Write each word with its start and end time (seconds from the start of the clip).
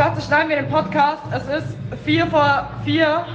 Schatz, 0.00 0.24
schneiden 0.24 0.48
wir 0.48 0.56
den 0.56 0.70
Podcast. 0.70 1.20
Es 1.30 1.42
ist 1.42 1.76
vier 2.06 2.26
vor 2.28 2.70
vier. 2.86 3.26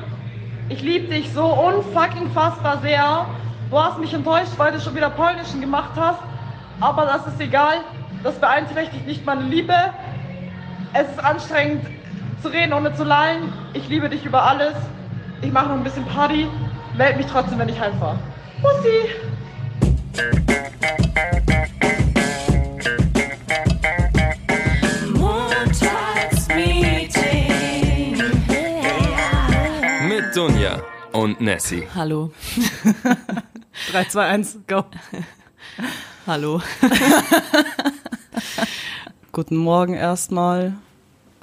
Ich 0.67 0.81
liebe 0.81 1.13
dich 1.13 1.31
so 1.31 1.45
unfucking 1.45 2.31
fassbar 2.31 2.79
sehr. 2.81 3.27
Du 3.69 3.79
hast 3.79 3.99
mich 3.99 4.11
enttäuscht, 4.15 4.53
weil 4.57 4.71
du 4.71 4.79
schon 4.79 4.95
wieder 4.95 5.11
Polnischen 5.11 5.61
gemacht 5.61 5.91
hast. 5.95 6.17
Aber 6.79 7.05
das 7.05 7.27
ist 7.27 7.39
egal. 7.39 7.81
Das 8.23 8.33
beeinträchtigt 8.39 9.05
nicht 9.05 9.23
meine 9.27 9.43
Liebe. 9.43 9.75
Es 10.93 11.07
ist 11.07 11.23
anstrengend 11.23 11.85
zu 12.41 12.47
reden, 12.47 12.73
ohne 12.73 12.95
zu 12.95 13.03
lallen. 13.03 13.53
Ich 13.73 13.87
liebe 13.87 14.09
dich 14.09 14.25
über 14.25 14.41
alles. 14.41 14.73
Ich 15.43 15.51
mache 15.51 15.67
noch 15.67 15.75
ein 15.75 15.83
bisschen 15.83 16.05
Party. 16.05 16.47
Meld 16.97 17.17
mich 17.17 17.27
trotzdem, 17.27 17.59
wenn 17.59 17.69
ich 17.69 17.79
heimfahre. 17.79 18.17
Bussi! 18.63 19.11
Dunja 30.65 30.81
und 31.11 31.41
Nessie. 31.41 31.87
Hallo. 31.93 32.31
3, 33.91 34.05
2, 34.05 34.25
1, 34.25 34.57
go. 34.67 34.83
Hallo. 36.25 36.59
Guten 39.31 39.57
Morgen 39.57 39.93
erstmal. 39.93 40.73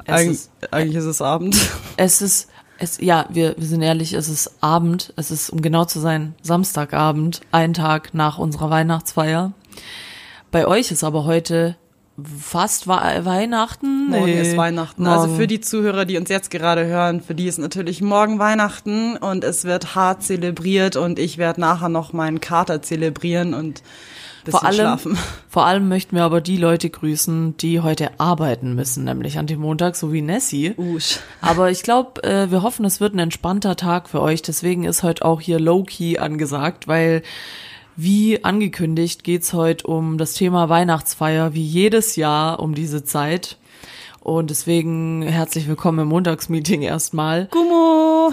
Es 0.04 0.12
Eig 0.14 0.28
ist- 0.30 0.50
eigentlich 0.72 0.96
ist 0.96 1.04
es 1.04 1.22
Abend. 1.22 1.56
Es 1.96 2.20
ist, 2.20 2.48
es, 2.78 2.98
ja, 3.00 3.26
wir, 3.28 3.54
wir 3.56 3.66
sind 3.66 3.82
ehrlich, 3.82 4.14
es 4.14 4.28
ist 4.28 4.56
Abend. 4.60 5.12
Es 5.16 5.30
ist, 5.30 5.50
um 5.50 5.62
genau 5.62 5.84
zu 5.84 6.00
sein, 6.00 6.34
Samstagabend, 6.42 7.42
ein 7.52 7.74
Tag 7.74 8.14
nach 8.14 8.38
unserer 8.38 8.70
Weihnachtsfeier. 8.70 9.52
Bei 10.50 10.66
euch 10.66 10.90
ist 10.90 11.04
aber 11.04 11.24
heute 11.26 11.76
fast 12.40 12.86
Weihnachten. 12.86 14.10
Morgen 14.10 14.24
Nee. 14.26 14.40
ist 14.42 14.56
Weihnachten. 14.56 15.06
Also 15.06 15.26
Morgen. 15.26 15.40
für 15.40 15.46
die 15.46 15.60
Zuhörer, 15.60 16.04
die 16.04 16.16
uns 16.18 16.28
jetzt 16.28 16.50
gerade 16.50 16.86
hören, 16.86 17.20
für 17.20 17.34
die 17.34 17.46
ist 17.46 17.58
natürlich 17.58 18.02
morgen 18.02 18.38
Weihnachten 18.38 19.16
und 19.16 19.44
es 19.44 19.64
wird 19.64 19.94
hart 19.94 20.22
zelebriert 20.22 20.96
und 20.96 21.18
ich 21.18 21.38
werde 21.38 21.60
nachher 21.60 21.88
noch 21.88 22.12
meinen 22.12 22.40
Kater 22.40 22.82
zelebrieren 22.82 23.54
und 23.54 23.82
vor 24.48 24.64
allem, 24.64 24.74
schlafen. 24.74 25.18
vor 25.48 25.66
allem 25.66 25.88
möchten 25.88 26.16
wir 26.16 26.24
aber 26.24 26.40
die 26.40 26.56
Leute 26.56 26.90
grüßen, 26.90 27.56
die 27.58 27.80
heute 27.80 28.10
arbeiten 28.18 28.74
müssen, 28.74 29.04
nämlich 29.04 29.38
an 29.38 29.46
dem 29.46 29.60
Montag, 29.60 29.94
so 29.96 30.12
wie 30.12 30.20
Nessie. 30.22 30.74
Usch. 30.76 31.20
Aber 31.40 31.70
ich 31.70 31.84
glaube, 31.84 32.24
äh, 32.24 32.50
wir 32.50 32.62
hoffen, 32.62 32.84
es 32.84 33.00
wird 33.00 33.14
ein 33.14 33.20
entspannter 33.20 33.76
Tag 33.76 34.08
für 34.08 34.20
euch. 34.20 34.42
Deswegen 34.42 34.82
ist 34.82 35.04
heute 35.04 35.24
auch 35.24 35.40
hier 35.40 35.60
Low-Key 35.60 36.18
angesagt, 36.18 36.88
weil 36.88 37.22
wie 37.96 38.44
angekündigt 38.44 39.24
geht's 39.24 39.52
heute 39.52 39.86
um 39.86 40.18
das 40.18 40.34
Thema 40.34 40.68
Weihnachtsfeier, 40.68 41.54
wie 41.54 41.64
jedes 41.64 42.16
Jahr 42.16 42.60
um 42.60 42.74
diese 42.74 43.04
Zeit. 43.04 43.56
Und 44.20 44.50
deswegen 44.50 45.22
herzlich 45.22 45.66
willkommen 45.68 46.00
im 46.00 46.08
Montagsmeeting 46.08 46.82
erstmal. 46.82 47.46
Gummo. 47.46 48.32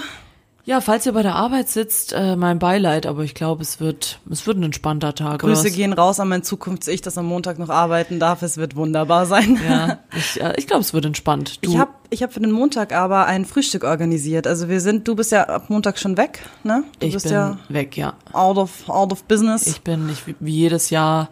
Ja, 0.70 0.81
falls 0.81 1.03
ihr 1.08 1.14
bei 1.14 1.23
der 1.23 1.34
Arbeit 1.34 1.67
sitzt, 1.67 2.14
äh, 2.14 2.36
mein 2.36 2.59
Beileid, 2.59 3.08
aber 3.08 3.23
ich 3.23 3.34
glaube, 3.34 3.64
es 3.64 3.80
wird, 3.80 4.20
es 4.30 4.45
wird 4.45 4.58
ein 4.58 4.62
entspannter 4.62 5.16
Tag. 5.16 5.39
Grüße 5.39 5.72
gehen 5.72 5.94
raus 5.94 6.20
an 6.20 6.30
mein 6.30 6.44
Zukunfts-Ich, 6.44 7.02
das 7.02 7.17
am 7.17 7.26
Montag 7.26 7.58
noch 7.58 7.70
arbeiten 7.70 8.20
darf. 8.20 8.44
Es 8.44 8.58
wird 8.58 8.76
wunderbar 8.76 9.26
sein. 9.26 9.59
Ja, 9.67 9.98
ich, 10.16 10.39
äh, 10.39 10.53
ich 10.58 10.67
glaube, 10.67 10.81
es 10.81 10.94
wird 10.94 11.06
entspannt. 11.06 11.66
Du, 11.66 11.72
Ich 11.72 11.80
habe 11.80 11.89
ich 12.11 12.22
hab 12.22 12.34
für 12.34 12.39
den 12.39 12.52
Montag 12.52 12.94
aber 12.94 13.26
ein 13.26 13.45
Frühstück 13.45 13.84
organisiert. 13.84 14.45
Also 14.45 14.70
wir 14.70 14.80
sind, 14.80 15.08
du 15.08 15.16
bist 15.16 15.31
ja 15.31 15.45
ab 15.45 15.72
Montag 15.72 15.98
schon 15.98 16.17
weg, 16.17 16.42
ne? 16.64 16.83
Du 17.00 17.08
ich 17.08 17.14
bist 17.14 17.26
bin 17.26 17.33
ja 17.33 17.58
weg, 17.70 17.98
ja. 17.98 18.14
out 18.33 18.58
of, 18.58 18.88
out 18.89 19.11
of 19.11 19.23
business. 19.23 19.66
Ich 19.66 19.81
bin, 19.81 20.08
ich, 20.08 20.22
wie 20.39 20.54
jedes 20.54 20.92
Jahr 20.92 21.31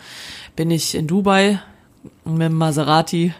bin 0.56 0.72
ich 0.72 0.96
in 0.96 1.06
Dubai 1.06 1.62
mit 2.26 2.42
dem 2.42 2.56
Maserati 2.56 3.36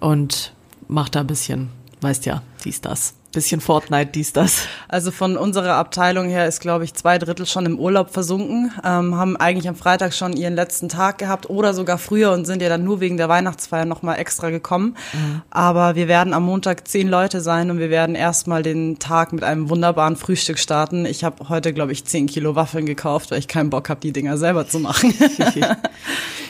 und 0.00 0.54
mach 0.88 1.10
da 1.10 1.20
ein 1.20 1.26
bisschen, 1.26 1.68
weißt 2.00 2.24
ja, 2.24 2.40
dies, 2.64 2.80
das. 2.80 3.12
Bisschen 3.36 3.60
Fortnite, 3.60 4.12
dies, 4.14 4.32
das. 4.32 4.66
Also 4.88 5.10
von 5.10 5.36
unserer 5.36 5.74
Abteilung 5.74 6.30
her 6.30 6.48
ist, 6.48 6.60
glaube 6.60 6.84
ich, 6.84 6.94
zwei 6.94 7.18
Drittel 7.18 7.44
schon 7.44 7.66
im 7.66 7.78
Urlaub 7.78 8.08
versunken, 8.10 8.72
ähm, 8.82 9.14
haben 9.14 9.36
eigentlich 9.36 9.68
am 9.68 9.76
Freitag 9.76 10.14
schon 10.14 10.32
ihren 10.32 10.54
letzten 10.54 10.88
Tag 10.88 11.18
gehabt 11.18 11.50
oder 11.50 11.74
sogar 11.74 11.98
früher 11.98 12.32
und 12.32 12.46
sind 12.46 12.62
ja 12.62 12.70
dann 12.70 12.82
nur 12.82 13.00
wegen 13.00 13.18
der 13.18 13.28
Weihnachtsfeier 13.28 13.84
nochmal 13.84 14.18
extra 14.18 14.48
gekommen. 14.48 14.96
Aber 15.50 15.96
wir 15.96 16.08
werden 16.08 16.32
am 16.32 16.44
Montag 16.44 16.88
zehn 16.88 17.08
Leute 17.08 17.42
sein 17.42 17.70
und 17.70 17.78
wir 17.78 17.90
werden 17.90 18.14
erstmal 18.14 18.62
den 18.62 18.98
Tag 18.98 19.34
mit 19.34 19.44
einem 19.44 19.68
wunderbaren 19.68 20.16
Frühstück 20.16 20.58
starten. 20.58 21.04
Ich 21.04 21.22
habe 21.22 21.50
heute, 21.50 21.74
glaube 21.74 21.92
ich, 21.92 22.06
zehn 22.06 22.26
Kilo 22.26 22.56
Waffeln 22.56 22.86
gekauft, 22.86 23.32
weil 23.32 23.38
ich 23.38 23.48
keinen 23.48 23.68
Bock 23.68 23.90
habe, 23.90 24.00
die 24.00 24.12
Dinger 24.12 24.38
selber 24.38 24.66
zu 24.66 24.80
machen. 24.80 25.12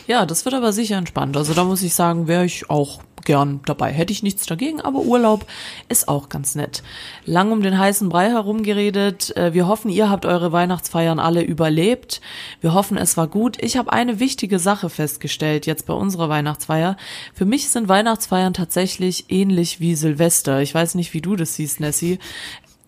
Ja, 0.06 0.24
das 0.24 0.44
wird 0.44 0.54
aber 0.54 0.72
sicher 0.72 0.96
entspannt. 0.96 1.36
Also 1.36 1.52
da 1.52 1.64
muss 1.64 1.82
ich 1.82 1.94
sagen, 1.94 2.28
wäre 2.28 2.44
ich 2.44 2.70
auch 2.70 3.00
gern 3.24 3.60
dabei. 3.64 3.92
Hätte 3.92 4.12
ich 4.12 4.22
nichts 4.22 4.46
dagegen, 4.46 4.80
aber 4.80 5.00
Urlaub 5.00 5.46
ist 5.88 6.08
auch 6.08 6.28
ganz 6.28 6.54
nett. 6.54 6.82
Lang 7.24 7.52
um 7.52 7.62
den 7.62 7.78
heißen 7.78 8.08
Brei 8.08 8.30
herumgeredet. 8.30 9.36
Äh, 9.36 9.54
Wir 9.54 9.66
hoffen, 9.66 9.90
ihr 9.90 10.10
habt 10.10 10.26
eure 10.26 10.52
Weihnachtsfeiern 10.52 11.18
alle 11.18 11.42
überlebt. 11.42 12.20
Wir 12.60 12.74
hoffen, 12.74 12.96
es 12.96 13.16
war 13.16 13.26
gut. 13.26 13.62
Ich 13.62 13.76
habe 13.76 13.92
eine 13.92 14.20
wichtige 14.20 14.58
Sache 14.58 14.90
festgestellt 14.90 15.66
jetzt 15.66 15.86
bei 15.86 15.94
unserer 15.94 16.28
Weihnachtsfeier. 16.28 16.96
Für 17.34 17.44
mich 17.44 17.68
sind 17.68 17.88
Weihnachtsfeiern 17.88 18.54
tatsächlich 18.54 19.26
ähnlich 19.28 19.80
wie 19.80 19.94
Silvester. 19.94 20.60
Ich 20.62 20.74
weiß 20.74 20.94
nicht, 20.94 21.14
wie 21.14 21.20
du 21.20 21.36
das 21.36 21.54
siehst, 21.56 21.80
Nessie. 21.80 22.18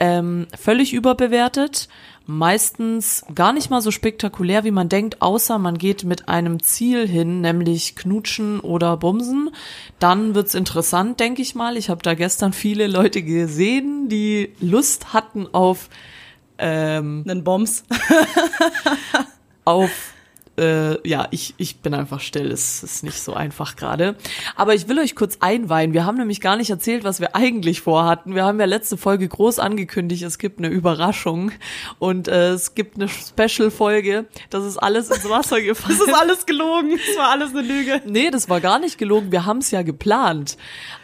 Ähm, 0.01 0.47
völlig 0.57 0.93
überbewertet, 0.93 1.89
meistens 2.29 3.25
gar 3.35 3.55
nicht 3.55 3.71
mal 3.71 3.81
so 3.81 3.91
spektakulär, 3.91 4.63
wie 4.63 4.71
man 4.71 4.91
denkt, 4.91 5.23
außer 5.23 5.59
man 5.59 5.79
geht 5.79 6.05
mit 6.05 6.29
einem 6.29 6.63
Ziel 6.63 7.09
hin, 7.09 7.41
nämlich 7.41 7.97
knutschen 7.97 8.61
oder 8.61 8.99
bumsen. 8.99 9.51
Dann 9.99 10.35
wird's 10.35 10.55
interessant, 10.55 11.21
denke 11.21 11.41
ich 11.41 11.55
mal. 11.55 11.79
Ich 11.79 11.89
habe 11.89 12.03
da 12.03 12.13
gestern 12.13 12.53
viele 12.53 12.87
Leute 12.87 13.23
gesehen, 13.23 14.11
die 14.11 14.53
Lust 14.61 15.15
hatten 15.15 15.47
auf 15.53 15.89
ähm, 16.59 17.25
Einen 17.27 17.45
Bombs. 17.45 17.85
auf 19.65 20.13
äh, 20.59 21.09
ja, 21.09 21.29
ich, 21.31 21.55
ich 21.57 21.79
bin 21.79 21.95
einfach 21.95 22.21
still, 22.21 22.51
es 22.51 22.83
ist 22.83 23.05
nicht 23.05 23.21
so 23.21 23.35
einfach 23.35 23.77
gerade. 23.77 24.17
Aber 24.57 24.75
ich 24.75 24.89
will 24.89 24.99
euch 24.99 25.15
kurz 25.15 25.39
einweihen. 25.41 25.93
Wir 25.93 26.05
haben 26.05 26.19
nämlich 26.19 26.41
gar 26.41 26.57
nicht 26.57 26.71
erzählt, 26.71 27.05
was 27.05 27.21
wir 27.21 27.35
eigentlich 27.37 27.81
vorhatten. 27.81 28.35
Wir 28.35 28.45
haben 28.45 28.59
ja 28.61 28.67
letzte 28.67 28.97
Folge 28.97 29.29
groß 29.29 29.59
angekündigt, 29.59 30.23
es 30.23 30.39
gibt 30.39 30.59
eine 30.59 30.69
Überraschung 30.69 31.53
und 31.99 32.29
äh, 32.29 32.51
es 32.51 32.75
gibt 32.75 32.97
eine 32.97 33.09
Special-Folge. 33.09 34.27
Das 34.51 34.65
ist 34.65 34.77
alles 34.77 35.11
ins 35.11 35.29
Wasser 35.29 35.61
gefallen. 35.63 35.99
Das 35.99 36.09
ist 36.09 36.15
alles 36.15 36.47
gelogen. 36.47 36.99
Das 37.07 37.17
war 37.17 37.31
alles 37.31 37.51
eine 37.51 37.63
Lüge. 37.63 38.03
Nee, 38.07 38.31
das 38.31 38.49
war 38.49 38.61
gar 38.61 38.79
nicht 38.79 38.99
gelogen. 38.99 39.33
Wir 39.33 39.47
haben 39.47 39.59
es 39.59 39.71
ja 39.71 39.83
geplant. 39.83 40.57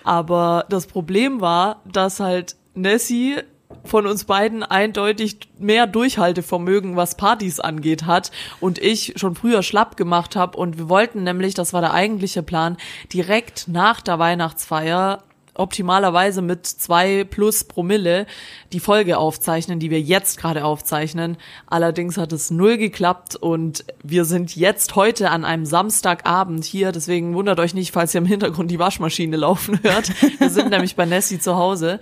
Aber 0.03 0.67
das 0.69 0.87
Problem 0.87 1.41
war, 1.41 1.83
dass 1.85 2.21
halt 2.21 2.57
Nessie 2.75 3.37
von 3.85 4.07
uns 4.07 4.25
beiden 4.25 4.62
eindeutig 4.62 5.39
mehr 5.59 5.87
Durchhaltevermögen, 5.87 6.97
was 6.97 7.17
Partys 7.17 7.61
angeht, 7.61 8.07
hat 8.07 8.31
und 8.61 8.79
ich 8.79 9.15
schon 9.17 9.35
früher 9.35 9.62
schlapp 9.62 9.97
gemacht 9.97 10.37
habe. 10.37 10.57
Und 10.59 10.79
wir 10.79 10.89
wollten 10.89 11.25
nämlich, 11.25 11.55
das 11.55 11.73
war 11.73 11.81
der 11.81 11.95
eigentliche 11.95 12.43
Plan, 12.43 12.77
direkt 13.12 13.69
nach 13.69 14.01
der 14.01 14.19
Weihnachtsfeier 14.19 15.23
optimalerweise 15.55 16.43
mit 16.43 16.67
zwei 16.67 17.25
plus 17.25 17.65
Promille 17.65 18.27
die 18.73 18.81
Folge 18.81 19.19
aufzeichnen, 19.19 19.79
die 19.79 19.91
wir 19.91 20.01
jetzt 20.01 20.39
gerade 20.39 20.65
aufzeichnen. 20.65 21.37
Allerdings 21.67 22.17
hat 22.17 22.33
es 22.33 22.51
null 22.51 22.77
geklappt 22.77 23.37
und 23.37 23.85
wir 24.03 24.25
sind 24.25 24.56
jetzt 24.56 24.97
heute 24.97 25.31
an 25.31 25.45
einem 25.45 25.65
Samstagabend 25.65 26.65
hier. 26.65 26.93
Deswegen 26.93 27.35
wundert 27.35 27.61
euch 27.61 27.75
nicht, 27.75 27.93
falls 27.93 28.15
ihr 28.15 28.19
im 28.19 28.27
Hintergrund 28.27 28.71
die 28.71 28.79
Waschmaschine 28.79 29.37
laufen 29.45 29.81
hört. 29.83 30.11
Wir 30.41 30.51
sind 30.51 30.71
nämlich 30.71 30.97
bei 30.97 31.06
Nessie 31.06 31.39
zu 31.39 31.56
Hause 31.56 32.01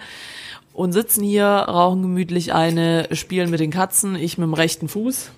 und 0.73 0.93
sitzen 0.93 1.23
hier, 1.23 1.47
rauchen 1.47 2.03
gemütlich 2.03 2.53
eine, 2.53 3.09
spielen 3.13 3.51
mit 3.51 3.61
den 3.61 3.71
Katzen, 3.71 4.15
ich 4.15 4.39
mit 4.39 4.47
dem 4.47 4.55
rechten 4.55 4.89
Fuß. 4.89 5.31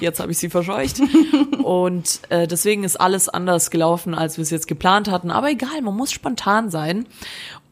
Jetzt 0.00 0.20
habe 0.20 0.32
ich 0.32 0.38
sie 0.38 0.48
verscheucht. 0.48 1.00
Und 1.62 2.20
äh, 2.30 2.46
deswegen 2.46 2.84
ist 2.84 2.98
alles 2.98 3.28
anders 3.28 3.70
gelaufen, 3.70 4.14
als 4.14 4.38
wir 4.38 4.42
es 4.42 4.50
jetzt 4.50 4.66
geplant 4.66 5.10
hatten. 5.10 5.30
Aber 5.30 5.50
egal, 5.50 5.82
man 5.82 5.94
muss 5.94 6.10
spontan 6.10 6.70
sein. 6.70 7.06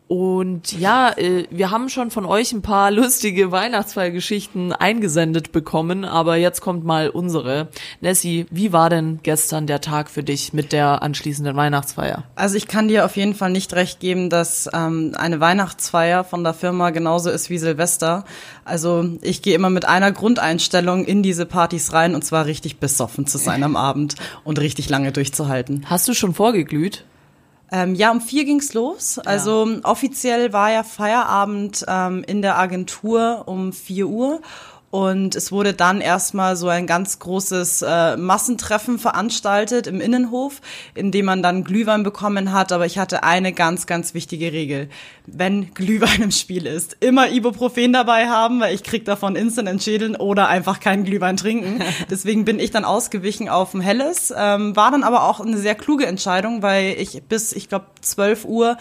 Und 0.08 0.78
ja, 0.78 1.10
äh, 1.16 1.46
wir 1.50 1.72
haben 1.72 1.88
schon 1.88 2.12
von 2.12 2.26
euch 2.26 2.52
ein 2.52 2.62
paar 2.62 2.92
lustige 2.92 3.50
Weihnachtsfeiergeschichten 3.50 4.72
eingesendet 4.72 5.50
bekommen, 5.50 6.04
aber 6.04 6.36
jetzt 6.36 6.60
kommt 6.60 6.84
mal 6.84 7.08
unsere. 7.08 7.68
Nessie, 8.00 8.46
wie 8.50 8.72
war 8.72 8.88
denn 8.88 9.18
gestern 9.24 9.66
der 9.66 9.80
Tag 9.80 10.08
für 10.08 10.22
dich 10.22 10.52
mit 10.52 10.70
der 10.70 11.02
anschließenden 11.02 11.56
Weihnachtsfeier? 11.56 12.22
Also 12.36 12.56
ich 12.56 12.68
kann 12.68 12.86
dir 12.86 13.04
auf 13.04 13.16
jeden 13.16 13.34
Fall 13.34 13.50
nicht 13.50 13.74
recht 13.74 13.98
geben, 13.98 14.30
dass 14.30 14.70
ähm, 14.72 15.12
eine 15.16 15.40
Weihnachtsfeier 15.40 16.22
von 16.22 16.44
der 16.44 16.54
Firma 16.54 16.90
genauso 16.90 17.30
ist 17.30 17.50
wie 17.50 17.58
Silvester. 17.58 18.24
Also 18.64 19.08
ich 19.22 19.42
gehe 19.42 19.56
immer 19.56 19.70
mit 19.70 19.86
einer 19.86 20.12
Grundeinstellung 20.12 21.04
in 21.04 21.24
diese 21.24 21.46
Partys 21.46 21.92
rein 21.92 22.14
und 22.14 22.24
zwar 22.24 22.46
richtig 22.46 22.78
besoffen 22.78 23.26
zu 23.26 23.38
sein 23.38 23.64
am 23.64 23.74
Abend 23.74 24.14
und 24.44 24.60
richtig 24.60 24.88
lange 24.88 25.10
durchzuhalten. 25.10 25.86
Hast 25.90 26.06
du 26.06 26.14
schon 26.14 26.32
vorgeglüht? 26.32 27.04
Ähm, 27.72 27.94
ja, 27.94 28.12
um 28.12 28.20
vier 28.20 28.44
ging's 28.44 28.74
los. 28.74 29.18
Also 29.18 29.68
offiziell 29.82 30.52
war 30.52 30.70
ja 30.70 30.82
Feierabend 30.82 31.84
ähm, 31.88 32.24
in 32.26 32.42
der 32.42 32.58
Agentur 32.58 33.42
um 33.46 33.72
vier 33.72 34.06
Uhr. 34.06 34.40
Und 34.90 35.34
es 35.34 35.50
wurde 35.50 35.74
dann 35.74 36.00
erstmal 36.00 36.56
so 36.56 36.68
ein 36.68 36.86
ganz 36.86 37.18
großes 37.18 37.82
äh, 37.82 38.16
Massentreffen 38.16 38.98
veranstaltet 38.98 39.88
im 39.88 40.00
Innenhof, 40.00 40.60
in 40.94 41.10
dem 41.10 41.26
man 41.26 41.42
dann 41.42 41.64
Glühwein 41.64 42.04
bekommen 42.04 42.52
hat. 42.52 42.70
Aber 42.70 42.86
ich 42.86 42.96
hatte 42.96 43.24
eine 43.24 43.52
ganz, 43.52 43.86
ganz 43.86 44.14
wichtige 44.14 44.52
Regel. 44.52 44.88
Wenn 45.26 45.74
Glühwein 45.74 46.22
im 46.22 46.30
Spiel 46.30 46.66
ist, 46.66 46.96
immer 47.00 47.28
Ibuprofen 47.28 47.92
dabei 47.92 48.28
haben, 48.28 48.60
weil 48.60 48.74
ich 48.74 48.84
krieg 48.84 49.04
davon 49.04 49.34
instant 49.34 49.68
entschädeln 49.68 50.14
oder 50.14 50.48
einfach 50.48 50.78
keinen 50.78 51.04
Glühwein 51.04 51.36
trinken. 51.36 51.82
Deswegen 52.10 52.44
bin 52.44 52.60
ich 52.60 52.70
dann 52.70 52.84
ausgewichen 52.84 53.48
auf 53.48 53.74
ein 53.74 53.80
helles. 53.80 54.32
Ähm, 54.36 54.76
war 54.76 54.92
dann 54.92 55.02
aber 55.02 55.24
auch 55.24 55.40
eine 55.40 55.58
sehr 55.58 55.74
kluge 55.74 56.06
Entscheidung, 56.06 56.62
weil 56.62 56.94
ich 56.98 57.24
bis, 57.24 57.52
ich 57.52 57.68
glaube, 57.68 57.86
12 58.02 58.44
Uhr 58.44 58.78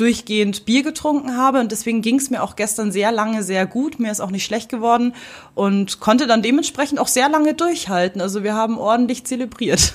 durchgehend 0.00 0.64
Bier 0.64 0.82
getrunken 0.82 1.36
habe 1.36 1.60
und 1.60 1.72
deswegen 1.72 2.02
ging 2.02 2.16
es 2.16 2.30
mir 2.30 2.42
auch 2.42 2.56
gestern 2.56 2.92
sehr 2.92 3.12
lange 3.12 3.42
sehr 3.42 3.66
gut. 3.66 3.98
Mir 3.98 4.10
ist 4.10 4.20
auch 4.20 4.30
nicht 4.30 4.44
schlecht 4.44 4.68
geworden 4.68 5.14
und 5.54 6.00
konnte 6.00 6.26
dann 6.26 6.42
dementsprechend 6.42 6.98
auch 6.98 7.08
sehr 7.08 7.28
lange 7.28 7.54
durchhalten. 7.54 8.20
Also 8.20 8.42
wir 8.42 8.54
haben 8.54 8.78
ordentlich 8.78 9.24
zelebriert. 9.24 9.94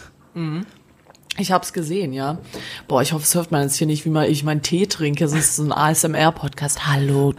Ich 1.38 1.52
hab's 1.52 1.74
gesehen, 1.74 2.14
ja. 2.14 2.38
Boah, 2.88 3.02
ich 3.02 3.14
hoffe, 3.14 3.24
es 3.24 3.34
hört 3.36 3.52
man 3.52 3.64
jetzt 3.64 3.78
hier 3.78 3.88
nicht, 3.88 4.06
wie 4.06 4.10
mal 4.10 4.30
ich 4.30 4.44
meinen 4.44 4.62
Tee 4.62 4.88
trinke. 4.88 5.28
Sonst 5.28 5.46
ist 5.46 5.56
so 5.58 5.64
ein 5.64 5.72
ASMR-Podcast. 5.72 6.88
Hallo. 6.88 7.34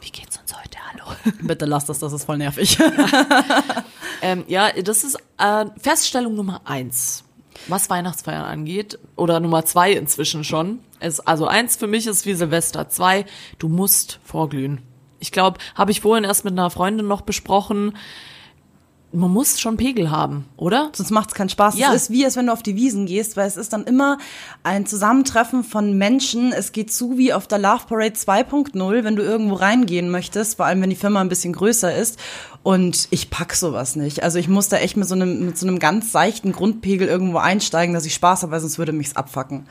Wie 0.00 0.10
geht's 0.10 0.38
uns 0.38 0.54
heute? 0.54 0.78
Hallo. 0.92 1.14
Bitte 1.42 1.66
lass 1.66 1.86
das, 1.86 1.98
das 1.98 2.12
ist 2.12 2.24
voll 2.24 2.38
nervig. 2.38 2.78
Ähm, 4.22 4.44
ja, 4.48 4.70
das 4.72 5.04
ist 5.04 5.16
äh, 5.38 5.66
Feststellung 5.80 6.34
Nummer 6.34 6.62
eins, 6.64 7.24
was 7.66 7.90
Weihnachtsfeiern 7.90 8.44
angeht. 8.44 8.98
Oder 9.16 9.40
Nummer 9.40 9.64
zwei 9.64 9.92
inzwischen 9.92 10.44
schon. 10.44 10.80
Es, 11.00 11.20
also 11.20 11.46
eins 11.46 11.76
für 11.76 11.86
mich 11.86 12.06
ist 12.06 12.26
wie 12.26 12.34
Silvester. 12.34 12.88
Zwei, 12.88 13.24
du 13.58 13.68
musst 13.68 14.20
vorglühen. 14.24 14.82
Ich 15.20 15.32
glaube, 15.32 15.58
habe 15.74 15.90
ich 15.90 16.00
vorhin 16.00 16.24
erst 16.24 16.44
mit 16.44 16.52
einer 16.52 16.70
Freundin 16.70 17.06
noch 17.06 17.22
besprochen. 17.22 17.96
Man 19.10 19.30
muss 19.30 19.58
schon 19.58 19.78
Pegel 19.78 20.10
haben, 20.10 20.44
oder? 20.58 20.90
Sonst 20.94 21.10
macht 21.10 21.30
es 21.30 21.34
keinen 21.34 21.48
Spaß. 21.48 21.78
Ja. 21.78 21.88
Es 21.94 22.02
ist 22.02 22.10
wie, 22.10 22.26
als 22.26 22.36
wenn 22.36 22.46
du 22.46 22.52
auf 22.52 22.62
die 22.62 22.76
Wiesen 22.76 23.06
gehst, 23.06 23.38
weil 23.38 23.46
es 23.46 23.56
ist 23.56 23.72
dann 23.72 23.84
immer 23.84 24.18
ein 24.62 24.84
Zusammentreffen 24.84 25.64
von 25.64 25.96
Menschen. 25.96 26.52
Es 26.52 26.72
geht 26.72 26.92
zu 26.92 27.16
wie 27.16 27.32
auf 27.32 27.46
der 27.46 27.58
Love 27.58 27.86
Parade 27.88 28.14
2.0, 28.14 29.04
wenn 29.04 29.16
du 29.16 29.22
irgendwo 29.22 29.54
reingehen 29.54 30.10
möchtest, 30.10 30.58
vor 30.58 30.66
allem 30.66 30.82
wenn 30.82 30.90
die 30.90 30.96
Firma 30.96 31.22
ein 31.22 31.30
bisschen 31.30 31.54
größer 31.54 31.94
ist. 31.94 32.18
Und 32.62 33.08
ich 33.10 33.30
pack 33.30 33.54
sowas 33.54 33.96
nicht. 33.96 34.22
Also 34.22 34.38
ich 34.38 34.48
muss 34.48 34.68
da 34.68 34.76
echt 34.76 34.98
mit 34.98 35.08
so 35.08 35.14
einem, 35.14 35.46
mit 35.46 35.56
so 35.56 35.66
einem 35.66 35.78
ganz 35.78 36.12
seichten 36.12 36.52
Grundpegel 36.52 37.08
irgendwo 37.08 37.38
einsteigen, 37.38 37.94
dass 37.94 38.04
ich 38.04 38.12
Spaß 38.12 38.42
habe, 38.42 38.52
weil 38.52 38.60
sonst 38.60 38.78
würde 38.78 38.92
mich's 38.92 39.16
abfacken. 39.16 39.66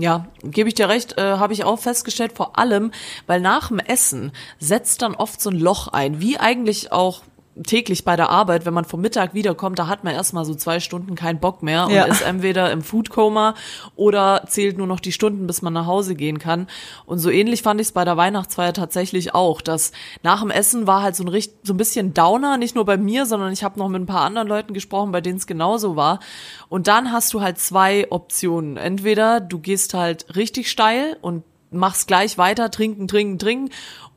Ja, 0.00 0.28
gebe 0.42 0.68
ich 0.68 0.74
dir 0.74 0.88
recht, 0.88 1.18
äh, 1.18 1.36
habe 1.36 1.52
ich 1.52 1.64
auch 1.64 1.78
festgestellt, 1.78 2.32
vor 2.34 2.58
allem, 2.58 2.90
weil 3.26 3.40
nach 3.40 3.68
dem 3.68 3.78
Essen 3.80 4.32
setzt 4.58 5.02
dann 5.02 5.14
oft 5.14 5.42
so 5.42 5.50
ein 5.50 5.58
Loch 5.58 5.88
ein, 5.88 6.20
wie 6.20 6.38
eigentlich 6.38 6.90
auch 6.90 7.22
täglich 7.66 8.04
bei 8.04 8.16
der 8.16 8.30
Arbeit, 8.30 8.64
wenn 8.66 8.74
man 8.74 8.84
vom 8.84 9.00
Mittag 9.00 9.34
wiederkommt, 9.34 9.78
da 9.78 9.86
hat 9.86 10.04
man 10.04 10.14
erstmal 10.14 10.44
so 10.44 10.54
zwei 10.54 10.80
Stunden 10.80 11.14
keinen 11.14 11.40
Bock 11.40 11.62
mehr 11.62 11.86
und 11.86 11.92
Ja. 11.92 12.04
ist 12.04 12.22
entweder 12.22 12.70
im 12.72 12.82
Foodkoma 12.82 13.54
oder 13.96 14.44
zählt 14.46 14.78
nur 14.78 14.86
noch 14.86 15.00
die 15.00 15.12
Stunden, 15.12 15.46
bis 15.46 15.62
man 15.62 15.72
nach 15.72 15.86
Hause 15.86 16.14
gehen 16.14 16.38
kann. 16.38 16.66
Und 17.06 17.18
so 17.18 17.30
ähnlich 17.30 17.62
fand 17.62 17.80
ich 17.80 17.88
es 17.88 17.92
bei 17.92 18.04
der 18.04 18.16
Weihnachtsfeier 18.16 18.72
tatsächlich 18.72 19.34
auch, 19.34 19.60
dass 19.60 19.92
nach 20.22 20.40
dem 20.40 20.50
Essen 20.50 20.86
war 20.86 21.02
halt 21.02 21.16
so 21.16 21.24
ein, 21.24 21.28
richt 21.28 21.52
so 21.62 21.74
ein 21.74 21.76
bisschen 21.76 22.14
Downer, 22.14 22.56
nicht 22.56 22.74
nur 22.74 22.84
bei 22.84 22.96
mir, 22.96 23.26
sondern 23.26 23.52
ich 23.52 23.62
habe 23.64 23.78
noch 23.78 23.88
mit 23.88 24.00
ein 24.02 24.06
paar 24.06 24.22
anderen 24.22 24.48
Leuten 24.48 24.74
gesprochen, 24.74 25.12
bei 25.12 25.20
denen 25.20 25.38
es 25.38 25.46
genauso 25.46 25.96
war. 25.96 26.20
Und 26.68 26.88
dann 26.88 27.12
hast 27.12 27.34
du 27.34 27.40
halt 27.40 27.58
zwei 27.58 28.06
Optionen. 28.10 28.76
Entweder 28.76 29.40
du 29.40 29.58
gehst 29.58 29.94
halt 29.94 30.34
richtig 30.36 30.70
steil 30.70 31.16
und 31.20 31.44
machst 31.72 32.08
gleich 32.08 32.36
weiter, 32.36 32.70
trinken, 32.70 33.06
trinken, 33.06 33.38
trinken. 33.38 33.70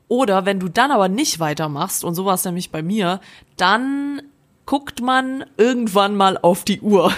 Oder 0.08 0.44
wenn 0.44 0.60
du 0.60 0.68
dann 0.68 0.90
aber 0.90 1.08
nicht 1.08 1.40
weitermachst, 1.40 2.04
und 2.04 2.14
so 2.14 2.24
war 2.24 2.34
es 2.34 2.44
nämlich 2.44 2.70
bei 2.70 2.82
mir, 2.82 3.20
dann 3.56 4.22
guckt 4.66 5.00
man 5.02 5.44
irgendwann 5.56 6.16
mal 6.16 6.38
auf 6.38 6.64
die 6.64 6.80
Uhr. 6.80 7.12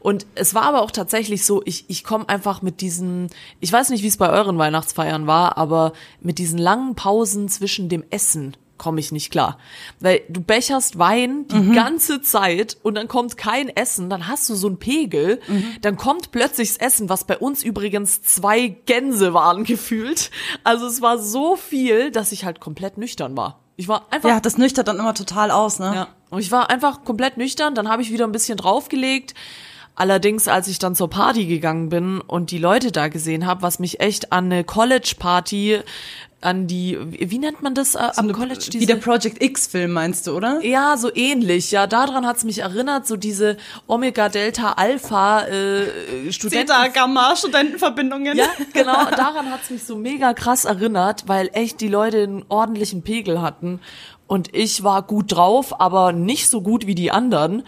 Und 0.00 0.26
es 0.34 0.54
war 0.54 0.64
aber 0.64 0.82
auch 0.82 0.90
tatsächlich 0.90 1.44
so, 1.44 1.62
ich, 1.64 1.86
ich 1.88 2.04
komme 2.04 2.28
einfach 2.28 2.62
mit 2.62 2.80
diesen, 2.80 3.28
ich 3.60 3.72
weiß 3.72 3.90
nicht, 3.90 4.02
wie 4.02 4.08
es 4.08 4.18
bei 4.18 4.30
euren 4.30 4.58
Weihnachtsfeiern 4.58 5.26
war, 5.26 5.56
aber 5.56 5.92
mit 6.20 6.38
diesen 6.38 6.58
langen 6.58 6.94
Pausen 6.94 7.48
zwischen 7.48 7.88
dem 7.88 8.04
Essen 8.10 8.56
komme 8.78 9.00
ich 9.00 9.12
nicht 9.12 9.30
klar. 9.30 9.58
Weil 10.00 10.22
du 10.28 10.40
becherst 10.42 10.98
Wein 10.98 11.46
die 11.48 11.72
ganze 11.72 12.22
Zeit 12.22 12.76
und 12.82 12.94
dann 12.94 13.08
kommt 13.08 13.36
kein 13.36 13.68
Essen, 13.68 14.10
dann 14.10 14.28
hast 14.28 14.48
du 14.48 14.54
so 14.54 14.66
einen 14.66 14.78
Pegel, 14.78 15.40
dann 15.82 15.96
kommt 15.96 16.30
plötzlich 16.32 16.68
das 16.68 16.78
Essen, 16.78 17.08
was 17.08 17.24
bei 17.24 17.38
uns 17.38 17.62
übrigens 17.62 18.22
zwei 18.22 18.68
Gänse 18.68 19.34
waren 19.34 19.64
gefühlt. 19.64 20.30
Also 20.64 20.86
es 20.86 21.02
war 21.02 21.18
so 21.18 21.56
viel, 21.56 22.10
dass 22.10 22.32
ich 22.32 22.44
halt 22.44 22.60
komplett 22.60 22.98
nüchtern 22.98 23.36
war. 23.36 23.60
Ich 23.76 23.88
war 23.88 24.06
einfach 24.10 24.28
Ja, 24.28 24.40
das 24.40 24.56
nüchtert 24.58 24.88
dann 24.88 24.98
immer 24.98 25.14
total 25.14 25.50
aus, 25.50 25.78
ne? 25.78 25.92
ja. 25.94 26.08
Und 26.30 26.40
ich 26.40 26.50
war 26.50 26.70
einfach 26.70 27.04
komplett 27.04 27.36
nüchtern, 27.36 27.74
dann 27.74 27.88
habe 27.88 28.02
ich 28.02 28.10
wieder 28.10 28.24
ein 28.26 28.32
bisschen 28.32 28.56
draufgelegt. 28.56 29.34
Allerdings, 29.96 30.46
als 30.46 30.68
ich 30.68 30.78
dann 30.78 30.94
zur 30.94 31.08
Party 31.08 31.46
gegangen 31.46 31.88
bin 31.88 32.20
und 32.20 32.50
die 32.50 32.58
Leute 32.58 32.92
da 32.92 33.08
gesehen 33.08 33.46
habe, 33.46 33.62
was 33.62 33.78
mich 33.78 33.98
echt 33.98 34.30
an 34.30 34.44
eine 34.44 34.62
College-Party, 34.62 35.80
an 36.42 36.66
die, 36.66 36.98
wie 37.00 37.38
nennt 37.38 37.62
man 37.62 37.74
das 37.74 37.94
äh, 37.94 38.10
am 38.16 38.30
College? 38.30 38.68
Wie 38.72 38.84
der 38.84 38.96
Project 38.96 39.42
X-Film 39.42 39.92
meinst 39.92 40.26
du, 40.26 40.36
oder? 40.36 40.60
ja, 40.62 40.96
so 40.98 41.10
ähnlich. 41.14 41.70
Ja, 41.70 41.86
daran 41.86 42.26
hat's 42.26 42.44
mich 42.44 42.58
erinnert, 42.58 43.06
so 43.06 43.16
diese 43.16 43.56
Omega 43.86 44.28
Delta 44.28 44.72
Alpha 44.72 45.46
äh, 45.46 46.30
Studenten. 46.30 46.68
Zeta, 46.68 46.88
Gamma, 46.88 47.34
Studentenverbindungen. 47.34 48.36
Ja, 48.36 48.48
genau, 48.74 49.10
daran 49.16 49.50
hat's 49.50 49.70
mich 49.70 49.84
so 49.84 49.96
mega 49.96 50.34
krass 50.34 50.66
erinnert, 50.66 51.24
weil 51.26 51.48
echt 51.54 51.80
die 51.80 51.88
Leute 51.88 52.22
einen 52.22 52.44
ordentlichen 52.48 53.02
Pegel 53.02 53.40
hatten. 53.40 53.80
Und 54.28 54.54
ich 54.54 54.82
war 54.82 55.02
gut 55.02 55.32
drauf, 55.36 55.80
aber 55.80 56.10
nicht 56.12 56.48
so 56.50 56.60
gut 56.60 56.86
wie 56.86 56.96
die 56.96 57.12
anderen. 57.12 57.62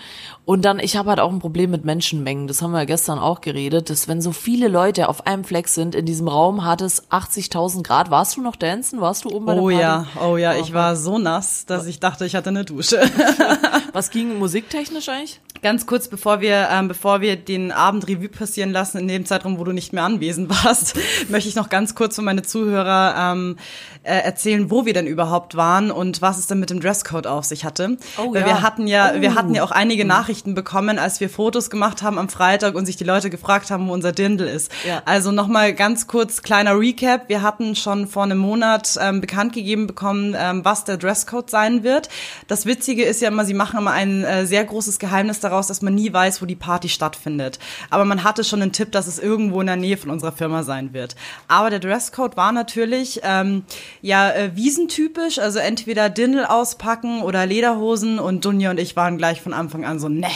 Und 0.45 0.65
dann, 0.65 0.81
ich 0.81 0.97
habe 0.97 1.11
halt 1.11 1.21
auch 1.21 1.31
ein 1.31 1.39
Problem 1.39 1.71
mit 1.71 1.85
Menschenmengen. 1.85 2.49
Das 2.49 2.63
haben 2.63 2.73
wir 2.73 2.79
ja 2.79 2.85
gestern 2.85 3.19
auch 3.19 3.41
geredet, 3.43 3.91
dass 3.91 4.09
wenn 4.09 4.21
so 4.21 4.33
viele 4.33 4.67
Leute 4.69 5.09
auf 5.09 5.27
einem 5.27 5.45
Fleck 5.45 5.69
sind, 5.69 5.95
in 5.95 6.05
diesem 6.07 6.27
Raum 6.27 6.65
hat 6.65 6.81
es 6.81 7.09
80.000 7.11 7.83
Grad. 7.85 8.11
Warst 8.11 8.37
du 8.37 8.41
noch 8.41 8.57
dancen? 8.57 9.01
Warst 9.01 9.25
du 9.25 9.31
oben 9.31 9.47
bei 9.47 9.55
der 9.55 9.63
Oh 9.63 9.67
Party? 9.69 9.81
ja, 9.83 10.07
oh 10.27 10.37
ja, 10.37 10.55
ich 10.55 10.73
war 10.75 10.97
so 10.97 11.19
nass, 11.19 11.65
dass 11.67 11.87
ich 11.87 12.01
dachte, 12.01 12.25
ich 12.27 12.35
hatte 12.35 12.49
eine 12.49 12.65
Dusche. 12.65 13.01
Was 13.93 14.11
ging 14.11 14.38
musiktechnisch 14.38 15.08
eigentlich? 15.08 15.40
Ganz 15.61 15.87
kurz, 15.87 16.06
bevor 16.06 16.40
wir, 16.40 16.69
ähm, 16.70 16.87
bevor 16.87 17.20
wir 17.20 17.35
den 17.35 17.73
Abend 17.73 18.06
Revue 18.06 18.29
passieren 18.29 18.70
lassen, 18.70 18.99
in 18.99 19.08
dem 19.08 19.26
Zeitraum, 19.26 19.58
wo 19.58 19.64
du 19.64 19.73
nicht 19.73 19.93
mehr 19.93 20.05
anwesend 20.05 20.49
warst, 20.64 20.96
möchte 21.29 21.49
ich 21.49 21.56
noch 21.56 21.69
ganz 21.69 21.96
kurz 21.96 22.14
für 22.14 22.23
meine 22.23 22.43
Zuhörer 22.43 23.32
ähm, 23.32 23.56
äh, 24.05 24.19
erzählen, 24.20 24.70
wo 24.70 24.87
wir 24.87 24.93
denn 24.93 25.08
überhaupt 25.08 25.56
waren 25.56 25.90
und 25.90 26.23
was 26.23 26.38
es 26.38 26.46
denn 26.46 26.61
mit 26.61 26.70
dem 26.70 26.79
Dresscode 26.79 27.26
auf 27.26 27.44
sich 27.44 27.64
hatte. 27.64 27.96
Oh 28.19 28.32
Weil 28.32 28.43
ja. 28.43 28.46
wir 28.46 28.62
hatten 28.62 28.87
ja, 28.87 29.20
wir 29.20 29.32
Oh. 29.32 29.35
hatten 29.35 29.55
ja 29.55 29.64
auch 29.64 29.73
einige 29.73 30.05
Nachrichten 30.05 30.55
bekommen, 30.55 30.99
als 30.99 31.19
wir 31.19 31.29
Fotos 31.29 31.70
gemacht 31.70 32.02
haben 32.02 32.19
am 32.19 32.29
Freitag 32.29 32.76
und 32.76 32.87
sich 32.87 32.96
die 32.96 33.05
Leute 33.05 33.29
gefragt 33.29 33.73
haben, 33.73 33.88
wo 33.88 33.93
unser 33.93 34.12
Dirndl 34.12 34.46
ist. 34.46 34.70
Ja. 34.87 35.02
Also 35.06 35.32
nochmal 35.32 35.75
ganz 35.75 36.06
kurz 36.06 36.43
kleiner 36.43 36.79
Recap. 36.79 37.29
Wir 37.29 37.43
hatten 37.43 37.75
schon 37.75 38.07
vor 38.07 38.23
einem 38.23 38.38
Monat 38.38 38.97
ähm, 39.00 39.21
bekannt 39.21 39.54
gegeben 39.54 39.88
bekommen, 39.88 40.37
ähm, 40.38 40.64
was 40.64 40.85
der 40.85 40.99
Dresscode 40.99 41.50
sein 41.50 41.83
wird. 41.83 42.09
Das 42.47 42.64
Witzige 42.64 43.02
ist 43.04 43.21
ja 43.21 43.28
immer, 43.28 43.45
sie 43.45 43.54
machen 43.54 43.77
immer 43.78 43.92
ein 43.92 44.25
äh, 44.25 44.47
sehr 44.47 44.64
großes 44.64 44.99
Geheimnis 44.99 45.40
daraus, 45.40 45.66
dass 45.66 45.82
man 45.82 45.94
nie 45.94 46.12
weiß, 46.12 46.42
wo 46.42 46.47
die 46.47 46.56
Party 46.56 46.88
stattfindet. 46.88 47.58
Aber 47.90 48.04
man 48.04 48.25
hatte 48.25 48.44
schon 48.44 48.62
einen 48.62 48.73
Tipp, 48.73 48.92
dass 48.92 49.06
es 49.06 49.18
irgendwo 49.18 49.61
in 49.61 49.66
der 49.66 49.76
Nähe 49.76 49.97
von 49.97 50.11
unserer 50.11 50.32
Firma 50.32 50.62
sein 50.62 50.92
wird. 50.92 51.16
Aber 51.47 51.70
der 51.70 51.80
Dresscode 51.80 52.37
war 52.37 52.52
natürlich 52.52 53.20
ähm, 53.23 53.64
ja 54.02 54.30
äh, 54.30 54.50
wiesentypisch, 54.54 55.38
also 55.38 55.58
entweder 55.58 56.11
Dirndl 56.11 56.44
auspacken 56.44 57.23
oder 57.23 57.47
Lederhosen 57.47 58.18
und 58.18 58.44
Dunja 58.44 58.70
und 58.70 58.80
ich 58.80 58.97
waren 58.97 59.18
gleich 59.18 59.40
von 59.40 59.52
Anfang 59.52 59.85
an 59.85 59.99
so, 59.99 60.08
ne, 60.08 60.28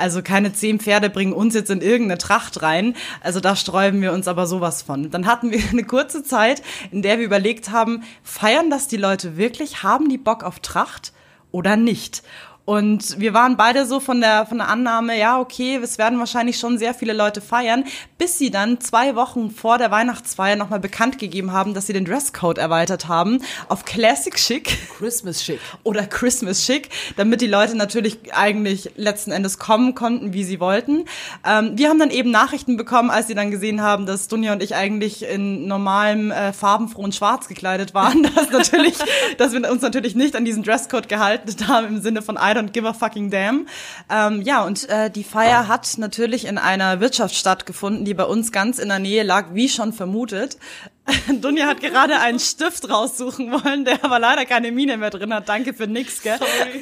also 0.00 0.22
keine 0.22 0.52
zehn 0.52 0.80
Pferde 0.80 1.10
bringen 1.10 1.34
uns 1.34 1.54
jetzt 1.54 1.70
in 1.70 1.82
irgendeine 1.82 2.18
Tracht 2.18 2.62
rein. 2.62 2.96
Also 3.20 3.38
da 3.38 3.54
sträuben 3.54 4.00
wir 4.00 4.12
uns 4.12 4.28
aber 4.28 4.46
sowas 4.46 4.82
von. 4.82 5.10
Dann 5.10 5.26
hatten 5.26 5.50
wir 5.50 5.60
eine 5.70 5.84
kurze 5.84 6.24
Zeit, 6.24 6.62
in 6.90 7.02
der 7.02 7.18
wir 7.18 7.26
überlegt 7.26 7.70
haben, 7.70 8.02
feiern 8.22 8.70
das 8.70 8.88
die 8.88 8.96
Leute 8.96 9.36
wirklich? 9.36 9.82
Haben 9.82 10.08
die 10.08 10.18
Bock 10.18 10.42
auf 10.42 10.60
Tracht 10.60 11.12
oder 11.52 11.76
nicht? 11.76 12.22
Und 12.70 13.18
wir 13.18 13.34
waren 13.34 13.56
beide 13.56 13.84
so 13.84 13.98
von 13.98 14.20
der, 14.20 14.46
von 14.46 14.58
der 14.58 14.68
Annahme, 14.68 15.18
ja, 15.18 15.40
okay, 15.40 15.80
es 15.82 15.98
werden 15.98 16.20
wahrscheinlich 16.20 16.56
schon 16.56 16.78
sehr 16.78 16.94
viele 16.94 17.14
Leute 17.14 17.40
feiern, 17.40 17.82
bis 18.16 18.38
sie 18.38 18.52
dann 18.52 18.80
zwei 18.80 19.16
Wochen 19.16 19.50
vor 19.50 19.76
der 19.76 19.90
Weihnachtsfeier 19.90 20.54
nochmal 20.54 20.78
bekannt 20.78 21.18
gegeben 21.18 21.50
haben, 21.50 21.74
dass 21.74 21.88
sie 21.88 21.92
den 21.92 22.04
Dresscode 22.04 22.58
erweitert 22.58 23.08
haben 23.08 23.42
auf 23.68 23.84
Classic 23.84 24.36
Chic 24.36 24.78
Christmas 24.96 25.42
Chic. 25.42 25.58
oder 25.82 26.06
Christmas 26.06 26.64
Chic, 26.64 26.90
damit 27.16 27.40
die 27.40 27.48
Leute 27.48 27.76
natürlich 27.76 28.32
eigentlich 28.34 28.92
letzten 28.94 29.32
Endes 29.32 29.58
kommen 29.58 29.96
konnten, 29.96 30.32
wie 30.32 30.44
sie 30.44 30.60
wollten. 30.60 31.06
Ähm, 31.44 31.72
wir 31.74 31.88
haben 31.88 31.98
dann 31.98 32.12
eben 32.12 32.30
Nachrichten 32.30 32.76
bekommen, 32.76 33.10
als 33.10 33.26
sie 33.26 33.34
dann 33.34 33.50
gesehen 33.50 33.82
haben, 33.82 34.06
dass 34.06 34.28
Dunja 34.28 34.52
und 34.52 34.62
ich 34.62 34.76
eigentlich 34.76 35.24
in 35.24 35.66
normalem 35.66 36.30
äh, 36.30 36.52
farbenfrohen 36.52 37.10
Schwarz 37.10 37.48
gekleidet 37.48 37.94
waren, 37.94 38.22
dass 38.36 38.52
natürlich, 38.52 38.94
dass 39.38 39.52
wir 39.52 39.68
uns 39.68 39.82
natürlich 39.82 40.14
nicht 40.14 40.36
an 40.36 40.44
diesen 40.44 40.62
Dresscode 40.62 41.08
gehalten 41.08 41.66
haben 41.66 41.88
im 41.88 42.00
Sinne 42.00 42.22
von 42.22 42.36
I 42.36 42.59
don't 42.60 42.72
give 42.72 42.86
a 42.86 42.92
fucking 42.92 43.30
damn. 43.30 43.66
Ähm, 44.10 44.42
ja, 44.42 44.64
und 44.64 44.88
äh, 44.88 45.10
die 45.10 45.24
Feier 45.24 45.68
hat 45.68 45.98
natürlich 45.98 46.46
in 46.46 46.58
einer 46.58 47.00
Wirtschaft 47.00 47.34
stattgefunden, 47.34 48.04
die 48.04 48.14
bei 48.14 48.24
uns 48.24 48.52
ganz 48.52 48.78
in 48.78 48.88
der 48.88 48.98
Nähe 48.98 49.22
lag, 49.22 49.46
wie 49.52 49.68
schon 49.68 49.92
vermutet. 49.92 50.58
Dunja 51.40 51.66
hat 51.66 51.80
gerade 51.80 52.18
einen 52.20 52.38
Stift 52.38 52.88
raussuchen 52.88 53.50
wollen, 53.50 53.84
der 53.84 54.04
aber 54.04 54.18
leider 54.18 54.44
keine 54.44 54.70
Mine 54.70 54.96
mehr 54.96 55.10
drin 55.10 55.32
hat. 55.34 55.48
Danke 55.48 55.74
für 55.74 55.86
nix, 55.86 56.22
gell? 56.22 56.38
Sorry. 56.38 56.80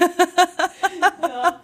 ja. 1.23 1.61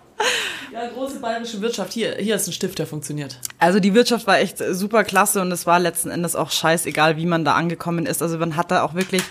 ja, 0.72 0.88
große 0.88 1.18
bayerische 1.18 1.60
Wirtschaft. 1.60 1.92
Hier, 1.92 2.16
hier 2.16 2.36
ist 2.36 2.46
ein 2.46 2.52
Stift, 2.52 2.78
der 2.78 2.86
funktioniert. 2.86 3.38
Also 3.58 3.80
die 3.80 3.94
Wirtschaft 3.94 4.26
war 4.26 4.38
echt 4.38 4.58
super 4.58 5.04
klasse 5.04 5.40
und 5.40 5.52
es 5.52 5.66
war 5.66 5.78
letzten 5.78 6.10
Endes 6.10 6.36
auch 6.36 6.50
scheißegal, 6.50 7.16
wie 7.16 7.26
man 7.26 7.44
da 7.44 7.54
angekommen 7.54 8.06
ist. 8.06 8.22
Also 8.22 8.38
man 8.38 8.56
hat 8.56 8.70
da 8.70 8.82
auch 8.82 8.94
wirklich 8.94 9.22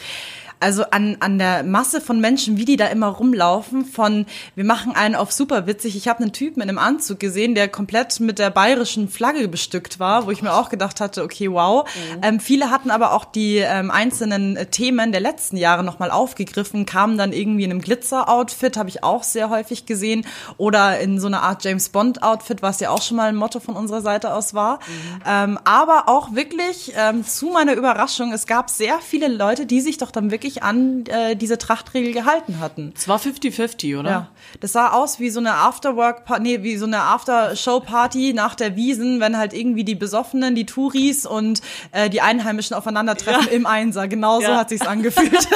also 0.64 0.86
an, 0.92 1.18
an 1.20 1.38
der 1.38 1.64
Masse 1.64 2.00
von 2.00 2.22
Menschen, 2.22 2.58
wie 2.58 2.64
die 2.64 2.78
da 2.78 2.88
immer 2.88 3.08
rumlaufen, 3.08 3.86
von 3.86 4.26
wir 4.56 4.64
machen 4.64 4.96
einen 4.96 5.14
auf 5.14 5.32
super 5.34 5.68
witzig. 5.68 5.98
Ich 5.98 6.08
habe 6.08 6.24
einen 6.24 6.32
Typen 6.32 6.62
in 6.62 6.70
einem 6.70 6.78
Anzug 6.78 7.20
gesehen, 7.20 7.54
der 7.54 7.68
komplett 7.68 8.22
mit 8.22 8.40
der 8.40 8.50
bayerischen 8.50 9.10
Flagge 9.10 9.48
bestückt 9.50 10.00
war, 10.00 10.26
wo 10.26 10.32
ich 10.32 10.42
mir 10.42 10.54
auch 10.54 10.70
gedacht 10.70 11.02
hatte, 11.02 11.24
okay, 11.24 11.52
wow. 11.52 11.86
Mhm. 11.86 12.22
Ähm, 12.24 12.40
viele 12.40 12.72
hatten 12.72 12.92
aber 12.92 13.12
auch 13.12 13.26
die 13.26 13.58
ähm, 13.58 13.92
einzelnen 13.92 14.56
äh, 14.56 14.66
Themen 14.68 15.12
der 15.12 15.20
letzten 15.20 15.58
Jahre 15.58 15.84
nochmal 15.84 16.12
aufgegriffen, 16.12 16.86
kamen 16.86 17.18
dann 17.18 17.34
irgendwie 17.34 17.66
in 17.66 17.72
einem 17.72 17.82
Glitzer-Outfit, 17.82 18.78
habe 18.78 18.88
ich 18.88 19.04
auch 19.04 19.24
sehr 19.24 19.50
häufig 19.50 19.86
gesehen, 19.86 20.26
oder 20.58 21.00
in 21.00 21.20
so 21.20 21.28
einer 21.28 21.44
Art 21.44 21.66
James 21.66 21.90
Bond-Outfit, 21.90 22.62
was 22.62 22.80
ja 22.80 22.90
auch 22.90 23.02
schon 23.02 23.18
mal 23.18 23.28
ein 23.28 23.36
Motto 23.36 23.60
von 23.60 23.76
unserer 23.76 24.02
Seite 24.02 24.34
aus 24.34 24.54
war. 24.54 24.76
Mhm. 24.76 25.22
Ähm, 25.28 25.60
aber 25.66 26.08
auch 26.08 26.34
wirklich 26.34 26.94
ähm, 26.96 27.26
zu 27.26 27.48
meiner 27.48 27.74
Überraschung, 27.74 28.32
es 28.32 28.48
gab 28.48 28.70
sehr 28.70 29.00
viele 29.00 29.28
Leute, 29.28 29.66
die 29.66 29.82
sich 29.82 29.98
doch 29.98 30.12
dann 30.12 30.32
wirklich 30.32 30.53
wirklich 30.54 30.64
an 30.64 31.06
äh, 31.08 31.36
diese 31.36 31.58
Trachtregel 31.58 32.14
gehalten 32.14 32.60
hatten. 32.60 32.94
Es 32.96 33.08
war 33.08 33.20
50-50, 33.20 34.00
oder? 34.00 34.10
Ja. 34.10 34.28
Das 34.60 34.74
sah 34.74 34.92
aus 34.92 35.20
wie 35.20 35.30
so 35.30 35.40
eine 35.40 35.54
Afterwork, 35.54 36.24
nee, 36.40 36.64
wie 36.64 36.78
so 36.78 36.86
eine 36.86 37.02
After-Show-Party 37.02 38.34
nach 38.34 38.56
der 38.56 38.76
Wiesen, 38.76 39.20
wenn 39.20 39.38
halt 39.38 39.54
irgendwie 39.54 39.84
die 39.84 39.96
Besoffenen, 39.96 40.56
die 40.56 40.66
Touris 40.66 41.26
und 41.26 41.62
äh, 41.92 42.10
die 42.10 42.22
Einheimischen 42.22 42.76
aufeinandertreffen 42.76 43.48
ja. 43.48 43.52
im 43.52 43.66
Einser. 43.66 44.08
Genau 44.08 44.40
so 44.40 44.48
hat 44.48 44.70
sich's 44.70 44.86
angefühlt. 44.86 45.48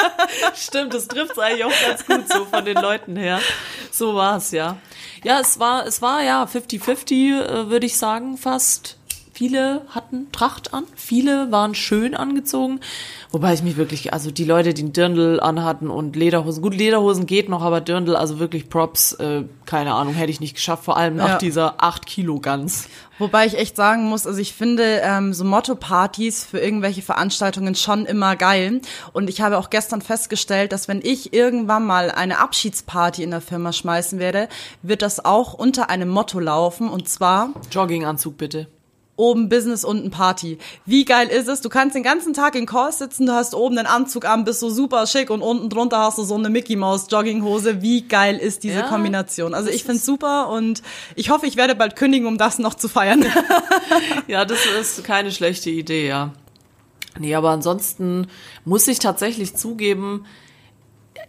Stimmt, 0.54 0.94
das 0.94 1.08
trifft 1.08 1.38
eigentlich 1.38 1.64
auch 1.64 1.86
ganz 1.86 2.06
gut 2.06 2.28
so 2.28 2.44
von 2.46 2.64
den 2.64 2.76
Leuten 2.76 3.16
her. 3.16 3.40
So 3.90 4.14
war's, 4.14 4.50
ja. 4.52 4.76
Ja, 5.24 5.40
es 5.40 5.58
war, 5.58 5.86
es 5.86 6.02
war 6.02 6.22
ja 6.22 6.44
50-50, 6.44 7.40
äh, 7.40 7.70
würde 7.70 7.86
ich 7.86 7.96
sagen, 7.98 8.36
fast. 8.36 8.96
Viele 9.36 9.82
hatten 9.90 10.32
Tracht 10.32 10.72
an, 10.72 10.84
viele 10.94 11.52
waren 11.52 11.74
schön 11.74 12.14
angezogen. 12.14 12.80
Wobei 13.32 13.52
ich 13.52 13.62
mich 13.62 13.76
wirklich, 13.76 14.14
also 14.14 14.30
die 14.30 14.46
Leute, 14.46 14.72
die 14.72 14.80
einen 14.80 14.94
Dirndl 14.94 15.40
anhatten 15.40 15.90
und 15.90 16.16
Lederhosen, 16.16 16.62
gut, 16.62 16.74
Lederhosen 16.74 17.26
geht 17.26 17.50
noch, 17.50 17.60
aber 17.60 17.82
Dirndl, 17.82 18.16
also 18.16 18.38
wirklich 18.38 18.70
Props, 18.70 19.12
äh, 19.12 19.42
keine 19.66 19.92
Ahnung, 19.92 20.14
hätte 20.14 20.30
ich 20.30 20.40
nicht 20.40 20.54
geschafft, 20.54 20.84
vor 20.84 20.96
allem 20.96 21.16
nach 21.16 21.28
ja. 21.28 21.36
dieser 21.36 21.82
8 21.82 22.06
Kilo 22.06 22.40
Gans. 22.40 22.88
Wobei 23.18 23.44
ich 23.44 23.58
echt 23.58 23.76
sagen 23.76 24.08
muss, 24.08 24.26
also 24.26 24.40
ich 24.40 24.54
finde 24.54 25.02
ähm, 25.02 25.34
so 25.34 25.44
Motto-Partys 25.44 26.46
für 26.46 26.58
irgendwelche 26.58 27.02
Veranstaltungen 27.02 27.74
schon 27.74 28.06
immer 28.06 28.36
geil. 28.36 28.80
Und 29.12 29.28
ich 29.28 29.42
habe 29.42 29.58
auch 29.58 29.68
gestern 29.68 30.00
festgestellt, 30.00 30.72
dass 30.72 30.88
wenn 30.88 31.02
ich 31.02 31.34
irgendwann 31.34 31.84
mal 31.84 32.10
eine 32.10 32.38
Abschiedsparty 32.38 33.22
in 33.22 33.32
der 33.32 33.42
Firma 33.42 33.74
schmeißen 33.74 34.18
werde, 34.18 34.48
wird 34.80 35.02
das 35.02 35.22
auch 35.22 35.52
unter 35.52 35.90
einem 35.90 36.08
Motto 36.08 36.40
laufen 36.40 36.88
und 36.88 37.06
zwar 37.06 37.50
Jogginganzug 37.70 38.38
bitte 38.38 38.68
oben 39.16 39.48
Business, 39.48 39.84
unten 39.84 40.10
Party. 40.10 40.58
Wie 40.84 41.04
geil 41.04 41.28
ist 41.28 41.48
es? 41.48 41.60
Du 41.60 41.68
kannst 41.68 41.96
den 41.96 42.02
ganzen 42.02 42.34
Tag 42.34 42.54
in 42.54 42.66
Calls 42.66 42.98
sitzen, 42.98 43.26
du 43.26 43.32
hast 43.32 43.54
oben 43.54 43.76
den 43.76 43.86
Anzug 43.86 44.24
an, 44.24 44.44
bist 44.44 44.60
so 44.60 44.70
super 44.70 45.06
schick 45.06 45.30
und 45.30 45.42
unten 45.42 45.68
drunter 45.68 45.98
hast 45.98 46.18
du 46.18 46.22
so 46.22 46.34
eine 46.34 46.50
Mickey 46.50 46.76
Maus 46.76 47.06
Jogginghose. 47.10 47.82
Wie 47.82 48.02
geil 48.02 48.36
ist 48.36 48.62
diese 48.62 48.80
ja, 48.80 48.88
Kombination? 48.88 49.54
Also 49.54 49.70
ich 49.70 49.84
find's 49.84 50.04
super 50.04 50.48
und 50.50 50.82
ich 51.14 51.30
hoffe, 51.30 51.46
ich 51.46 51.56
werde 51.56 51.74
bald 51.74 51.96
kündigen, 51.96 52.26
um 52.26 52.38
das 52.38 52.58
noch 52.58 52.74
zu 52.74 52.88
feiern. 52.88 53.24
ja, 54.28 54.44
das 54.44 54.60
ist 54.80 55.04
keine 55.04 55.32
schlechte 55.32 55.70
Idee, 55.70 56.06
ja. 56.08 56.32
Nee, 57.18 57.34
aber 57.34 57.50
ansonsten 57.50 58.26
muss 58.64 58.86
ich 58.88 58.98
tatsächlich 58.98 59.56
zugeben, 59.56 60.26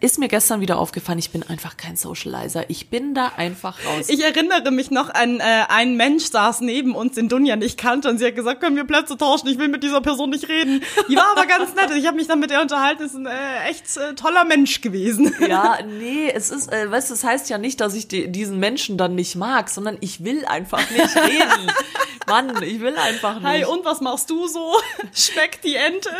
ist 0.00 0.18
mir 0.18 0.28
gestern 0.28 0.60
wieder 0.60 0.78
aufgefallen, 0.78 1.18
ich 1.18 1.30
bin 1.30 1.42
einfach 1.42 1.76
kein 1.76 1.96
Socializer. 1.96 2.68
Ich 2.68 2.90
bin 2.90 3.14
da 3.14 3.32
einfach 3.36 3.78
raus. 3.84 4.08
Ich 4.08 4.22
erinnere 4.22 4.70
mich 4.70 4.90
noch 4.90 5.12
an 5.12 5.40
äh, 5.40 5.64
ein 5.68 5.96
Mensch 5.96 6.24
saß 6.26 6.60
neben 6.60 6.94
uns, 6.94 7.14
den 7.14 7.28
Dunja 7.28 7.56
nicht 7.56 7.78
kannte 7.78 8.08
und 8.08 8.18
sie 8.18 8.26
hat 8.26 8.36
gesagt, 8.36 8.60
können 8.60 8.76
wir 8.76 8.84
Plätze 8.84 9.16
tauschen, 9.16 9.48
ich 9.48 9.58
will 9.58 9.68
mit 9.68 9.82
dieser 9.82 10.00
Person 10.00 10.30
nicht 10.30 10.48
reden. 10.48 10.82
Die 11.08 11.16
war 11.16 11.32
aber 11.32 11.46
ganz 11.46 11.74
nett. 11.74 11.90
Ich 11.96 12.06
habe 12.06 12.16
mich 12.16 12.28
dann 12.28 12.40
mit 12.40 12.50
ihr 12.50 12.60
unterhalten, 12.60 13.02
ist 13.02 13.14
ein 13.14 13.26
äh, 13.26 13.68
echt 13.68 13.96
äh, 13.96 14.14
toller 14.14 14.44
Mensch 14.44 14.80
gewesen. 14.80 15.34
Ja, 15.46 15.78
nee, 15.86 16.30
es 16.32 16.50
ist, 16.50 16.72
äh, 16.72 16.90
weißt 16.90 17.10
du, 17.10 17.14
es 17.14 17.20
das 17.20 17.30
heißt 17.30 17.50
ja 17.50 17.58
nicht, 17.58 17.80
dass 17.80 17.94
ich 17.94 18.08
die, 18.08 18.30
diesen 18.30 18.58
Menschen 18.58 18.98
dann 18.98 19.14
nicht 19.14 19.36
mag, 19.36 19.68
sondern 19.68 19.98
ich 20.00 20.22
will 20.24 20.44
einfach 20.44 20.88
nicht 20.90 21.16
reden. 21.16 21.72
Mann, 22.28 22.62
ich 22.62 22.80
will 22.80 22.96
einfach 22.96 23.34
nicht. 23.34 23.44
Hi, 23.44 23.64
und 23.64 23.84
was 23.84 24.00
machst 24.00 24.30
du 24.30 24.46
so? 24.46 24.74
Schmeckt 25.14 25.64
die 25.64 25.76
Ente? 25.76 26.10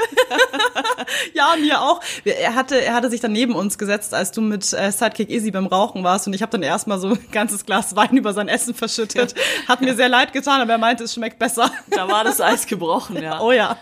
ja, 1.35 1.55
mir 1.61 1.81
auch. 1.81 2.01
Er 2.25 2.55
hatte, 2.55 2.81
er 2.81 2.95
hatte 2.95 3.11
sich 3.11 3.21
dann 3.21 3.33
neben 3.33 3.55
uns 3.55 3.79
gesetzt, 3.79 4.15
als 4.15 4.33
du 4.33 4.41
mit 4.41 4.73
äh, 4.73 4.91
Sidekick 4.91 5.31
Izzy 5.31 5.51
beim 5.51 5.67
Rauchen 5.67 6.05
warst 6.05 6.27
und 6.27 6.33
ich 6.33 6.43
habe 6.43 6.53
dann 6.53 6.63
erstmal 6.63 6.99
so 6.99 7.09
ein 7.09 7.31
ganzes 7.31 7.67
Glas 7.67 7.97
Wein 7.97 8.17
über 8.17 8.33
sein 8.33 8.49
Essen 8.49 8.75
verschüttet. 8.75 9.35
Hat 9.67 9.81
mir 9.81 9.95
sehr 9.95 10.09
leid 10.09 10.33
getan, 10.33 10.61
aber 10.61 10.73
er 10.73 10.79
meinte, 10.79 11.05
es 11.05 11.15
schmeckt 11.15 11.39
besser. 11.39 11.71
Da 11.91 12.09
war 12.09 12.25
das 12.25 12.41
Eis 12.41 12.67
gebrochen, 12.67 13.23
ja. 13.23 13.41
Oh 13.49 13.53
ja. 13.53 13.79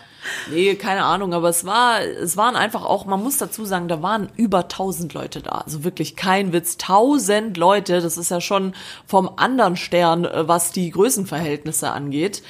Nee, 0.51 0.75
keine 0.75 1.03
Ahnung, 1.03 1.33
aber 1.33 1.49
es 1.49 1.65
war, 1.65 2.01
es 2.01 2.37
waren 2.37 2.55
einfach 2.55 2.83
auch, 2.83 3.05
man 3.05 3.21
muss 3.23 3.37
dazu 3.37 3.65
sagen, 3.65 3.87
da 3.87 4.01
waren 4.01 4.29
über 4.35 4.67
tausend 4.67 5.13
Leute 5.13 5.41
da. 5.41 5.51
Also 5.65 5.83
wirklich 5.83 6.15
kein 6.15 6.53
Witz. 6.53 6.77
Tausend 6.77 7.57
Leute, 7.57 8.01
das 8.01 8.17
ist 8.17 8.31
ja 8.31 8.41
schon 8.41 8.73
vom 9.05 9.29
anderen 9.37 9.75
Stern, 9.75 10.25
äh, 10.25 10.47
was 10.47 10.71
die 10.71 10.89
Größenverhältnisse 10.89 11.91
angeht. 11.91 12.43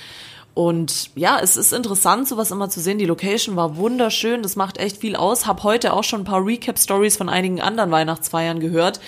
Und 0.53 1.11
ja, 1.15 1.39
es 1.39 1.55
ist 1.55 1.71
interessant, 1.71 2.27
sowas 2.27 2.49
immer 2.49 2.67
zu 2.67 2.79
sehen. 2.79 2.97
Die 2.97 3.05
Location 3.05 3.55
war 3.55 3.77
wunderschön, 3.77 4.41
das 4.41 4.55
macht 4.55 4.79
echt 4.79 4.97
viel 4.97 5.15
aus. 5.15 5.45
Hab 5.45 5.61
heute 5.61 5.93
auch 5.93 6.03
schon 6.03 6.21
ein 6.21 6.25
paar 6.25 6.43
Recap-Stories 6.43 7.15
von 7.15 7.29
einigen 7.29 7.61
anderen 7.61 7.91
Weihnachtsfeiern 7.91 8.59
gehört. 8.59 8.99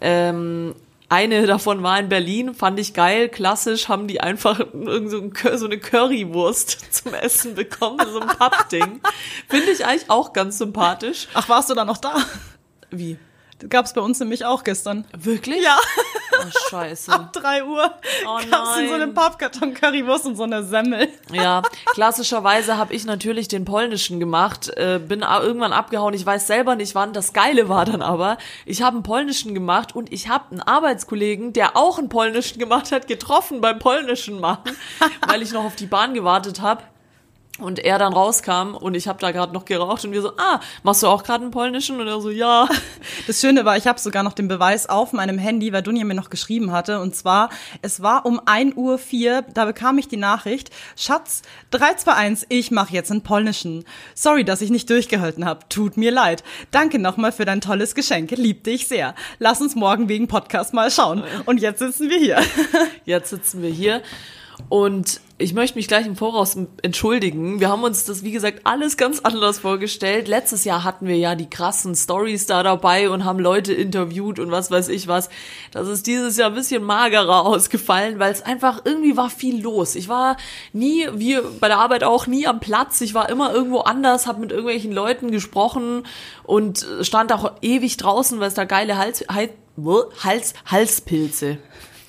Ähm, 0.00 0.74
eine 1.08 1.46
davon 1.46 1.82
war 1.82 1.98
in 1.98 2.08
Berlin, 2.08 2.54
fand 2.54 2.78
ich 2.78 2.92
geil, 2.92 3.28
klassisch, 3.28 3.88
haben 3.88 4.08
die 4.08 4.20
einfach 4.20 4.60
so 4.72 5.66
eine 5.66 5.78
Currywurst 5.78 6.78
zum 6.94 7.14
Essen 7.14 7.54
bekommen, 7.54 7.98
so 8.12 8.20
ein 8.20 8.28
Pappding. 8.28 9.00
Finde 9.48 9.70
ich 9.70 9.86
eigentlich 9.86 10.10
auch 10.10 10.32
ganz 10.32 10.58
sympathisch. 10.58 11.28
Ach, 11.34 11.48
warst 11.48 11.70
du 11.70 11.74
da 11.74 11.84
noch 11.84 11.98
da? 11.98 12.16
Wie? 12.90 13.18
Das 13.58 13.70
gab's 13.70 13.92
bei 13.92 14.00
uns 14.00 14.20
nämlich 14.20 14.44
auch 14.44 14.62
gestern. 14.62 15.04
Wirklich? 15.16 15.62
Ja. 15.64 15.76
Oh, 16.40 16.68
scheiße. 16.70 17.12
Ab 17.12 17.32
drei 17.32 17.64
Uhr 17.64 17.92
oh, 18.24 18.38
gab's 18.48 18.78
in 18.78 18.88
so 18.88 18.94
einem 18.94 19.14
Pappkarton 19.14 19.74
Currywurst 19.74 20.26
und 20.26 20.36
so 20.36 20.44
einer 20.44 20.62
Semmel. 20.62 21.08
Ja, 21.32 21.62
klassischerweise 21.86 22.76
habe 22.76 22.94
ich 22.94 23.04
natürlich 23.04 23.48
den 23.48 23.64
polnischen 23.64 24.20
gemacht, 24.20 24.68
äh, 24.76 25.00
bin 25.00 25.22
irgendwann 25.22 25.72
abgehauen. 25.72 26.14
Ich 26.14 26.24
weiß 26.24 26.46
selber 26.46 26.76
nicht 26.76 26.94
wann. 26.94 27.12
Das 27.12 27.32
Geile 27.32 27.68
war 27.68 27.84
dann 27.84 28.02
aber, 28.02 28.38
ich 28.66 28.82
habe 28.82 28.94
einen 28.94 29.02
polnischen 29.02 29.54
gemacht 29.54 29.96
und 29.96 30.12
ich 30.12 30.28
habe 30.28 30.52
einen 30.52 30.60
Arbeitskollegen, 30.60 31.52
der 31.52 31.76
auch 31.76 31.98
einen 31.98 32.08
polnischen 32.08 32.60
gemacht 32.60 32.92
hat, 32.92 33.08
getroffen 33.08 33.60
beim 33.60 33.80
polnischen 33.80 34.38
machen, 34.38 34.76
weil 35.26 35.42
ich 35.42 35.52
noch 35.52 35.64
auf 35.64 35.74
die 35.74 35.86
Bahn 35.86 36.14
gewartet 36.14 36.60
habe. 36.60 36.82
Und 37.60 37.80
er 37.80 37.98
dann 37.98 38.12
rauskam 38.12 38.74
und 38.74 38.94
ich 38.94 39.08
habe 39.08 39.18
da 39.18 39.32
gerade 39.32 39.52
noch 39.52 39.64
geraucht 39.64 40.04
und 40.04 40.12
wir 40.12 40.22
so, 40.22 40.32
ah, 40.36 40.60
machst 40.84 41.02
du 41.02 41.08
auch 41.08 41.24
gerade 41.24 41.42
einen 41.42 41.50
polnischen? 41.50 42.00
Und 42.00 42.06
er 42.06 42.20
so, 42.20 42.30
ja. 42.30 42.68
Das 43.26 43.40
Schöne 43.40 43.64
war, 43.64 43.76
ich 43.76 43.86
habe 43.86 43.98
sogar 43.98 44.22
noch 44.22 44.32
den 44.32 44.48
Beweis 44.48 44.88
auf 44.88 45.12
meinem 45.12 45.38
Handy, 45.38 45.72
weil 45.72 45.82
Dunja 45.82 46.04
mir 46.04 46.14
noch 46.14 46.30
geschrieben 46.30 46.72
hatte. 46.72 47.00
Und 47.00 47.16
zwar, 47.16 47.50
es 47.82 48.00
war 48.00 48.24
um 48.26 48.40
1 48.44 48.76
Uhr 48.76 48.98
4, 48.98 49.42
da 49.52 49.64
bekam 49.64 49.98
ich 49.98 50.08
die 50.08 50.16
Nachricht, 50.16 50.70
Schatz, 50.96 51.42
321, 51.72 52.46
ich 52.48 52.70
mache 52.70 52.94
jetzt 52.94 53.10
einen 53.10 53.22
polnischen. 53.22 53.84
Sorry, 54.14 54.44
dass 54.44 54.60
ich 54.60 54.70
nicht 54.70 54.88
durchgehalten 54.88 55.44
habe. 55.44 55.60
Tut 55.68 55.96
mir 55.96 56.12
leid. 56.12 56.44
Danke 56.70 56.98
nochmal 56.98 57.32
für 57.32 57.44
dein 57.44 57.60
tolles 57.60 57.94
Geschenk. 57.94 58.30
Lieb 58.30 58.64
dich 58.64 58.86
sehr. 58.86 59.14
Lass 59.38 59.60
uns 59.60 59.74
morgen 59.74 60.08
wegen 60.08 60.28
Podcast 60.28 60.74
mal 60.74 60.90
schauen. 60.90 61.24
Und 61.44 61.60
jetzt 61.60 61.80
sitzen 61.80 62.08
wir 62.08 62.18
hier. 62.18 62.40
Jetzt 63.04 63.30
sitzen 63.30 63.62
wir 63.62 63.70
hier. 63.70 64.02
Und 64.68 65.20
ich 65.38 65.54
möchte 65.54 65.78
mich 65.78 65.88
gleich 65.88 66.04
im 66.04 66.16
Voraus 66.16 66.58
entschuldigen. 66.82 67.60
Wir 67.60 67.68
haben 67.68 67.84
uns 67.84 68.04
das, 68.04 68.22
wie 68.22 68.32
gesagt, 68.32 68.62
alles 68.64 68.96
ganz 68.96 69.20
anders 69.20 69.60
vorgestellt. 69.60 70.28
Letztes 70.28 70.64
Jahr 70.64 70.84
hatten 70.84 71.06
wir 71.06 71.16
ja 71.16 71.36
die 71.36 71.48
krassen 71.48 71.94
Stories 71.94 72.46
da 72.46 72.62
dabei 72.62 73.08
und 73.08 73.24
haben 73.24 73.38
Leute 73.38 73.72
interviewt 73.72 74.40
und 74.40 74.50
was 74.50 74.70
weiß 74.70 74.88
ich 74.88 75.06
was. 75.06 75.30
Das 75.70 75.86
ist 75.88 76.06
dieses 76.06 76.36
Jahr 76.36 76.50
ein 76.50 76.54
bisschen 76.54 76.82
magerer 76.82 77.46
ausgefallen, 77.46 78.18
weil 78.18 78.32
es 78.32 78.42
einfach 78.42 78.82
irgendwie 78.84 79.16
war 79.16 79.30
viel 79.30 79.62
los. 79.62 79.94
Ich 79.94 80.08
war 80.08 80.36
nie, 80.72 81.06
wie 81.14 81.38
bei 81.60 81.68
der 81.68 81.78
Arbeit 81.78 82.04
auch, 82.04 82.26
nie 82.26 82.46
am 82.46 82.60
Platz. 82.60 83.00
Ich 83.00 83.14
war 83.14 83.30
immer 83.30 83.54
irgendwo 83.54 83.78
anders, 83.78 84.26
habe 84.26 84.40
mit 84.40 84.50
irgendwelchen 84.50 84.92
Leuten 84.92 85.30
gesprochen 85.30 86.02
und 86.42 86.84
stand 87.02 87.32
auch 87.32 87.52
ewig 87.62 87.96
draußen, 87.96 88.40
weil 88.40 88.48
es 88.48 88.54
da 88.54 88.64
geile 88.64 88.98
Hals, 88.98 89.24
Hals, 89.30 89.52
Hals, 90.24 90.54
Halspilze 90.66 91.58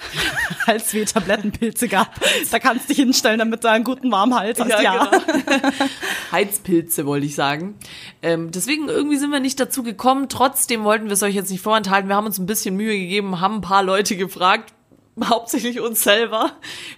Halsweh-Tablettenpilze 0.68 1.88
gab. 1.88 2.14
Da 2.52 2.60
kannst 2.60 2.86
du 2.86 2.88
dich 2.90 2.98
hinstellen, 2.98 3.40
damit 3.40 3.64
du 3.64 3.70
einen 3.70 3.84
guten 3.84 4.12
warmen 4.12 4.36
Hals 4.36 4.60
hast. 4.60 4.70
Ja, 4.70 4.82
ja. 4.82 5.06
Genau. 5.06 5.70
Heizpilze 6.32 7.06
wollte 7.06 7.26
ich 7.26 7.36
sagen. 7.36 7.76
Ähm, 8.22 8.52
deswegen 8.52 8.88
irgendwie 8.88 9.18
sind 9.18 9.32
wir 9.32 9.40
nicht 9.40 9.60
dazu 9.60 9.84
gekommen. 9.84 10.30
Trotzdem 10.30 10.84
wollten 10.84 11.06
wir 11.06 11.14
es 11.14 11.24
euch 11.24 11.36
jetzt 11.36 11.52
nicht 11.52 11.62
vorenthalten. 11.62 12.10
Wir 12.10 12.16
haben 12.16 12.26
uns 12.26 12.38
ein 12.40 12.46
bisschen 12.46 12.76
Mühe 12.76 12.98
gegeben, 12.98 13.42
haben 13.42 13.56
ein 13.56 13.62
paar 13.62 13.84
Leute 13.84 14.16
gefragt, 14.16 14.74
hauptsächlich 15.24 15.80
uns 15.80 16.04
selber, 16.04 16.52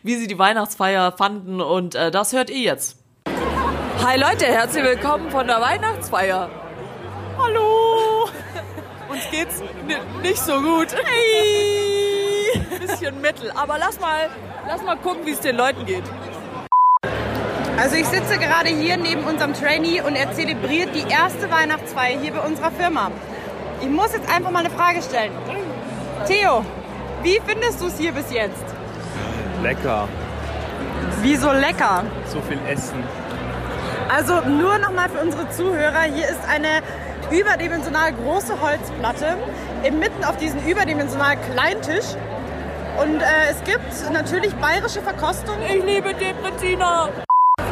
wie 0.03 0.15
sie 0.15 0.27
die 0.27 0.37
Weihnachtsfeier 0.37 1.11
fanden 1.11 1.61
und 1.61 1.95
äh, 1.95 2.11
das 2.11 2.33
hört 2.33 2.49
ihr 2.49 2.59
jetzt. 2.59 2.97
Hi 4.03 4.19
Leute, 4.19 4.45
herzlich 4.45 4.83
willkommen 4.83 5.29
von 5.29 5.47
der 5.47 5.61
Weihnachtsfeier. 5.61 6.49
Hallo. 7.37 8.27
Uns 9.09 9.29
geht's 9.29 9.61
nicht 10.21 10.39
so 10.39 10.59
gut. 10.61 10.87
Hey. 11.03 12.00
Bisschen 12.81 13.21
mittel, 13.21 13.51
aber 13.51 13.77
lass 13.77 13.99
mal, 13.99 14.27
lass 14.67 14.81
mal 14.81 14.97
gucken, 14.97 15.23
wie 15.25 15.33
es 15.33 15.39
den 15.39 15.55
Leuten 15.55 15.85
geht. 15.85 16.03
Also 17.77 17.95
ich 17.95 18.07
sitze 18.07 18.39
gerade 18.39 18.69
hier 18.69 18.97
neben 18.97 19.23
unserem 19.23 19.53
Trainee 19.53 20.01
und 20.01 20.15
er 20.15 20.33
zelebriert 20.33 20.89
die 20.95 21.07
erste 21.07 21.51
Weihnachtsfeier 21.51 22.19
hier 22.19 22.33
bei 22.33 22.39
unserer 22.39 22.71
Firma. 22.71 23.11
Ich 23.81 23.87
muss 23.87 24.13
jetzt 24.13 24.27
einfach 24.33 24.49
mal 24.49 24.65
eine 24.65 24.71
Frage 24.71 25.03
stellen. 25.03 25.31
Theo, 26.25 26.65
wie 27.21 27.39
findest 27.45 27.81
du 27.81 27.85
es 27.85 27.99
hier 27.99 28.13
bis 28.13 28.31
jetzt? 28.31 28.63
Lecker. 29.61 30.07
Wieso 31.21 31.51
lecker? 31.51 32.03
So 32.25 32.41
viel 32.41 32.57
Essen. 32.67 33.03
Also 34.09 34.41
nur 34.41 34.79
nochmal 34.79 35.07
für 35.09 35.19
unsere 35.19 35.47
Zuhörer, 35.51 36.01
hier 36.11 36.27
ist 36.27 36.41
eine 36.49 36.81
überdimensional 37.29 38.11
große 38.11 38.59
Holzplatte, 38.59 39.37
inmitten 39.83 40.23
auf 40.23 40.37
diesen 40.37 40.67
überdimensional 40.67 41.37
kleinen 41.53 41.81
Tisch. 41.83 42.15
Und 43.01 43.19
äh, 43.19 43.49
es 43.49 43.63
gibt 43.63 44.11
natürlich 44.11 44.53
bayerische 44.55 45.01
Verkostung. 45.01 45.55
Ich 45.63 45.83
liebe 45.83 46.13
Depretina. 46.13 47.09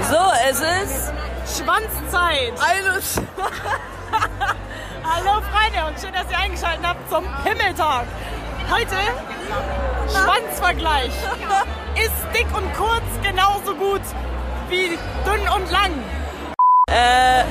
So, 0.10 0.18
es 0.50 0.60
ist 0.60 1.14
Schwanzzeit. 1.56 2.54
alles. 2.58 3.22
Hallo 5.04 5.42
Freunde 5.42 5.88
und 5.88 6.00
schön, 6.00 6.14
dass 6.14 6.32
ihr 6.32 6.38
eingeschaltet 6.40 6.84
habt 6.84 7.08
zum 7.12 7.24
Himmeltag. 7.44 8.06
Heute 8.72 8.96
Schwanzvergleich. 10.12 11.12
Ist 11.96 12.26
dick 12.34 12.48
und 12.56 12.74
kurz 12.74 13.04
genauso 13.22 13.76
gut 13.76 14.02
wie 14.70 14.98
dünn 15.26 15.48
und 15.56 15.70
lang. 15.70 15.92
Äh, 16.90 17.44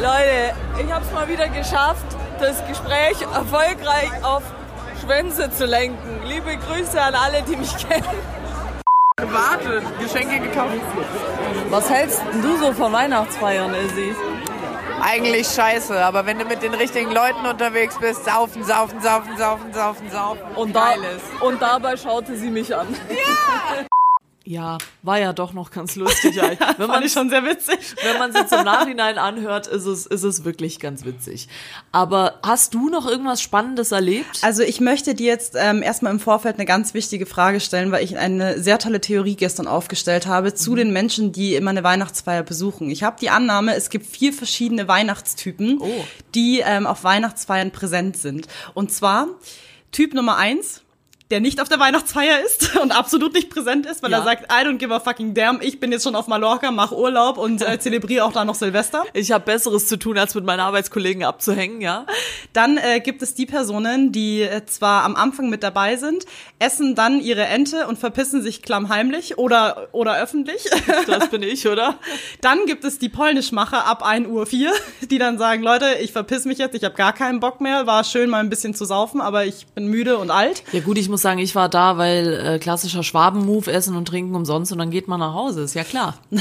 Leute, 0.00 0.54
ich 0.78 0.92
hab's 0.92 1.10
mal 1.10 1.26
wieder 1.26 1.48
geschafft, 1.48 2.06
das 2.38 2.64
Gespräch 2.68 3.22
erfolgreich 3.22 4.12
auf 4.22 4.42
Schwänze 5.02 5.50
zu 5.50 5.66
lenken. 5.66 6.20
Liebe 6.24 6.56
Grüße 6.56 7.00
an 7.00 7.14
alle, 7.14 7.42
die 7.42 7.56
mich 7.56 7.76
kennen. 7.76 8.04
gewartet, 9.16 9.82
Geschenke 10.00 10.40
gekauft. 10.40 10.74
Was 11.70 11.90
hältst 11.90 12.22
du 12.42 12.56
so 12.58 12.72
von 12.72 12.92
Weihnachtsfeiern, 12.92 13.74
Izzy? 13.74 14.14
Eigentlich 15.00 15.46
scheiße, 15.48 16.04
aber 16.04 16.26
wenn 16.26 16.38
du 16.38 16.44
mit 16.44 16.62
den 16.62 16.74
richtigen 16.74 17.12
Leuten 17.12 17.44
unterwegs 17.46 17.98
bist, 17.98 18.24
saufen, 18.24 18.64
saufen, 18.64 19.00
saufen, 19.00 19.36
saufen, 19.36 19.72
saufen, 19.72 20.10
saufen. 20.10 20.42
Und, 20.54 20.74
da, 20.74 20.94
und 21.40 21.60
dabei 21.60 21.96
schaute 21.96 22.36
sie 22.36 22.50
mich 22.50 22.74
an. 22.74 22.86
Ja! 23.10 23.86
Ja, 24.48 24.78
war 25.02 25.18
ja 25.18 25.32
doch 25.32 25.52
noch 25.52 25.72
ganz 25.72 25.96
lustig. 25.96 26.36
Wenn 26.78 26.86
man 26.86 27.08
schon 27.08 27.30
sehr 27.30 27.44
witzig. 27.44 27.78
wenn 28.04 28.16
man 28.18 28.30
es 28.30 28.52
im 28.52 28.64
Nachhinein 28.64 29.18
anhört, 29.18 29.66
ist 29.66 29.86
es, 29.86 30.06
ist 30.06 30.22
es 30.22 30.44
wirklich 30.44 30.78
ganz 30.78 31.04
witzig. 31.04 31.48
Aber 31.90 32.38
hast 32.44 32.72
du 32.72 32.88
noch 32.88 33.08
irgendwas 33.08 33.42
Spannendes 33.42 33.90
erlebt? 33.90 34.38
Also 34.42 34.62
ich 34.62 34.80
möchte 34.80 35.16
dir 35.16 35.26
jetzt 35.26 35.54
ähm, 35.58 35.82
erstmal 35.82 36.12
im 36.12 36.20
Vorfeld 36.20 36.54
eine 36.56 36.64
ganz 36.64 36.94
wichtige 36.94 37.26
Frage 37.26 37.58
stellen, 37.58 37.90
weil 37.90 38.04
ich 38.04 38.18
eine 38.18 38.62
sehr 38.62 38.78
tolle 38.78 39.00
Theorie 39.00 39.34
gestern 39.34 39.66
aufgestellt 39.66 40.28
habe 40.28 40.54
zu 40.54 40.76
den 40.76 40.92
Menschen, 40.92 41.32
die 41.32 41.56
immer 41.56 41.70
eine 41.70 41.82
Weihnachtsfeier 41.82 42.44
besuchen. 42.44 42.88
Ich 42.88 43.02
habe 43.02 43.16
die 43.20 43.30
Annahme, 43.30 43.74
es 43.74 43.90
gibt 43.90 44.06
vier 44.06 44.32
verschiedene 44.32 44.86
Weihnachtstypen, 44.86 45.80
Oh. 45.80 46.04
die 46.36 46.60
ähm, 46.64 46.86
auf 46.86 47.02
Weihnachtsfeiern 47.02 47.72
präsent 47.72 48.16
sind. 48.16 48.46
Und 48.74 48.92
zwar 48.92 49.26
Typ 49.90 50.14
Nummer 50.14 50.36
eins, 50.36 50.82
der 51.30 51.40
nicht 51.40 51.60
auf 51.60 51.68
der 51.68 51.80
Weihnachtsfeier 51.80 52.40
ist 52.44 52.76
und 52.82 52.92
absolut 52.96 53.34
nicht 53.34 53.50
präsent 53.50 53.84
ist, 53.86 54.02
weil 54.02 54.10
Ja. 54.12 54.18
er 54.18 54.24
sagt, 54.24 54.44
I 54.52 54.64
don't 54.66 54.78
give 54.78 54.94
a 54.94 55.00
fucking 55.00 55.34
damn, 55.34 55.60
ich 55.60 55.80
bin 55.80 55.90
jetzt 55.92 56.04
schon 56.04 56.14
auf 56.14 56.26
Mallorca, 56.28 56.70
mach 56.70 56.92
Urlaub 56.92 57.36
und 57.38 57.62
äh, 57.62 57.78
zelebriere 57.80 58.24
auch 58.24 58.32
da 58.32 58.44
noch 58.44 58.54
Silvester. 58.54 59.02
Ich 59.12 59.32
habe 59.32 59.44
Besseres 59.44 59.86
zu 59.88 59.96
tun, 59.98 60.18
als 60.18 60.34
mit 60.34 60.44
meinen 60.44 60.60
Arbeitskollegen 60.60 61.24
abzuhängen, 61.24 61.80
ja? 61.80 62.06
Dann 62.52 62.76
äh, 62.78 63.00
gibt 63.00 63.22
es 63.22 63.34
die 63.34 63.46
Personen, 63.46 64.12
die 64.12 64.42
äh, 64.42 64.64
zwar 64.66 65.02
am 65.04 65.16
Anfang 65.16 65.50
mit 65.50 65.62
dabei 65.62 65.96
sind, 65.96 66.24
essen 66.58 66.94
dann 66.94 67.20
ihre 67.20 67.44
Ente 67.44 67.86
und 67.86 67.98
verpissen 67.98 68.42
sich 68.42 68.62
klammheimlich 68.62 69.38
oder, 69.38 69.88
oder 69.92 70.16
öffentlich. 70.20 70.64
Das 71.06 71.28
bin 71.28 71.42
ich, 71.42 71.66
oder? 71.68 71.98
dann 72.40 72.66
gibt 72.66 72.84
es 72.84 72.98
die 72.98 73.08
Polnischmacher 73.08 73.86
ab 73.86 74.02
1 74.04 74.28
Uhr 74.28 74.46
4, 74.46 74.72
die 75.10 75.18
dann 75.18 75.38
sagen, 75.38 75.62
Leute, 75.62 75.86
ich 76.00 76.12
verpiss 76.12 76.44
mich 76.44 76.58
jetzt, 76.58 76.74
ich 76.74 76.84
habe 76.84 76.94
gar 76.94 77.12
keinen 77.12 77.40
Bock 77.40 77.60
mehr, 77.60 77.86
war 77.86 78.04
schön 78.04 78.30
mal 78.30 78.40
ein 78.40 78.50
bisschen 78.50 78.74
zu 78.74 78.84
saufen, 78.84 79.20
aber 79.20 79.44
ich 79.44 79.66
bin 79.74 79.86
müde 79.88 80.18
und 80.18 80.30
alt. 80.30 80.62
Ja 80.72 80.80
gut, 80.80 80.98
ich 80.98 81.08
muss 81.08 81.15
sagen, 81.22 81.38
ich 81.38 81.54
war 81.54 81.68
da, 81.68 81.98
weil 81.98 82.32
äh, 82.32 82.58
klassischer 82.58 83.02
Schwaben-Move, 83.02 83.70
essen 83.70 83.96
und 83.96 84.06
trinken 84.06 84.34
umsonst 84.34 84.72
und 84.72 84.78
dann 84.78 84.90
geht 84.90 85.08
man 85.08 85.20
nach 85.20 85.34
Hause, 85.34 85.62
ist 85.62 85.74
ja 85.74 85.84
klar. 85.84 86.16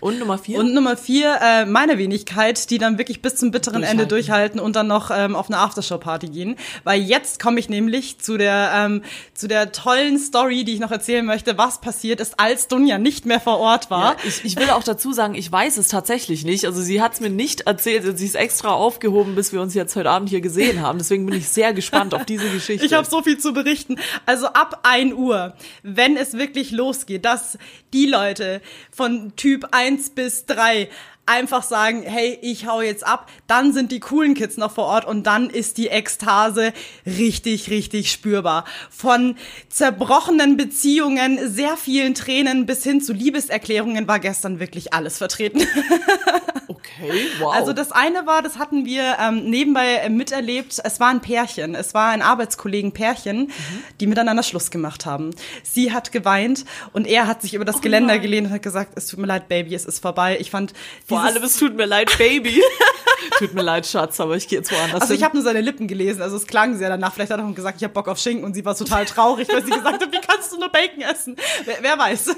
Und 0.00 0.18
Nummer 0.18 0.38
vier? 0.38 0.58
Und 0.58 0.72
Nummer 0.72 0.96
vier, 0.96 1.38
äh, 1.42 1.66
meine 1.66 1.98
Wenigkeit, 1.98 2.70
die 2.70 2.78
dann 2.78 2.98
wirklich 2.98 3.20
bis 3.22 3.36
zum 3.36 3.50
bitteren 3.50 3.82
Ende 3.82 4.06
Durchhalten. 4.06 4.56
durchhalten 4.56 4.60
und 4.60 4.76
dann 4.76 4.86
noch 4.86 5.10
ähm, 5.14 5.36
auf 5.36 5.48
eine 5.48 5.58
Aftershow-Party 5.58 6.28
gehen. 6.28 6.56
Weil 6.84 7.02
jetzt 7.02 7.40
komme 7.40 7.60
ich 7.60 7.68
nämlich 7.68 8.18
zu 8.18 8.38
der, 8.38 8.72
ähm, 8.74 9.02
zu 9.34 9.46
der 9.46 9.72
tollen 9.72 10.18
Story, 10.18 10.64
die 10.64 10.74
ich 10.74 10.80
noch 10.80 10.90
erzählen 10.90 11.24
möchte, 11.24 11.58
was 11.58 11.80
passiert 11.80 12.20
ist, 12.20 12.40
als 12.40 12.68
Dunja 12.68 12.98
nicht 12.98 13.26
mehr 13.26 13.40
vor 13.40 13.58
Ort 13.58 13.90
war. 13.90 14.12
Ja, 14.12 14.16
ich, 14.24 14.44
ich 14.44 14.56
will 14.56 14.70
auch 14.70 14.82
dazu 14.82 15.12
sagen, 15.12 15.34
ich 15.34 15.50
weiß 15.50 15.76
es 15.76 15.88
tatsächlich 15.88 16.44
nicht. 16.44 16.64
Also 16.64 16.80
sie 16.80 17.02
hat 17.02 17.14
es 17.14 17.20
mir 17.20 17.30
nicht 17.30 17.62
erzählt. 17.62 18.18
Sie 18.18 18.26
ist 18.26 18.36
extra 18.36 18.70
aufgehoben, 18.70 19.34
bis 19.34 19.52
wir 19.52 19.60
uns 19.60 19.74
jetzt 19.74 19.94
heute 19.96 20.10
Abend 20.10 20.30
hier 20.30 20.40
gesehen 20.40 20.80
haben. 20.80 20.98
Deswegen 20.98 21.26
bin 21.26 21.36
ich 21.36 21.48
sehr 21.48 21.74
gespannt 21.74 22.14
auf 22.14 22.24
diese 22.24 22.48
Geschichte. 22.52 22.86
Ich 22.86 22.94
habe 22.94 23.06
so 23.08 23.22
viel 23.22 23.38
zu 23.38 23.52
berichten. 23.52 23.96
Also 24.26 24.46
ab 24.48 24.80
1 24.82 25.14
Uhr, 25.14 25.54
wenn 25.82 26.16
es 26.16 26.34
wirklich 26.34 26.70
losgeht, 26.70 27.24
dass 27.24 27.58
die 27.92 28.06
Leute 28.06 28.60
von 28.90 29.34
Typ 29.36 29.68
1 29.72 30.10
bis 30.10 30.46
3 30.46 30.88
einfach 31.26 31.62
sagen, 31.62 32.02
hey, 32.02 32.38
ich 32.42 32.66
hau 32.66 32.80
jetzt 32.80 33.06
ab, 33.06 33.30
dann 33.46 33.72
sind 33.72 33.92
die 33.92 34.00
coolen 34.00 34.34
Kids 34.34 34.56
noch 34.56 34.72
vor 34.72 34.86
Ort 34.86 35.04
und 35.04 35.24
dann 35.24 35.48
ist 35.48 35.78
die 35.78 35.88
Ekstase 35.88 36.72
richtig, 37.06 37.70
richtig 37.70 38.10
spürbar. 38.10 38.64
Von 38.90 39.36
zerbrochenen 39.68 40.56
Beziehungen, 40.56 41.38
sehr 41.48 41.76
vielen 41.76 42.14
Tränen 42.14 42.66
bis 42.66 42.82
hin 42.82 43.00
zu 43.00 43.12
Liebeserklärungen 43.12 44.08
war 44.08 44.18
gestern 44.18 44.58
wirklich 44.58 44.92
alles 44.92 45.18
vertreten. 45.18 45.60
okay, 46.68 47.26
wow. 47.38 47.54
Also 47.54 47.72
das 47.72 47.92
eine 47.92 48.26
war, 48.26 48.42
das 48.42 48.58
hatten 48.58 48.84
wir 48.84 49.16
ähm, 49.20 49.48
nebenbei 49.48 50.08
miterlebt, 50.08 50.80
es 50.82 50.98
war 50.98 51.10
ein 51.10 51.20
Pärchen, 51.20 51.76
es 51.76 51.94
war 51.94 52.10
ein 52.10 52.22
Arbeitskollegen-Pärchen, 52.22 53.52
die 54.00 54.06
miteinander 54.08 54.42
Schluss 54.42 54.70
gemacht 54.70 55.06
haben. 55.06 55.30
Sie 55.62 55.92
hat 55.92 56.10
geweint 56.10 56.64
und 56.92 57.06
er 57.06 57.28
hat 57.28 57.42
sich 57.42 57.54
über 57.54 57.64
das 57.64 57.80
Geländer 57.80 58.18
gelehnt 58.18 58.48
und 58.48 58.52
hat 58.52 58.62
gesagt, 58.62 58.92
es 58.96 59.06
tut 59.06 59.20
mir 59.20 59.26
leid, 59.26 59.48
Baby, 59.48 59.74
es 59.74 59.84
ist 59.84 60.00
vorbei. 60.00 60.36
Ich 60.40 60.50
fand 60.50 60.72
Vor 61.10 61.20
allem, 61.20 61.42
es 61.42 61.56
tut 61.56 61.76
mir 61.76 61.86
leid, 61.86 62.16
Baby. 62.18 62.62
tut 63.38 63.54
mir 63.54 63.62
leid, 63.62 63.86
Schatz, 63.86 64.18
aber 64.20 64.36
ich 64.36 64.48
gehe 64.48 64.58
jetzt 64.58 64.72
woanders 64.72 65.02
also 65.02 65.12
ich 65.14 65.20
hin. 65.20 65.26
habe 65.26 65.36
nur 65.36 65.44
seine 65.44 65.60
Lippen 65.60 65.86
gelesen, 65.86 66.22
also 66.22 66.36
es 66.36 66.46
klang 66.46 66.76
sehr 66.76 66.88
danach. 66.88 67.12
Vielleicht 67.12 67.30
hat 67.30 67.38
er 67.38 67.46
auch 67.46 67.54
gesagt, 67.54 67.76
ich 67.78 67.84
habe 67.84 67.92
Bock 67.92 68.08
auf 68.08 68.18
Schinken 68.18 68.44
und 68.44 68.54
sie 68.54 68.64
war 68.64 68.74
total 68.74 69.04
traurig, 69.04 69.48
weil 69.52 69.64
sie 69.64 69.70
gesagt 69.70 70.02
hat, 70.02 70.12
wie 70.12 70.20
kannst 70.20 70.52
du 70.52 70.58
nur 70.58 70.68
Bacon 70.70 71.02
essen? 71.02 71.36
Wer, 71.64 71.76
wer 71.80 71.98
weiß. 71.98 72.36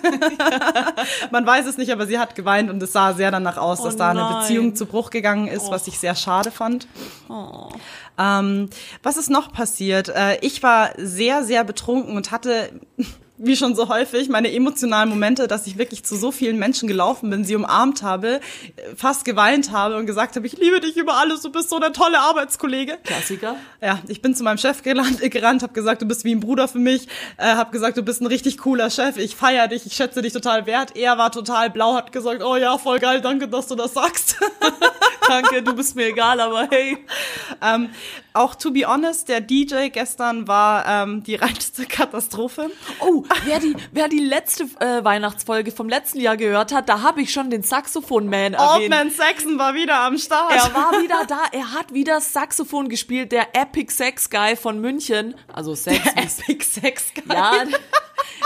Man 1.30 1.46
weiß 1.46 1.66
es 1.66 1.76
nicht, 1.76 1.92
aber 1.92 2.06
sie 2.06 2.18
hat 2.18 2.34
geweint 2.34 2.70
und 2.70 2.82
es 2.82 2.92
sah 2.92 3.12
sehr 3.14 3.30
danach 3.30 3.56
aus, 3.56 3.82
dass 3.82 3.94
Oh 3.94 3.98
da 3.98 4.10
eine. 4.10 4.40
Beziehung 4.40 4.74
zu 4.74 4.86
Bruch 4.86 5.10
gegangen 5.10 5.48
ist, 5.48 5.70
was 5.70 5.86
ich 5.86 5.98
sehr 5.98 6.14
schade 6.14 6.50
fand. 6.50 6.86
Ähm, 8.18 8.68
was 9.02 9.16
ist 9.16 9.30
noch 9.30 9.52
passiert? 9.52 10.08
Äh, 10.08 10.38
ich 10.40 10.62
war 10.62 10.90
sehr, 10.96 11.44
sehr 11.44 11.64
betrunken 11.64 12.16
und 12.16 12.30
hatte, 12.30 12.70
wie 13.44 13.56
schon 13.56 13.74
so 13.74 13.88
häufig, 13.88 14.28
meine 14.28 14.52
emotionalen 14.52 15.08
Momente, 15.08 15.48
dass 15.48 15.66
ich 15.66 15.76
wirklich 15.76 16.04
zu 16.04 16.16
so 16.16 16.30
vielen 16.30 16.58
Menschen 16.58 16.86
gelaufen 16.86 17.28
bin, 17.28 17.44
sie 17.44 17.56
umarmt 17.56 18.02
habe, 18.02 18.40
fast 18.96 19.24
geweint 19.24 19.72
habe 19.72 19.96
und 19.96 20.06
gesagt 20.06 20.36
habe, 20.36 20.46
ich 20.46 20.56
liebe 20.58 20.78
dich 20.78 20.96
über 20.96 21.14
alles, 21.14 21.42
du 21.42 21.50
bist 21.50 21.68
so 21.68 21.80
der 21.80 21.92
tolle 21.92 22.20
Arbeitskollege. 22.20 22.98
Klassiker. 23.02 23.56
Ja, 23.80 23.98
ich 24.06 24.22
bin 24.22 24.36
zu 24.36 24.44
meinem 24.44 24.58
Chef 24.58 24.82
gerannt, 24.82 25.20
gerannt 25.20 25.62
habe 25.62 25.72
gesagt, 25.72 26.02
du 26.02 26.06
bist 26.06 26.24
wie 26.24 26.34
ein 26.34 26.40
Bruder 26.40 26.68
für 26.68 26.78
mich, 26.78 27.08
äh, 27.36 27.54
habe 27.54 27.72
gesagt, 27.72 27.96
du 27.96 28.02
bist 28.02 28.20
ein 28.20 28.26
richtig 28.26 28.58
cooler 28.58 28.90
Chef, 28.90 29.16
ich 29.16 29.34
feiere 29.34 29.66
dich, 29.66 29.86
ich 29.86 29.94
schätze 29.94 30.22
dich 30.22 30.32
total 30.32 30.66
wert. 30.66 30.96
Er 30.96 31.18
war 31.18 31.32
total 31.32 31.70
blau, 31.70 31.94
hat 31.94 32.12
gesagt, 32.12 32.42
oh 32.44 32.56
ja, 32.56 32.78
voll 32.78 33.00
geil, 33.00 33.20
danke, 33.20 33.48
dass 33.48 33.66
du 33.66 33.74
das 33.74 33.94
sagst. 33.94 34.36
Danke, 35.28 35.62
du 35.62 35.74
bist 35.74 35.94
mir 35.94 36.08
egal, 36.08 36.40
aber 36.40 36.68
hey. 36.70 36.98
ähm, 37.62 37.90
auch 38.32 38.54
to 38.54 38.70
be 38.70 38.86
honest, 38.86 39.28
der 39.28 39.40
DJ 39.40 39.88
gestern 39.88 40.48
war 40.48 40.84
ähm, 40.86 41.22
die 41.22 41.34
reinste 41.36 41.86
Katastrophe. 41.86 42.70
Oh, 43.00 43.24
wer 43.44 43.60
die, 43.60 43.76
wer 43.92 44.08
die 44.08 44.18
letzte 44.18 44.64
äh, 44.80 45.04
Weihnachtsfolge 45.04 45.72
vom 45.72 45.88
letzten 45.88 46.20
Jahr 46.20 46.36
gehört 46.36 46.72
hat, 46.72 46.88
da 46.88 47.02
habe 47.02 47.22
ich 47.22 47.32
schon 47.32 47.50
den 47.50 47.62
Saxophon-Man 47.62 48.54
Old 48.54 48.60
erwähnt. 48.60 48.90
Man 48.90 49.10
Saxon 49.10 49.58
war 49.58 49.74
wieder 49.74 50.00
am 50.00 50.18
Start. 50.18 50.52
Er 50.52 50.74
war 50.74 50.92
wieder 51.02 51.24
da, 51.26 51.40
er 51.52 51.72
hat 51.72 51.92
wieder 51.92 52.20
Saxophon 52.20 52.88
gespielt, 52.88 53.32
der 53.32 53.54
Epic 53.54 53.92
Sex 53.94 54.30
Guy 54.30 54.56
von 54.56 54.80
München. 54.80 55.34
Also 55.52 55.74
Sex 55.74 55.98
ist 56.24 56.48
Epic 56.48 56.64
Sex 56.64 57.12
Guy. 57.14 57.34
Ja. 57.34 57.64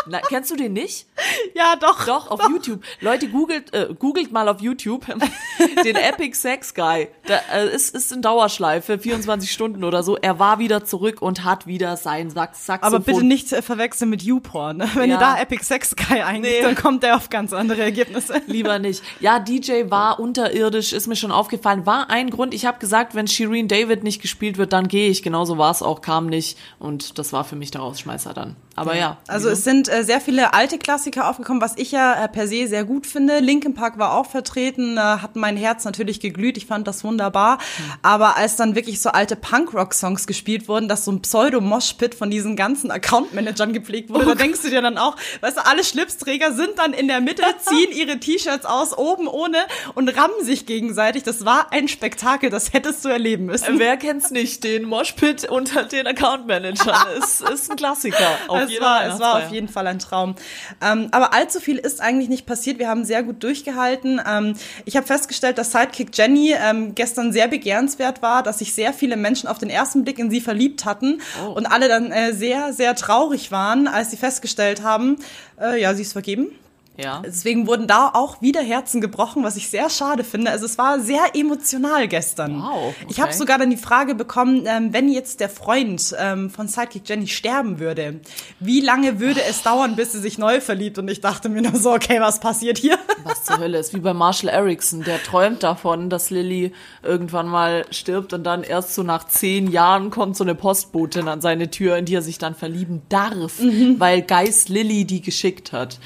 Na, 0.07 0.21
kennst 0.21 0.51
du 0.51 0.57
den 0.57 0.73
nicht? 0.73 1.07
Ja, 1.55 1.77
doch. 1.77 2.05
Doch, 2.07 2.31
auf 2.31 2.41
YouTube. 2.49 2.83
Leute, 3.01 3.29
googelt, 3.29 3.73
äh, 3.75 3.89
googelt 3.99 4.33
mal 4.33 4.49
auf 4.49 4.61
YouTube 4.61 5.07
den 5.85 5.97
Epic 5.97 6.37
Sex 6.39 6.75
Guy. 6.75 7.09
Da 7.27 7.41
äh, 7.55 7.75
ist, 7.75 7.95
ist 7.95 8.13
in 8.13 8.23
Dauerschleife, 8.23 8.99
24 8.99 9.51
Stunden 9.51 9.85
oder 9.85 10.03
so. 10.03 10.17
Er 10.17 10.39
war 10.39 10.59
wieder 10.59 10.85
zurück 10.85 11.23
und 11.23 11.45
hat 11.45 11.67
wieder 11.67 11.97
sein 11.97 12.31
Sax 12.31 12.67
Saxophon. 12.67 12.95
Aber 12.97 13.05
bitte 13.05 13.25
nicht 13.25 13.53
äh, 13.53 13.63
verwechseln 13.63 14.11
mit 14.11 14.23
YouPorn. 14.23 14.79
Ne? 14.79 14.91
Wenn 14.95 15.11
Ja. 15.11 15.17
ihr 15.17 15.21
da 15.21 15.39
Epic 15.41 15.65
Sex 15.65 15.95
Guy 15.97 16.21
eingebt, 16.23 16.47
Nee. 16.57 16.63
dann 16.63 16.75
kommt 16.75 17.03
der 17.03 17.17
auf 17.17 17.31
ganz 17.31 17.53
andere 17.53 17.83
Ergebnisse. 17.83 18.41
Lieber 18.47 18.79
nicht. 18.79 19.03
Ja, 19.21 19.39
DJ 19.39 19.85
war 19.91 20.21
unterirdisch, 20.21 20.93
ist 20.93 21.07
mir 21.07 21.17
schon 21.17 21.33
aufgefallen. 21.33 21.87
War 21.87 22.11
ein 22.11 22.31
Grund. 22.31 22.55
Ich 22.55 22.67
habe 22.67 22.79
gesagt, 22.79 23.15
wenn 23.15 23.27
Shireen 23.27 23.69
David 23.69 24.03
nicht 24.05 24.21
gespielt 24.23 24.59
wird, 24.59 24.73
dann 24.73 24.89
gehe 24.89 25.09
ich. 25.09 25.23
Genauso 25.23 25.59
war 25.59 25.71
es 25.71 25.83
auch, 25.83 26.01
kam 26.03 26.27
nicht. 26.27 26.59
Und 26.79 27.19
das 27.19 27.33
war 27.33 27.45
für 27.45 27.57
mich 27.57 27.71
der 27.71 27.81
Rausschmeißer 27.81 28.35
dann. 28.35 28.57
Aber 28.75 28.95
ja. 28.97 29.17
Also 29.27 29.49
es 29.49 29.65
sind 29.65 29.89
äh, 29.89 30.05
sehr 30.05 30.21
viele 30.21 30.53
alte 30.53 30.77
Klassiker 30.79 31.16
aufgekommen, 31.25 31.61
was 31.61 31.75
ich 31.77 31.93
ja 31.93 32.25
äh, 32.25 32.29
per 32.29 32.47
se 32.47 32.67
sehr 32.67 32.85
gut 32.85 33.07
finde. 33.07 33.39
Linkin 33.39 33.75
Park 33.75 33.99
war 33.99 34.13
auch 34.13 34.27
vertreten, 34.27 34.97
äh, 34.97 35.01
hat 35.01 35.37
mein 35.37 35.57
Herz 35.57 35.85
natürlich 35.85 36.21
geglüht. 36.21 36.57
Ich 36.57 36.67
fand 36.67 36.87
das 36.87 37.05
wunderbar. 37.05 37.59
Aber 38.03 38.37
als 38.37 38.57
dann 38.57 38.75
wirklich 38.75 39.01
so 39.01 39.11
alte 39.11 39.37
Punkrock-Songs 39.37 40.27
gespielt 40.27 40.69
wurden, 40.69 40.89
dass 40.89 41.05
so 41.05 41.13
ein 41.13 41.23
Pseudo-Moshpit 41.23 42.15
von 42.15 42.31
diesen 42.31 42.57
ganzen 42.57 42.91
Account-Managern 42.91 43.73
gepflegt 43.73 44.11
wurde, 44.11 44.27
da 44.27 44.35
denkst 44.35 44.63
du 44.63 44.71
dir 44.71 44.83
dann 44.83 44.99
auch, 44.99 45.17
weißt 45.41 45.59
du, 45.59 45.67
alle 45.67 45.85
Schlipsträger 45.85 46.53
sind 46.53 46.79
dann 46.79 46.93
in 46.93 47.09
der 47.09 47.21
Mitte, 47.21 47.43
ziehen 47.61 47.93
ihre 47.93 48.19
T-Shirts 48.19 48.67
aus, 48.67 48.97
oben 48.97 49.29
ohne 49.29 49.59
und 49.95 50.09
rammen 50.09 50.43
sich 50.45 50.67
gegenseitig. 50.67 51.23
Das 51.23 51.45
war 51.45 51.73
ein 51.73 51.89
Spektakel, 51.89 52.51
das 52.51 52.73
hättest 52.73 53.05
du 53.05 53.09
erleben 53.09 53.47
müssen. 53.47 53.79
Wer 53.79 53.97
kennt's 53.97 54.31
nicht? 54.31 54.65
Den 54.65 54.85
Moshpit 54.85 55.49
unter 55.49 55.85
den 55.85 56.07
Account 56.07 56.47
Managern. 56.47 56.97
ist, 57.19 57.41
ist 57.41 57.71
ein 57.71 57.77
Klassiker. 57.77 58.17
Auf 58.49 58.63
es 58.63 58.81
war, 58.81 59.07
es 59.07 59.21
war 59.21 59.37
auf 59.37 59.51
jeden 59.51 59.69
Fall 59.69 59.87
ein 59.87 59.99
Traum. 59.99 60.35
Ähm, 60.81 61.06
aber 61.13 61.33
allzu 61.35 61.61
viel 61.61 61.77
ist 61.79 62.01
eigentlich 62.01 62.29
nicht 62.29 62.47
passiert. 62.47 62.79
Wir 62.79 62.89
haben 62.89 63.05
sehr 63.05 63.23
gut 63.23 63.43
durchgehalten. 63.43 64.21
Ähm, 64.27 64.55
ich 64.85 64.97
habe 64.97 65.07
festgestellt, 65.07 65.59
dass 65.59 65.73
Sidekick 65.73 66.17
Jenny 66.17 66.55
ähm, 66.59 66.95
gestern 66.95 67.33
sehr 67.33 67.49
begehrenswert 67.49 68.23
war, 68.23 68.43
dass 68.43 68.59
sich 68.59 68.75
sehr 68.75 68.93
viele 68.93 69.17
Menschen 69.17 69.49
auf 69.49 69.59
den 69.59 69.71
ersten 69.71 70.05
Blick 70.05 70.19
in 70.19 70.31
sie 70.31 70.41
verliebt 70.41 70.85
hatten 70.85 71.21
Oh. 71.45 71.53
und 71.53 71.67
alle 71.67 71.89
dann 71.89 72.13
äh, 72.13 72.33
sehr, 72.33 72.73
sehr 72.73 72.95
traurig 72.95 73.51
waren, 73.51 73.89
als 73.89 74.11
sie 74.11 74.17
festgestellt 74.17 74.83
haben, 74.83 75.17
äh, 75.61 75.81
ja, 75.81 75.95
sie 75.95 76.03
ist 76.03 76.13
vergeben. 76.13 76.49
Ja. 76.97 77.23
Deswegen 77.25 77.67
wurden 77.67 77.87
da 77.87 78.11
auch 78.15 78.41
wieder 78.41 78.63
Herzen 78.63 79.01
gebrochen, 79.01 79.45
was 79.45 79.57
ich 79.57 79.69
sehr 79.69 79.91
schade 79.91 80.25
finde. 80.25 80.51
Also 80.51 80.65
es 80.65 80.79
war 80.79 81.01
sehr 81.01 81.35
emotional 81.35 82.09
gestern. 82.09 82.63
Wow, 82.63 82.95
okay. 82.95 83.07
Ich 83.09 83.21
habe 83.21 83.33
sogar 83.33 83.59
dann 83.59 83.71
die 83.71 83.77
Frage 83.77 84.15
bekommen, 84.15 84.65
ähm, 84.67 84.93
wenn 84.93 85.09
jetzt 85.09 85.41
der 85.41 85.49
Freund 85.49 86.15
ähm, 86.19 86.51
von 86.51 86.69
Sidekick 86.69 87.09
Jenny 87.09 87.27
sterben 87.27 87.79
würde, 87.79 88.21
wie 88.61 88.81
lange 88.81 89.21
würde 89.21 89.43
es 89.43 89.63
dauern, 89.63 89.97
bis 89.97 90.13
sie 90.13 90.21
sich 90.21 90.39
neu 90.39 90.61
verliebt? 90.61 90.99
Und 90.99 91.09
ich 91.09 91.21
dachte 91.21 91.49
mir 91.49 91.63
nur 91.63 91.77
so, 91.77 91.93
okay, 91.93 92.21
was 92.21 92.41
passiert 92.41 92.79
hier? 92.79 92.99
Was 93.25 93.45
zur 93.45 93.59
Hölle 93.59 93.79
ist 93.79 93.93
wie 93.95 94.01
bei 94.01 94.15
Marshall 94.15 94.51
Erickson, 94.51 95.03
der 95.03 95.23
träumt 95.23 95.63
davon, 95.63 96.09
dass 96.09 96.31
Lilly 96.31 96.73
irgendwann 97.03 97.49
mal 97.49 97.85
stirbt 97.91 98.33
und 98.33 98.45
dann 98.45 98.63
erst 98.63 98.95
so 98.95 99.03
nach 99.03 99.27
zehn 99.27 99.71
Jahren 99.71 100.11
kommt 100.11 100.37
so 100.37 100.45
eine 100.45 100.55
Postbotin 100.55 101.29
an 101.29 101.41
seine 101.41 101.71
Tür, 101.71 101.97
in 101.97 102.05
die 102.05 102.15
er 102.15 102.23
sich 102.23 102.39
dann 102.39 102.55
verlieben 102.55 103.03
darf, 103.09 103.59
weil 103.99 104.23
Geist 104.23 104.69
Lilly 104.69 105.05
die 105.05 105.21
geschickt 105.21 105.73
hat. 105.73 105.99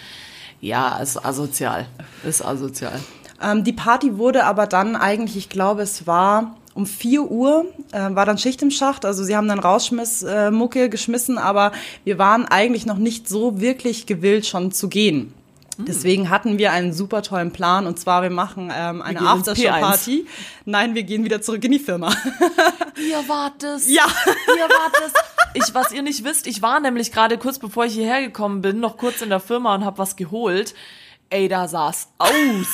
Ja, 0.60 0.98
ist 0.98 1.24
asozial. 1.24 1.86
Ist 2.24 2.44
asozial. 2.44 3.00
Ähm, 3.42 3.64
die 3.64 3.72
Party 3.72 4.18
wurde 4.18 4.44
aber 4.44 4.66
dann 4.66 4.96
eigentlich, 4.96 5.36
ich 5.36 5.48
glaube, 5.48 5.82
es 5.82 6.06
war 6.06 6.56
um 6.74 6.86
4 6.86 7.22
Uhr, 7.30 7.66
äh, 7.92 8.14
war 8.14 8.26
dann 8.26 8.38
Schicht 8.38 8.62
im 8.62 8.70
Schacht. 8.70 9.04
Also 9.04 9.24
sie 9.24 9.36
haben 9.36 9.48
dann 9.48 9.58
Rausschmiss, 9.58 10.22
äh, 10.22 10.50
Mucke 10.50 10.88
geschmissen, 10.88 11.38
aber 11.38 11.72
wir 12.04 12.18
waren 12.18 12.46
eigentlich 12.46 12.86
noch 12.86 12.98
nicht 12.98 13.28
so 13.28 13.60
wirklich 13.60 14.06
gewillt, 14.06 14.46
schon 14.46 14.72
zu 14.72 14.88
gehen. 14.88 15.34
Deswegen 15.86 16.28
hatten 16.28 16.58
wir 16.58 16.72
einen 16.72 16.92
super 16.92 17.22
tollen 17.22 17.52
Plan 17.52 17.86
und 17.86 17.98
zwar 17.98 18.22
wir 18.22 18.28
machen 18.30 18.70
ähm, 18.74 19.00
eine 19.00 19.20
Aftershow-Party. 19.20 20.26
Nein, 20.66 20.94
wir 20.94 21.04
gehen 21.04 21.24
wieder 21.24 21.40
zurück 21.40 21.64
in 21.64 21.72
die 21.72 21.78
Firma. 21.78 22.12
Ihr 22.96 23.28
wart 23.28 23.62
es. 23.62 23.88
Ja. 23.92 24.04
Ihr 24.04 24.68
wart 24.68 25.02
es. 25.06 25.12
Ich, 25.54 25.74
was 25.74 25.90
ihr 25.90 26.02
nicht 26.02 26.24
wisst, 26.24 26.46
ich 26.46 26.62
war 26.62 26.78
nämlich 26.78 27.10
gerade 27.10 27.36
kurz 27.36 27.58
bevor 27.58 27.84
ich 27.84 27.94
hierher 27.94 28.22
gekommen 28.22 28.62
bin, 28.62 28.78
noch 28.78 28.96
kurz 28.96 29.20
in 29.20 29.30
der 29.30 29.40
Firma 29.40 29.74
und 29.74 29.84
habe 29.84 29.98
was 29.98 30.14
geholt. 30.14 30.74
Ey, 31.32 31.46
da 31.46 31.68
sah's 31.68 32.08
aus. 32.18 32.32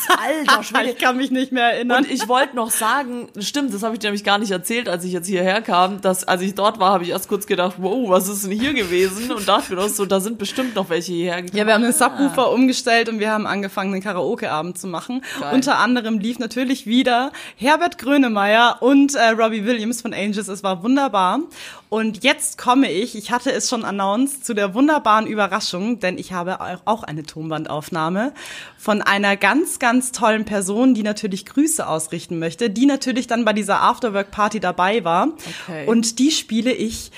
Alter 0.09 0.63
Schwede. 0.63 0.91
ich 0.93 0.97
kann 0.99 1.19
mich 1.19 1.31
nicht 1.31 1.53
mehr 1.53 1.75
erinnern. 1.75 2.05
Und 2.05 2.11
ich 2.11 2.27
wollte 2.27 2.57
noch 2.57 2.71
sagen, 2.71 3.29
stimmt, 3.39 3.75
das 3.75 3.83
habe 3.83 3.93
ich 3.93 3.99
dir 3.99 4.07
nämlich 4.07 4.25
gar 4.25 4.39
nicht 4.39 4.51
erzählt, 4.51 4.89
als 4.89 5.05
ich 5.05 5.13
jetzt 5.13 5.27
hierher 5.27 5.61
kam, 5.61 6.01
dass 6.01 6.25
als 6.25 6.41
ich 6.41 6.55
dort 6.55 6.79
war, 6.79 6.93
habe 6.95 7.05
ich 7.05 7.11
erst 7.11 7.29
kurz 7.29 7.47
gedacht, 7.47 7.75
wow, 7.77 8.09
was 8.09 8.29
ist 8.29 8.45
denn 8.47 8.53
hier 8.53 8.73
gewesen? 8.73 9.31
Und 9.31 9.47
dachte 9.47 9.75
mir 9.75 9.83
doch 9.83 9.91
so, 9.91 10.07
da 10.07 10.21
sind 10.21 10.39
bestimmt 10.39 10.75
noch 10.75 10.89
welche 10.89 11.13
hierher 11.13 11.43
gekommen. 11.43 11.59
Ja, 11.59 11.67
wir 11.67 11.75
haben 11.75 11.83
den 11.83 11.93
Subwoofer 11.93 12.51
umgestellt 12.51 13.11
und 13.11 13.19
wir 13.19 13.31
haben 13.31 13.47
angefangen, 13.47 13.93
einen 13.93 14.03
Karaoke-Abend 14.03 14.79
zu 14.79 14.87
machen. 14.87 15.23
Geil. 15.39 15.53
Unter 15.53 15.79
anderem 15.79 16.19
lief 16.19 16.39
natürlich 16.39 16.87
wieder 16.87 17.33
Herbert 17.57 17.99
Grönemeyer 17.99 18.79
und 18.81 19.15
äh, 19.17 19.29
Robbie 19.29 19.67
Williams 19.67 20.01
von 20.01 20.15
Angels. 20.15 20.49
Es 20.49 20.63
war 20.63 20.83
wunderbar. 20.83 21.41
Und 21.89 22.25
jetzt 22.25 22.59
komme 22.59 22.91
ich, 22.91 23.17
ich 23.17 23.31
hatte 23.31 23.53
es 23.53 23.69
schon 23.69 23.85
announced, 23.85 24.45
zu 24.45 24.55
der 24.55 24.75
wunderbaren 24.75 25.27
Überraschung, 25.27 26.01
denn 26.01 26.19
ich 26.19 26.33
habe 26.33 26.59
auch 26.85 27.05
eine 27.05 27.23
Tonbandaufnahme 27.23 28.33
von 28.77 29.03
einer 29.03 29.37
ganz, 29.37 29.79
ganz 29.79 30.11
tollen 30.11 30.45
Person, 30.45 30.95
die 30.95 31.05
natürlich 31.05 31.47
Grüße 31.47 31.87
ausrichten 31.87 32.39
möchte, 32.41 32.71
die 32.71 32.87
natürlich 32.87 33.29
dann 33.29 33.45
bei 33.45 33.53
dieser 33.53 33.83
Afterwork-Party 33.83 34.59
dabei 34.59 35.05
war. 35.05 35.29
Okay. 35.69 35.87
Und 35.87 36.19
die 36.19 36.33
spiele 36.33 36.73
ich 36.73 37.13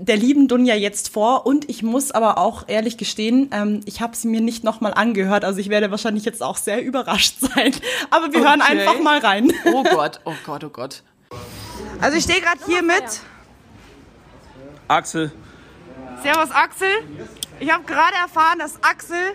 der 0.00 0.16
lieben 0.16 0.46
Dunja 0.46 0.76
jetzt 0.76 1.08
vor 1.12 1.44
und 1.44 1.68
ich 1.68 1.82
muss 1.82 2.12
aber 2.12 2.38
auch 2.38 2.68
ehrlich 2.68 2.98
gestehen, 2.98 3.50
ähm, 3.52 3.80
ich 3.84 4.00
habe 4.00 4.14
sie 4.14 4.28
mir 4.28 4.40
nicht 4.40 4.62
nochmal 4.62 4.94
angehört, 4.94 5.44
also 5.44 5.58
ich 5.58 5.70
werde 5.70 5.90
wahrscheinlich 5.90 6.24
jetzt 6.24 6.40
auch 6.40 6.56
sehr 6.56 6.84
überrascht 6.84 7.34
sein. 7.40 7.72
Aber 8.10 8.32
wir 8.32 8.40
hören 8.40 8.62
Okay. 8.62 8.78
einfach 8.78 9.00
mal 9.00 9.18
rein. 9.18 9.52
Oh 9.72 9.82
Gott, 9.82 10.20
oh 10.24 10.34
Gott, 10.46 10.62
oh 10.62 10.68
Gott. 10.68 11.02
Also 12.00 12.16
ich 12.16 12.22
stehe 12.22 12.40
gerade 12.40 12.60
hier 12.64 12.82
mit. 12.84 13.02
Axel. 14.88 15.30
Servus 16.22 16.50
Axel. 16.50 16.88
Ich 17.60 17.70
habe 17.72 17.84
gerade 17.84 18.14
erfahren, 18.14 18.58
dass 18.58 18.82
Axel 18.82 19.34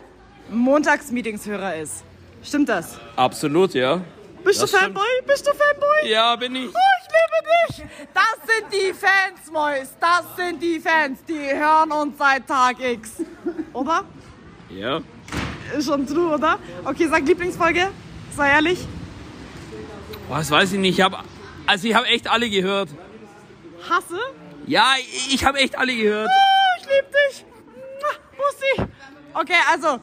Montagsmeetingshörer 0.50 1.76
ist. 1.78 2.04
Stimmt 2.44 2.70
das? 2.70 2.98
Absolut, 3.16 3.74
ja. 3.74 4.02
Bist 4.44 4.62
Das 4.62 4.72
du 4.72 4.78
stimmt. 4.78 4.96
Fanboy? 4.98 5.22
Bist 5.26 5.48
du 5.48 5.52
Fanboy? 5.52 6.10
Ja, 6.12 6.36
bin 6.36 6.56
ich. 6.56 6.68
Oh, 6.68 6.78
ich 7.00 7.78
liebe 7.78 7.88
dich! 7.88 8.08
Das 8.14 8.36
sind 8.46 8.74
die 8.74 8.94
Fans, 8.94 9.52
Mois. 9.52 9.96
Das 10.00 10.24
sind 10.36 10.62
die 10.62 10.80
Fans, 10.80 11.20
die 11.28 11.40
hören 11.40 11.92
uns 11.94 12.18
seit 12.18 12.46
Tag 12.48 12.78
X. 12.82 13.12
Oder? 13.72 14.04
Ja. 14.70 15.00
Ist 15.78 15.86
schon 15.88 16.06
true, 16.06 16.34
oder? 16.34 16.60
Okay, 16.84 17.08
sag 17.10 17.26
Lieblingsfolge. 17.26 17.90
Sei 18.36 18.50
ehrlich. 18.50 18.86
Was 20.28 20.52
weiß 20.52 20.74
ich 20.74 20.80
nicht. 20.80 21.00
Ich 21.00 21.06
hab, 21.06 21.24
also 21.66 21.88
ich 21.88 21.94
habe 21.96 22.08
echt 22.08 22.30
alle 22.30 22.50
gehört. 22.50 22.90
Hasse. 23.90 24.20
Ja, 24.68 24.94
ich 25.30 25.44
habe 25.44 25.60
echt 25.60 25.78
alle 25.78 25.96
gehört. 25.96 26.30
Oh, 26.30 26.80
ich 26.80 26.86
liebe 26.86 27.08
dich. 27.30 27.46
Bussi. 28.38 28.90
Okay, 29.34 29.54
also, 29.72 30.00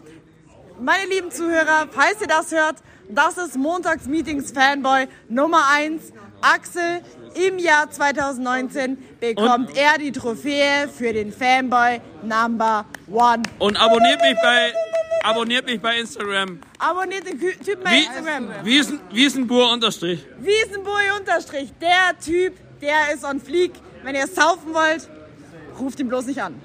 meine 0.80 1.08
lieben 1.08 1.30
Zuhörer, 1.30 1.88
falls 1.90 2.20
ihr 2.20 2.26
das 2.26 2.52
hört, 2.52 2.76
das 3.08 3.38
ist 3.38 3.56
Montagsmeetings 3.56 4.52
Fanboy 4.52 5.08
Nummer 5.28 5.62
1. 5.72 6.12
Axel, 6.42 7.02
im 7.34 7.58
Jahr 7.58 7.90
2019 7.90 8.96
bekommt 9.20 9.76
er 9.76 9.98
die 9.98 10.10
Trophäe 10.10 10.88
für 10.88 11.12
den 11.12 11.32
Fanboy 11.32 12.00
Number 12.22 12.86
One. 13.10 13.42
Und 13.58 13.76
abonniert 13.80 14.20
mich 14.22 14.36
bei 14.42 14.72
abonniert 15.22 15.66
mich 15.66 15.80
bei 15.80 15.98
Instagram. 15.98 16.60
Abonniert 16.78 17.26
den 17.26 17.38
Typen 17.38 17.84
bei 17.84 17.90
Wie, 17.90 18.04
Instagram. 18.04 18.64
Wiesen, 18.64 19.00
Wiesenbur 19.12 19.70
unterstrich. 19.70 20.24
Wiesenbui 20.38 21.10
unterstrich. 21.18 21.70
Der 21.80 22.18
Typ, 22.18 22.54
der 22.80 23.14
ist 23.14 23.24
on 23.24 23.40
fleek. 23.40 23.72
Wenn 24.02 24.14
ihr 24.14 24.26
saufen 24.26 24.72
wollt, 24.74 25.08
ruft 25.78 26.00
ihn 26.00 26.08
bloß 26.08 26.26
nicht 26.26 26.42
an. 26.42 26.60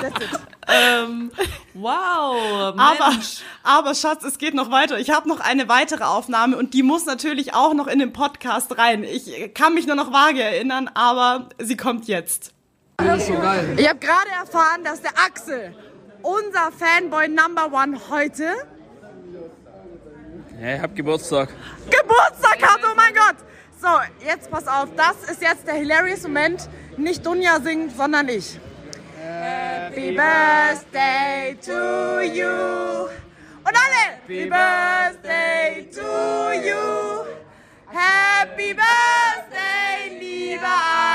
That's 0.00 0.24
it. 0.24 0.40
Wow, 1.74 2.74
Aber, 2.76 3.10
Mensch. 3.10 3.42
aber 3.62 3.94
Schatz, 3.94 4.22
es 4.24 4.38
geht 4.38 4.54
noch 4.54 4.70
weiter. 4.70 4.98
Ich 4.98 5.10
habe 5.10 5.28
noch 5.28 5.40
eine 5.40 5.68
weitere 5.68 6.04
Aufnahme 6.04 6.56
und 6.56 6.74
die 6.74 6.82
muss 6.82 7.06
natürlich 7.06 7.54
auch 7.54 7.74
noch 7.74 7.86
in 7.88 7.98
den 7.98 8.12
Podcast 8.12 8.76
rein. 8.78 9.02
Ich 9.04 9.52
kann 9.54 9.74
mich 9.74 9.86
nur 9.86 9.96
noch 9.96 10.12
vage 10.12 10.42
erinnern, 10.42 10.88
aber 10.94 11.48
sie 11.58 11.76
kommt 11.76 12.06
jetzt. 12.06 12.52
Ich 13.00 13.08
habe 13.88 13.98
gerade 13.98 14.30
erfahren, 14.38 14.84
dass 14.84 15.00
der 15.02 15.12
Axel, 15.26 15.74
unser 16.22 16.70
Fanboy 16.76 17.28
Number 17.28 17.72
One 17.72 17.98
heute, 18.10 18.44
Ja, 20.60 20.74
ich 20.76 20.80
hab 20.82 20.94
Geburtstag. 20.94 21.48
Geburtstag 21.86 22.62
hat. 22.62 22.80
Oh 22.84 22.94
mein 22.94 23.14
Gott! 23.14 23.36
So, 23.80 23.88
jetzt 24.22 24.50
pass 24.50 24.68
auf, 24.68 24.90
das 24.94 25.30
ist 25.30 25.40
jetzt 25.40 25.66
der 25.66 25.72
hilarious 25.72 26.24
Moment. 26.24 26.68
Nicht 26.98 27.24
Dunja 27.24 27.58
singt, 27.60 27.96
sondern 27.96 28.28
ich. 28.28 28.58
Happy 29.18 30.12
Birthday 30.12 31.56
to 31.64 32.20
you. 32.20 33.08
Und 33.64 33.74
alle! 33.74 34.18
Happy 34.20 34.50
Birthday 34.50 35.88
to 35.94 36.52
you. 36.60 37.24
Happy 37.86 38.74
Birthday, 38.74 40.18
lieber 40.20 40.66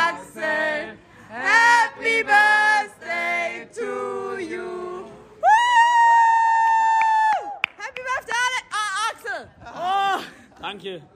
Axel. 0.08 0.98
Happy 1.30 2.24
Birthday 2.24 3.68
to 3.76 4.40
you. 4.40 5.06
Happy 7.78 8.02
Birthday, 8.02 8.34
ah, 8.72 9.12
Axel. 9.12 9.50
Oh, 9.76 10.24
danke. 10.60 11.15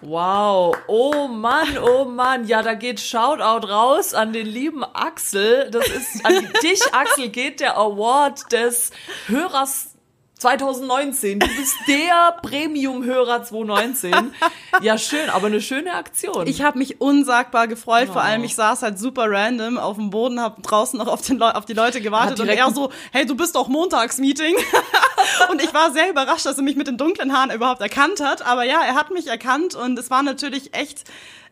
Wow, 0.00 0.76
oh 0.86 1.26
Mann, 1.26 1.76
oh 1.78 2.04
Mann, 2.04 2.46
ja, 2.46 2.62
da 2.62 2.74
geht 2.74 3.00
Shoutout 3.00 3.66
raus 3.66 4.14
an 4.14 4.32
den 4.32 4.46
lieben 4.46 4.84
Axel. 4.84 5.70
Das 5.72 5.88
ist 5.88 6.24
an 6.24 6.48
dich, 6.62 6.80
Axel, 6.94 7.30
geht 7.30 7.58
der 7.58 7.76
Award 7.76 8.52
des 8.52 8.92
Hörers 9.26 9.97
2019. 10.38 11.40
Du 11.40 11.46
bist 11.48 11.74
der 11.86 12.36
Premium-Hörer 12.42 13.42
2019. 13.42 14.32
Ja, 14.80 14.96
schön, 14.96 15.28
aber 15.30 15.48
eine 15.48 15.60
schöne 15.60 15.92
Aktion. 15.94 16.46
Ich 16.46 16.62
habe 16.62 16.78
mich 16.78 17.00
unsagbar 17.00 17.68
gefreut. 17.68 18.08
Vor 18.08 18.22
allem, 18.22 18.44
ich 18.44 18.54
saß 18.54 18.82
halt 18.82 18.98
super 18.98 19.26
random 19.28 19.78
auf 19.78 19.96
dem 19.96 20.10
Boden, 20.10 20.40
habe 20.40 20.62
draußen 20.62 20.98
noch 20.98 21.08
auf, 21.08 21.22
den 21.22 21.38
Leu 21.38 21.50
auf 21.50 21.64
die 21.64 21.74
Leute 21.74 22.00
gewartet 22.00 22.40
und 22.40 22.48
er 22.48 22.70
so, 22.70 22.90
hey, 23.12 23.26
du 23.26 23.34
bist 23.34 23.56
doch 23.56 23.68
Montagsmeeting. 23.68 24.54
und 25.50 25.62
ich 25.62 25.74
war 25.74 25.92
sehr 25.92 26.08
überrascht, 26.08 26.46
dass 26.46 26.56
er 26.56 26.62
mich 26.62 26.76
mit 26.76 26.86
den 26.86 26.96
dunklen 26.96 27.36
Haaren 27.36 27.50
überhaupt 27.50 27.80
erkannt 27.80 28.20
hat. 28.20 28.42
Aber 28.46 28.64
ja, 28.64 28.82
er 28.82 28.94
hat 28.94 29.10
mich 29.10 29.26
erkannt 29.26 29.74
und 29.74 29.98
es 29.98 30.10
war 30.10 30.22
natürlich 30.22 30.74
echt 30.74 31.04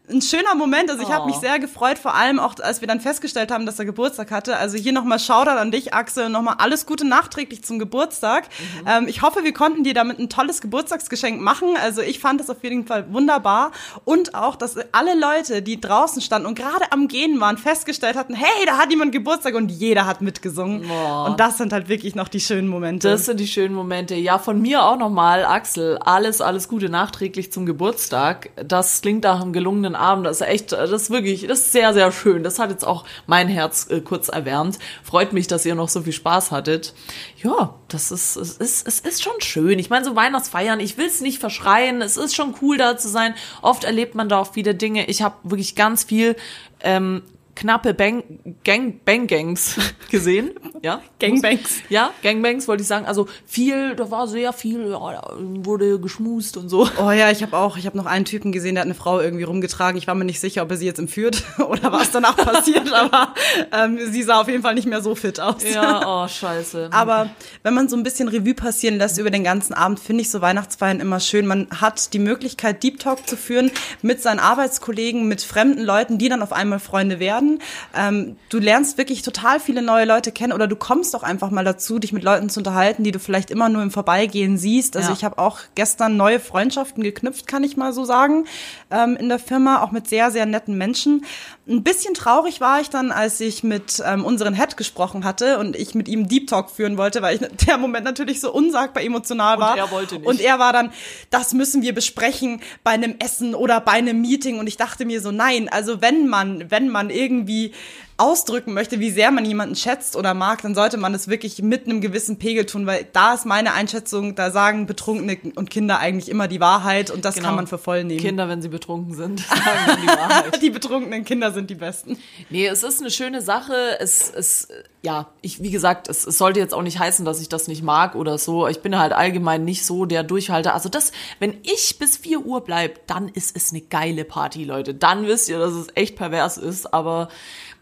ein 0.08 0.22
schöner 0.22 0.54
Moment. 0.54 0.90
Also 0.90 1.02
ich 1.02 1.10
habe 1.10 1.24
Oh. 1.24 1.26
mich 1.26 1.36
sehr 1.36 1.58
gefreut, 1.58 1.98
vor 1.98 2.14
allem 2.14 2.38
auch, 2.38 2.54
als 2.62 2.80
wir 2.80 2.88
dann 2.88 3.00
festgestellt 3.00 3.50
haben, 3.50 3.66
dass 3.66 3.78
er 3.78 3.84
Geburtstag 3.84 4.30
hatte. 4.30 4.56
Also 4.56 4.76
hier 4.78 4.92
nochmal 4.92 5.18
Shoutout 5.18 5.50
an 5.58 5.70
dich, 5.70 5.94
Axel, 5.94 6.26
und 6.26 6.32
nochmal 6.32 6.56
alles 6.58 6.86
Gute 6.86 7.06
nachträglich 7.06 7.64
zum 7.64 7.78
Geburtstag. 7.78 8.44
Mhm. 8.82 8.88
Ähm, 8.88 9.08
ich 9.08 9.22
hoffe, 9.22 9.42
wir 9.42 9.52
konnten 9.52 9.82
dir 9.84 9.94
damit 9.94 10.18
ein 10.18 10.28
tolles 10.28 10.60
Geburtstagsgeschenk 10.60 11.40
machen. 11.40 11.70
Also 11.82 12.02
ich 12.02 12.20
fand 12.20 12.40
das 12.40 12.50
auf 12.50 12.62
jeden 12.62 12.86
Fall 12.86 13.12
wunderbar. 13.12 13.72
Und 14.04 14.34
auch, 14.34 14.56
dass 14.56 14.76
alle 14.92 15.18
Leute, 15.18 15.62
die 15.62 15.80
draußen 15.80 16.22
standen 16.22 16.46
und 16.46 16.56
gerade 16.56 16.92
am 16.92 17.08
Gehen 17.08 17.40
waren, 17.40 17.58
festgestellt 17.58 18.16
hatten, 18.16 18.34
hey, 18.34 18.66
da 18.66 18.78
hat 18.78 18.90
jemand 18.90 19.12
Geburtstag 19.12 19.54
und 19.54 19.70
jeder 19.70 20.06
hat 20.06 20.20
mitgesungen. 20.20 20.84
Und 21.26 21.40
das 21.40 21.58
sind 21.58 21.72
halt 21.72 21.88
wirklich 21.88 22.14
noch 22.14 22.28
die 22.28 22.40
schönen 22.40 22.68
Momente. 22.68 23.08
Das 23.10 23.26
sind 23.26 23.40
die 23.40 23.48
schönen 23.48 23.74
Momente. 23.74 24.14
Ja, 24.14 24.38
von 24.38 24.60
mir 24.62 24.84
auch 24.84 24.96
nochmal, 24.98 25.44
Axel, 25.44 25.98
alles, 25.98 26.40
alles 26.40 26.68
Gute 26.68 26.88
nachträglich 26.88 27.52
zum 27.52 27.66
Geburtstag. 27.66 28.50
Das 28.64 29.00
klingt 29.00 29.24
nach 29.24 29.40
einem 29.40 29.52
gelungenen 29.52 29.95
Abend. 29.96 30.26
Das 30.26 30.40
ist 30.40 30.46
echt, 30.46 30.72
das 30.72 30.90
ist 30.90 31.10
wirklich, 31.10 31.46
das 31.46 31.60
ist 31.60 31.72
sehr, 31.72 31.92
sehr 31.94 32.12
schön. 32.12 32.42
Das 32.42 32.58
hat 32.58 32.70
jetzt 32.70 32.86
auch 32.86 33.04
mein 33.26 33.48
Herz 33.48 33.88
äh, 33.90 34.00
kurz 34.00 34.28
erwärmt. 34.28 34.78
Freut 35.02 35.32
mich, 35.32 35.46
dass 35.46 35.66
ihr 35.66 35.74
noch 35.74 35.88
so 35.88 36.02
viel 36.02 36.12
Spaß 36.12 36.50
hattet. 36.50 36.94
Ja, 37.42 37.74
das 37.88 38.10
ist, 38.10 38.36
es 38.36 38.56
ist, 38.56 38.86
es 38.86 39.00
ist 39.00 39.22
schon 39.22 39.40
schön. 39.40 39.78
Ich 39.78 39.90
meine, 39.90 40.04
so 40.04 40.16
Weihnachtsfeiern, 40.16 40.80
ich 40.80 40.96
will 40.98 41.06
es 41.06 41.20
nicht 41.20 41.38
verschreien. 41.38 42.02
Es 42.02 42.16
ist 42.16 42.34
schon 42.34 42.54
cool, 42.62 42.76
da 42.76 42.96
zu 42.96 43.08
sein. 43.08 43.34
Oft 43.62 43.84
erlebt 43.84 44.14
man 44.14 44.28
da 44.28 44.38
auch 44.38 44.52
viele 44.52 44.74
Dinge. 44.74 45.06
Ich 45.06 45.22
habe 45.22 45.36
wirklich 45.42 45.74
ganz 45.74 46.04
viel 46.04 46.36
ähm, 46.80 47.22
knappe 47.56 47.94
Bang, 47.94 48.22
Gang, 48.62 49.00
Bang-Gangs 49.04 49.76
gesehen. 50.10 50.52
Ja, 50.82 51.00
Gangbangs. 51.18 51.80
ja, 51.88 52.10
Gangbangs 52.22 52.68
wollte 52.68 52.82
ich 52.82 52.86
sagen. 52.86 53.06
Also 53.06 53.26
viel, 53.46 53.96
da 53.96 54.10
war 54.10 54.28
sehr 54.28 54.52
viel, 54.52 54.90
ja, 54.90 54.98
da 54.98 55.34
wurde 55.38 55.98
geschmust 55.98 56.56
und 56.56 56.68
so. 56.68 56.88
Oh 57.00 57.10
ja, 57.10 57.30
ich 57.30 57.42
habe 57.42 57.56
auch, 57.56 57.76
ich 57.76 57.86
habe 57.86 57.96
noch 57.96 58.06
einen 58.06 58.24
Typen 58.24 58.52
gesehen, 58.52 58.74
der 58.76 58.82
hat 58.82 58.86
eine 58.86 58.94
Frau 58.94 59.20
irgendwie 59.20 59.44
rumgetragen. 59.44 59.98
Ich 59.98 60.06
war 60.06 60.14
mir 60.14 60.24
nicht 60.24 60.38
sicher, 60.38 60.62
ob 60.62 60.70
er 60.70 60.76
sie 60.76 60.86
jetzt 60.86 60.98
entführt 60.98 61.42
oder 61.58 61.90
was 61.92 62.12
danach 62.12 62.36
passiert, 62.36 62.92
aber 62.92 63.34
ähm, 63.72 63.98
sie 64.10 64.22
sah 64.22 64.40
auf 64.40 64.48
jeden 64.48 64.62
Fall 64.62 64.74
nicht 64.74 64.86
mehr 64.86 65.00
so 65.00 65.14
fit 65.14 65.40
aus. 65.40 65.62
Ja, 65.72 66.24
oh, 66.24 66.28
scheiße. 66.28 66.90
Aber 66.92 67.30
wenn 67.62 67.74
man 67.74 67.88
so 67.88 67.96
ein 67.96 68.02
bisschen 68.02 68.28
Revue 68.28 68.54
passieren 68.54 68.98
lässt 68.98 69.18
über 69.18 69.30
den 69.30 69.44
ganzen 69.44 69.72
Abend, 69.72 69.98
finde 69.98 70.20
ich 70.20 70.30
so 70.30 70.40
Weihnachtsfeiern 70.42 71.00
immer 71.00 71.20
schön. 71.20 71.46
Man 71.46 71.68
hat 71.70 72.12
die 72.12 72.18
Möglichkeit, 72.18 72.82
Deep 72.82 73.00
Talk 73.00 73.26
zu 73.26 73.36
führen 73.36 73.70
mit 74.02 74.22
seinen 74.22 74.40
Arbeitskollegen, 74.40 75.26
mit 75.26 75.40
fremden 75.40 75.82
Leuten, 75.82 76.18
die 76.18 76.28
dann 76.28 76.42
auf 76.42 76.52
einmal 76.52 76.80
Freunde 76.80 77.18
werden. 77.18 77.45
Ähm, 77.94 78.36
du 78.48 78.58
lernst 78.58 78.98
wirklich 78.98 79.22
total 79.22 79.60
viele 79.60 79.82
neue 79.82 80.04
Leute 80.04 80.32
kennen 80.32 80.52
oder 80.52 80.66
du 80.66 80.76
kommst 80.76 81.14
doch 81.14 81.22
einfach 81.22 81.50
mal 81.50 81.64
dazu, 81.64 81.98
dich 81.98 82.12
mit 82.12 82.22
Leuten 82.22 82.48
zu 82.48 82.60
unterhalten, 82.60 83.04
die 83.04 83.12
du 83.12 83.18
vielleicht 83.18 83.50
immer 83.50 83.68
nur 83.68 83.82
im 83.82 83.90
Vorbeigehen 83.90 84.58
siehst. 84.58 84.96
Also 84.96 85.08
Ja. 85.10 85.14
ich 85.14 85.24
habe 85.24 85.38
auch 85.38 85.58
gestern 85.74 86.16
neue 86.16 86.40
Freundschaften 86.40 87.02
geknüpft, 87.02 87.46
kann 87.46 87.64
ich 87.64 87.76
mal 87.76 87.92
so 87.92 88.04
sagen, 88.04 88.44
ähm, 88.90 89.16
in 89.16 89.28
der 89.28 89.38
Firma, 89.38 89.82
auch 89.82 89.90
mit 89.90 90.08
sehr, 90.08 90.30
sehr 90.30 90.46
netten 90.46 90.76
Menschen. 90.78 91.24
Ein 91.68 91.82
bisschen 91.82 92.14
traurig 92.14 92.60
war 92.60 92.80
ich 92.80 92.90
dann, 92.90 93.10
als 93.10 93.40
ich 93.40 93.64
mit 93.64 94.02
ähm, 94.06 94.24
unseren 94.24 94.54
Head 94.54 94.76
gesprochen 94.76 95.24
hatte 95.24 95.58
und 95.58 95.74
ich 95.76 95.94
mit 95.94 96.06
ihm 96.08 96.28
Deep 96.28 96.46
Talk 96.46 96.70
führen 96.70 96.96
wollte, 96.96 97.22
weil 97.22 97.36
ich 97.36 97.48
der 97.66 97.78
Moment 97.78 98.04
natürlich 98.04 98.40
so 98.40 98.52
unsagbar 98.52 99.02
emotional 99.02 99.58
war. 99.58 99.76
er 99.76 99.90
wollte 99.90 100.16
nicht. 100.16 100.26
Und 100.26 100.40
er 100.40 100.58
war 100.58 100.72
dann, 100.72 100.92
das 101.30 101.52
müssen 101.54 101.82
wir 101.82 101.92
besprechen 101.94 102.60
bei 102.84 102.92
einem 102.92 103.16
Essen 103.18 103.54
oder 103.54 103.80
bei 103.80 103.92
einem 103.92 104.20
Meeting. 104.20 104.58
Und 104.60 104.66
ich 104.68 104.76
dachte 104.76 105.04
mir 105.04 105.20
so, 105.20 105.32
nein, 105.32 105.68
also 105.68 106.00
wenn 106.00 106.28
man, 106.28 106.70
wenn 106.70 106.88
man 106.88 107.10
irgendwie 107.10 107.35
irgendwie 107.36 107.72
ausdrücken 108.18 108.72
möchte, 108.72 108.98
wie 108.98 109.10
sehr 109.10 109.30
man 109.30 109.44
jemanden 109.44 109.76
schätzt 109.76 110.16
oder 110.16 110.32
mag, 110.32 110.62
dann 110.62 110.74
sollte 110.74 110.96
man 110.96 111.12
es 111.14 111.28
wirklich 111.28 111.60
mit 111.62 111.84
einem 111.86 112.00
gewissen 112.00 112.38
Pegel 112.38 112.64
tun, 112.64 112.86
weil 112.86 113.06
da 113.12 113.34
ist 113.34 113.44
meine 113.44 113.74
Einschätzung, 113.74 114.34
da 114.34 114.50
sagen 114.50 114.86
Betrunkene 114.86 115.36
und 115.54 115.68
Kinder 115.68 115.98
eigentlich 115.98 116.30
immer 116.30 116.48
die 116.48 116.60
Wahrheit 116.60 117.10
und 117.10 117.24
das 117.26 117.34
Genau. 117.34 117.48
kann 117.48 117.56
man 117.56 117.66
für 117.66 117.76
voll 117.78 118.04
nehmen. 118.04 118.20
Kinder, 118.20 118.48
wenn 118.48 118.62
sie 118.62 118.68
betrunken 118.68 119.14
sind, 119.14 119.40
sagen 119.48 119.60
dann 119.86 120.00
die 120.00 120.06
Wahrheit. 120.08 120.62
Die 120.62 120.70
betrunkenen 120.70 121.24
Kinder 121.26 121.52
sind 121.52 121.68
die 121.68 121.74
besten. 121.74 122.16
Nee, 122.48 122.66
es 122.66 122.82
ist 122.82 123.00
eine 123.00 123.10
schöne 123.10 123.42
Sache. 123.42 123.74
Es, 124.00 124.30
es, 124.34 124.68
ja, 125.02 125.28
ich, 125.42 125.62
wie 125.62 125.70
gesagt, 125.70 126.08
es, 126.08 126.26
es 126.26 126.38
sollte 126.38 126.58
jetzt 126.58 126.72
auch 126.72 126.82
nicht 126.82 126.98
heißen, 126.98 127.24
dass 127.26 127.40
ich 127.42 127.50
das 127.50 127.68
nicht 127.68 127.82
mag 127.82 128.14
oder 128.14 128.38
so. 128.38 128.66
Ich 128.66 128.80
bin 128.80 128.98
halt 128.98 129.12
allgemein 129.12 129.64
nicht 129.64 129.84
so 129.84 130.06
der 130.06 130.22
Durchhalter. 130.22 130.72
Also 130.72 130.88
das, 130.88 131.12
wenn 131.38 131.58
ich 131.62 131.98
bis 131.98 132.16
4 132.16 132.40
Uhr 132.46 132.62
bleib, 132.64 133.06
dann 133.06 133.28
ist 133.28 133.54
es 133.54 133.72
eine 133.72 133.82
geile 133.82 134.24
Party, 134.24 134.64
Leute. 134.64 134.94
Dann 134.94 135.26
wisst 135.26 135.50
ihr, 135.50 135.58
dass 135.58 135.74
es 135.74 135.88
echt 135.94 136.16
pervers 136.16 136.56
ist. 136.56 136.94
Aber 136.94 137.28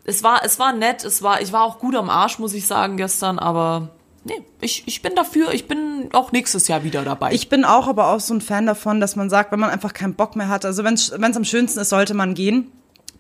es 0.04 0.22
war, 0.22 0.42
es 0.44 0.58
war 0.58 0.72
nett. 0.72 1.04
Es 1.04 1.22
war, 1.22 1.40
ich 1.40 1.52
war 1.52 1.62
auch 1.62 1.78
gut 1.78 1.96
am 1.96 2.10
Arsch, 2.10 2.38
muss 2.38 2.54
ich 2.54 2.66
sagen, 2.66 2.96
gestern. 2.96 3.38
Aber 3.38 3.88
nee, 4.24 4.42
ich, 4.60 4.84
ich 4.86 5.02
bin 5.02 5.14
dafür. 5.14 5.52
Ich 5.52 5.66
bin 5.66 6.10
auch 6.12 6.32
nächstes 6.32 6.68
Jahr 6.68 6.84
wieder 6.84 7.02
dabei. 7.02 7.32
Ich 7.32 7.48
bin 7.48 7.64
auch 7.64 7.88
aber 7.88 8.08
auch 8.08 8.20
so 8.20 8.34
ein 8.34 8.40
Fan 8.40 8.66
davon, 8.66 9.00
dass 9.00 9.16
man 9.16 9.30
sagt, 9.30 9.52
wenn 9.52 9.60
man 9.60 9.70
einfach 9.70 9.94
keinen 9.94 10.14
Bock 10.14 10.36
mehr 10.36 10.48
hat, 10.48 10.64
also 10.64 10.84
wenn 10.84 10.94
es 10.94 11.12
am 11.12 11.44
schönsten 11.44 11.80
ist, 11.80 11.88
sollte 11.88 12.14
man 12.14 12.34
gehen. 12.34 12.70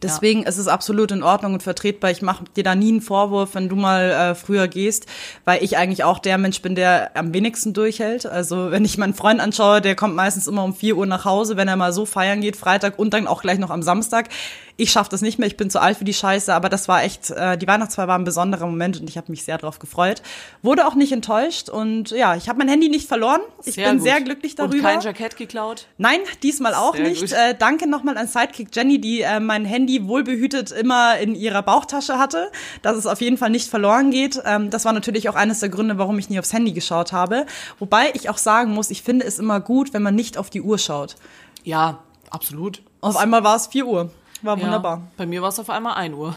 Deswegen 0.04 0.42
ist 0.42 0.58
es 0.58 0.68
absolut 0.68 1.10
in 1.12 1.22
Ordnung 1.22 1.54
und 1.54 1.62
vertretbar. 1.62 2.10
Ich 2.10 2.22
mache 2.22 2.44
dir 2.56 2.62
da 2.62 2.74
nie 2.74 2.88
einen 2.88 3.00
Vorwurf, 3.00 3.54
wenn 3.54 3.68
du 3.68 3.76
mal 3.76 4.10
äh, 4.10 4.34
früher 4.34 4.68
gehst, 4.68 5.06
weil 5.44 5.62
ich 5.62 5.76
eigentlich 5.76 6.04
auch 6.04 6.18
der 6.18 6.36
Mensch 6.36 6.60
bin, 6.62 6.74
der 6.74 7.16
am 7.16 7.32
wenigsten 7.32 7.72
durchhält. 7.72 8.26
Also 8.26 8.70
wenn 8.70 8.84
ich 8.84 8.98
meinen 8.98 9.14
Freund 9.14 9.40
anschaue, 9.40 9.80
der 9.80 9.94
kommt 9.94 10.14
meistens 10.14 10.46
immer 10.46 10.64
um 10.64 10.74
4 10.74 10.96
Uhr 10.96 11.06
nach 11.06 11.24
Hause, 11.24 11.56
wenn 11.56 11.68
er 11.68 11.76
mal 11.76 11.92
so 11.92 12.06
feiern 12.06 12.40
geht, 12.40 12.56
Freitag 12.56 12.98
und 12.98 13.14
dann 13.14 13.26
auch 13.26 13.42
gleich 13.42 13.58
noch 13.58 13.70
am 13.70 13.82
Samstag. 13.82 14.28
Ich 14.76 14.90
schaffe 14.90 15.10
das 15.10 15.22
nicht 15.22 15.38
mehr, 15.38 15.46
ich 15.46 15.56
bin 15.56 15.70
zu 15.70 15.80
alt 15.80 15.98
für 15.98 16.04
die 16.04 16.14
Scheiße, 16.14 16.52
aber 16.52 16.68
das 16.68 16.88
war 16.88 17.04
echt, 17.04 17.30
äh, 17.30 17.56
die 17.56 17.66
Weihnachtsfeier 17.68 18.08
war 18.08 18.18
ein 18.18 18.24
besonderer 18.24 18.66
Moment 18.66 19.00
und 19.00 19.08
ich 19.08 19.16
habe 19.16 19.30
mich 19.30 19.44
sehr 19.44 19.56
drauf 19.56 19.78
gefreut. 19.78 20.20
Wurde 20.62 20.86
auch 20.86 20.96
nicht 20.96 21.12
enttäuscht 21.12 21.68
und 21.68 22.10
ja, 22.10 22.34
ich 22.34 22.48
habe 22.48 22.58
mein 22.58 22.68
Handy 22.68 22.88
nicht 22.88 23.06
verloren. 23.06 23.40
Ich 23.64 23.76
bin 23.76 23.98
gut. 23.98 24.02
sehr 24.02 24.20
glücklich 24.20 24.56
darüber. 24.56 24.74
Und 24.74 24.82
kein 24.82 25.00
Jackett 25.00 25.36
geklaut. 25.36 25.86
Nein, 25.96 26.18
diesmal 26.42 26.74
auch 26.74 26.96
Sehr 26.96 27.08
nicht. 27.08 27.32
Äh, 27.32 27.54
danke 27.56 27.88
nochmal 27.88 28.18
an 28.18 28.26
Sidekick 28.26 28.74
Jenny, 28.74 29.00
die 29.00 29.20
äh, 29.20 29.38
mein 29.38 29.64
Handy 29.64 30.08
wohlbehütet 30.08 30.72
immer 30.72 31.18
in 31.18 31.36
ihrer 31.36 31.62
Bauchtasche 31.62 32.18
hatte, 32.18 32.50
dass 32.82 32.96
es 32.96 33.06
auf 33.06 33.20
jeden 33.20 33.38
Fall 33.38 33.50
nicht 33.50 33.70
verloren 33.70 34.10
geht. 34.10 34.42
Ähm, 34.44 34.70
das 34.70 34.84
war 34.84 34.92
natürlich 34.92 35.28
auch 35.28 35.36
eines 35.36 35.60
der 35.60 35.68
Gründe, 35.68 35.98
warum 35.98 36.18
ich 36.18 36.30
nie 36.30 36.38
aufs 36.40 36.52
Handy 36.52 36.72
geschaut 36.72 37.12
habe. 37.12 37.46
Wobei 37.78 38.10
ich 38.14 38.28
auch 38.28 38.38
sagen 38.38 38.72
muss, 38.72 38.90
ich 38.90 39.02
finde 39.02 39.24
es 39.24 39.38
immer 39.38 39.60
gut, 39.60 39.94
wenn 39.94 40.02
man 40.02 40.16
nicht 40.16 40.36
auf 40.36 40.50
die 40.50 40.62
Uhr 40.62 40.78
schaut. 40.78 41.14
Ja, 41.62 42.00
absolut. 42.30 42.82
Auf 43.00 43.16
einmal 43.16 43.44
war 43.44 43.56
es 43.56 43.68
4 43.68 43.86
Uhr. 43.86 44.10
War 44.44 44.58
Ja, 44.58 44.64
wunderbar. 44.64 45.02
bei 45.16 45.26
mir 45.26 45.42
war 45.42 45.48
es 45.48 45.58
auf 45.58 45.70
einmal 45.70 45.94
1 45.94 46.14
Uhr. 46.14 46.34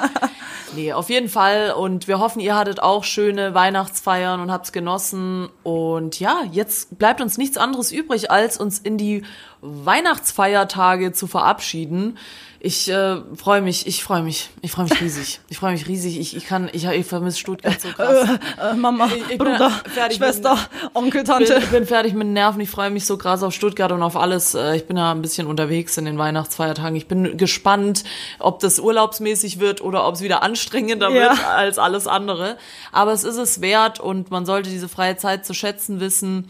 nee, 0.74 0.92
auf 0.92 1.10
jeden 1.10 1.28
Fall. 1.28 1.72
Und 1.72 2.08
wir 2.08 2.18
hoffen, 2.18 2.40
ihr 2.40 2.54
hattet 2.56 2.80
auch 2.82 3.04
schöne 3.04 3.52
Weihnachtsfeiern 3.54 4.40
und 4.40 4.50
habt's 4.52 4.72
genossen. 4.72 5.48
Und 5.62 6.20
ja, 6.20 6.42
jetzt 6.50 6.98
bleibt 6.98 7.20
uns 7.20 7.36
nichts 7.38 7.56
anderes 7.58 7.92
übrig, 7.92 8.30
als 8.30 8.58
uns 8.58 8.78
in 8.78 8.96
die 8.96 9.22
Weihnachtsfeiertage 9.60 11.12
zu 11.12 11.26
verabschieden. 11.26 12.18
Ich 12.60 12.88
äh, 12.90 13.16
freue 13.36 13.60
mich, 13.60 13.86
ich 13.86 14.02
freue 14.02 14.22
mich, 14.22 14.48
ich 14.62 14.72
freue 14.72 14.84
mich 14.86 15.00
riesig. 15.00 15.40
Ich 15.48 15.58
freue 15.58 15.72
mich 15.72 15.86
riesig. 15.86 16.18
Ich, 16.18 16.36
ich 16.36 16.46
kann, 16.46 16.68
ich, 16.72 16.84
ich 16.86 17.06
vermisse 17.06 17.38
Stuttgart 17.38 17.80
so 17.80 17.88
krass. 17.88 18.28
Äh, 18.60 18.74
Mama, 18.74 19.06
Ich- 19.06 19.22
ich 19.22 19.26
bin 19.28 19.38
Bruder, 19.38 19.70
fertig 19.92 20.18
Schwester, 20.18 20.58
Onkel, 20.94 21.22
Ich 21.22 21.28
Tante. 21.28 21.54
bin, 21.54 21.62
ich 21.62 21.68
bin 21.70 21.86
fertig 21.86 22.12
mit 22.14 22.22
den 22.24 22.32
Nerven. 22.32 22.60
Ich 22.60 22.70
freue 22.70 22.90
mich 22.90 23.06
so 23.06 23.16
krass 23.16 23.42
auf 23.42 23.52
Stuttgart 23.54 23.92
und 23.92 24.02
auf 24.02 24.16
alles. 24.16 24.54
Äh, 24.54 24.76
Ich 24.76 24.86
bin 24.86 24.96
ja 24.96 25.12
ein 25.12 25.22
bisschen 25.22 25.46
unterwegs 25.46 25.96
in 25.98 26.04
den 26.04 26.18
Weihnachtsfeiertagen. 26.18 26.96
Ich 26.96 27.06
bin 27.06 27.36
gespannt, 27.36 28.04
ob 28.38 28.58
das 28.60 28.78
urlaubsmäßig 28.80 29.60
wird 29.60 29.80
oder 29.82 30.06
ob 30.06 30.14
es 30.16 30.20
wieder 30.22 30.42
anstrengender 30.42 31.10
Ja. 31.10 31.30
wird 31.30 31.44
als 31.46 31.78
alles 31.78 32.06
andere. 32.06 32.56
Aber 32.92 33.12
es 33.12 33.24
ist 33.24 33.36
es 33.36 33.60
wert 33.60 34.00
und 34.00 34.30
man 34.30 34.44
sollte 34.46 34.70
diese 34.70 34.88
freie 34.88 35.16
Zeit 35.16 35.46
zu 35.46 35.54
schätzen 35.54 36.00
wissen. 36.00 36.48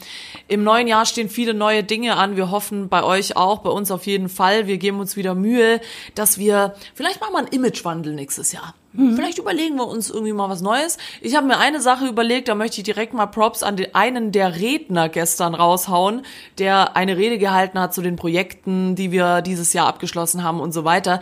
Im 0.48 0.64
neuen 0.64 0.86
Jahr 0.88 1.04
stehen 1.06 1.28
viele 1.28 1.52
neue 1.54 1.82
Dinge 1.84 2.16
an. 2.16 2.36
Wir 2.36 2.50
hoffen 2.50 2.88
bei 2.88 3.02
euch 3.02 3.36
auch, 3.36 3.58
bei 3.58 3.70
uns 3.70 3.90
auf 3.90 4.06
jeden 4.06 4.28
Fall. 4.28 4.66
Wir 4.66 4.78
geben 4.78 5.00
uns 5.00 5.16
wieder 5.16 5.34
Mühe, 5.34 5.80
dass 6.14 6.38
wir, 6.38 6.74
vielleicht 6.94 7.20
machen 7.20 7.32
wir 7.32 7.38
einen 7.38 7.48
Imagewandel 7.48 8.14
nächstes 8.14 8.52
Jahr. 8.52 8.74
Vielleicht 9.14 9.38
überlegen 9.38 9.76
wir 9.76 9.86
uns 9.86 10.08
irgendwie 10.08 10.32
mal 10.32 10.48
was 10.48 10.62
Neues. 10.62 10.96
Ich 11.20 11.36
habe 11.36 11.46
mir 11.46 11.58
eine 11.58 11.82
Sache 11.82 12.06
überlegt, 12.06 12.48
da 12.48 12.54
möchte 12.54 12.78
ich 12.78 12.84
direkt 12.84 13.12
mal 13.12 13.26
Props 13.26 13.62
an 13.62 13.76
den 13.76 13.94
einen 13.94 14.32
der 14.32 14.56
Redner 14.56 15.10
gestern 15.10 15.54
raushauen, 15.54 16.22
der 16.58 16.96
eine 16.96 17.18
Rede 17.18 17.36
gehalten 17.36 17.78
hat 17.78 17.92
zu 17.92 18.00
den 18.00 18.16
Projekten, 18.16 18.94
die 18.94 19.12
wir 19.12 19.42
dieses 19.42 19.74
Jahr 19.74 19.86
abgeschlossen 19.86 20.42
haben 20.42 20.60
und 20.60 20.72
so 20.72 20.84
weiter. 20.84 21.20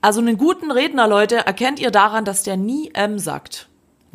Also 0.00 0.20
einen 0.20 0.38
guten 0.38 0.70
Redner, 0.70 1.06
Leute, 1.06 1.36
erkennt 1.36 1.80
ihr 1.80 1.90
daran, 1.90 2.24
dass 2.24 2.42
der 2.42 2.56
nie 2.56 2.90
M 2.94 3.18
sagt. 3.18 3.68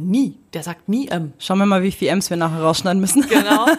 Nie. 0.10 0.38
Der 0.54 0.64
sagt 0.64 0.90
nie 0.90 1.08
M. 1.08 1.34
Schauen 1.40 1.60
wir 1.60 1.66
mal, 1.66 1.84
wie 1.84 1.92
viel 1.92 2.10
M's 2.10 2.30
wir 2.30 2.38
nachher 2.38 2.62
rausschneiden 2.62 3.00
müssen. 3.00 3.28
Genau. 3.28 3.66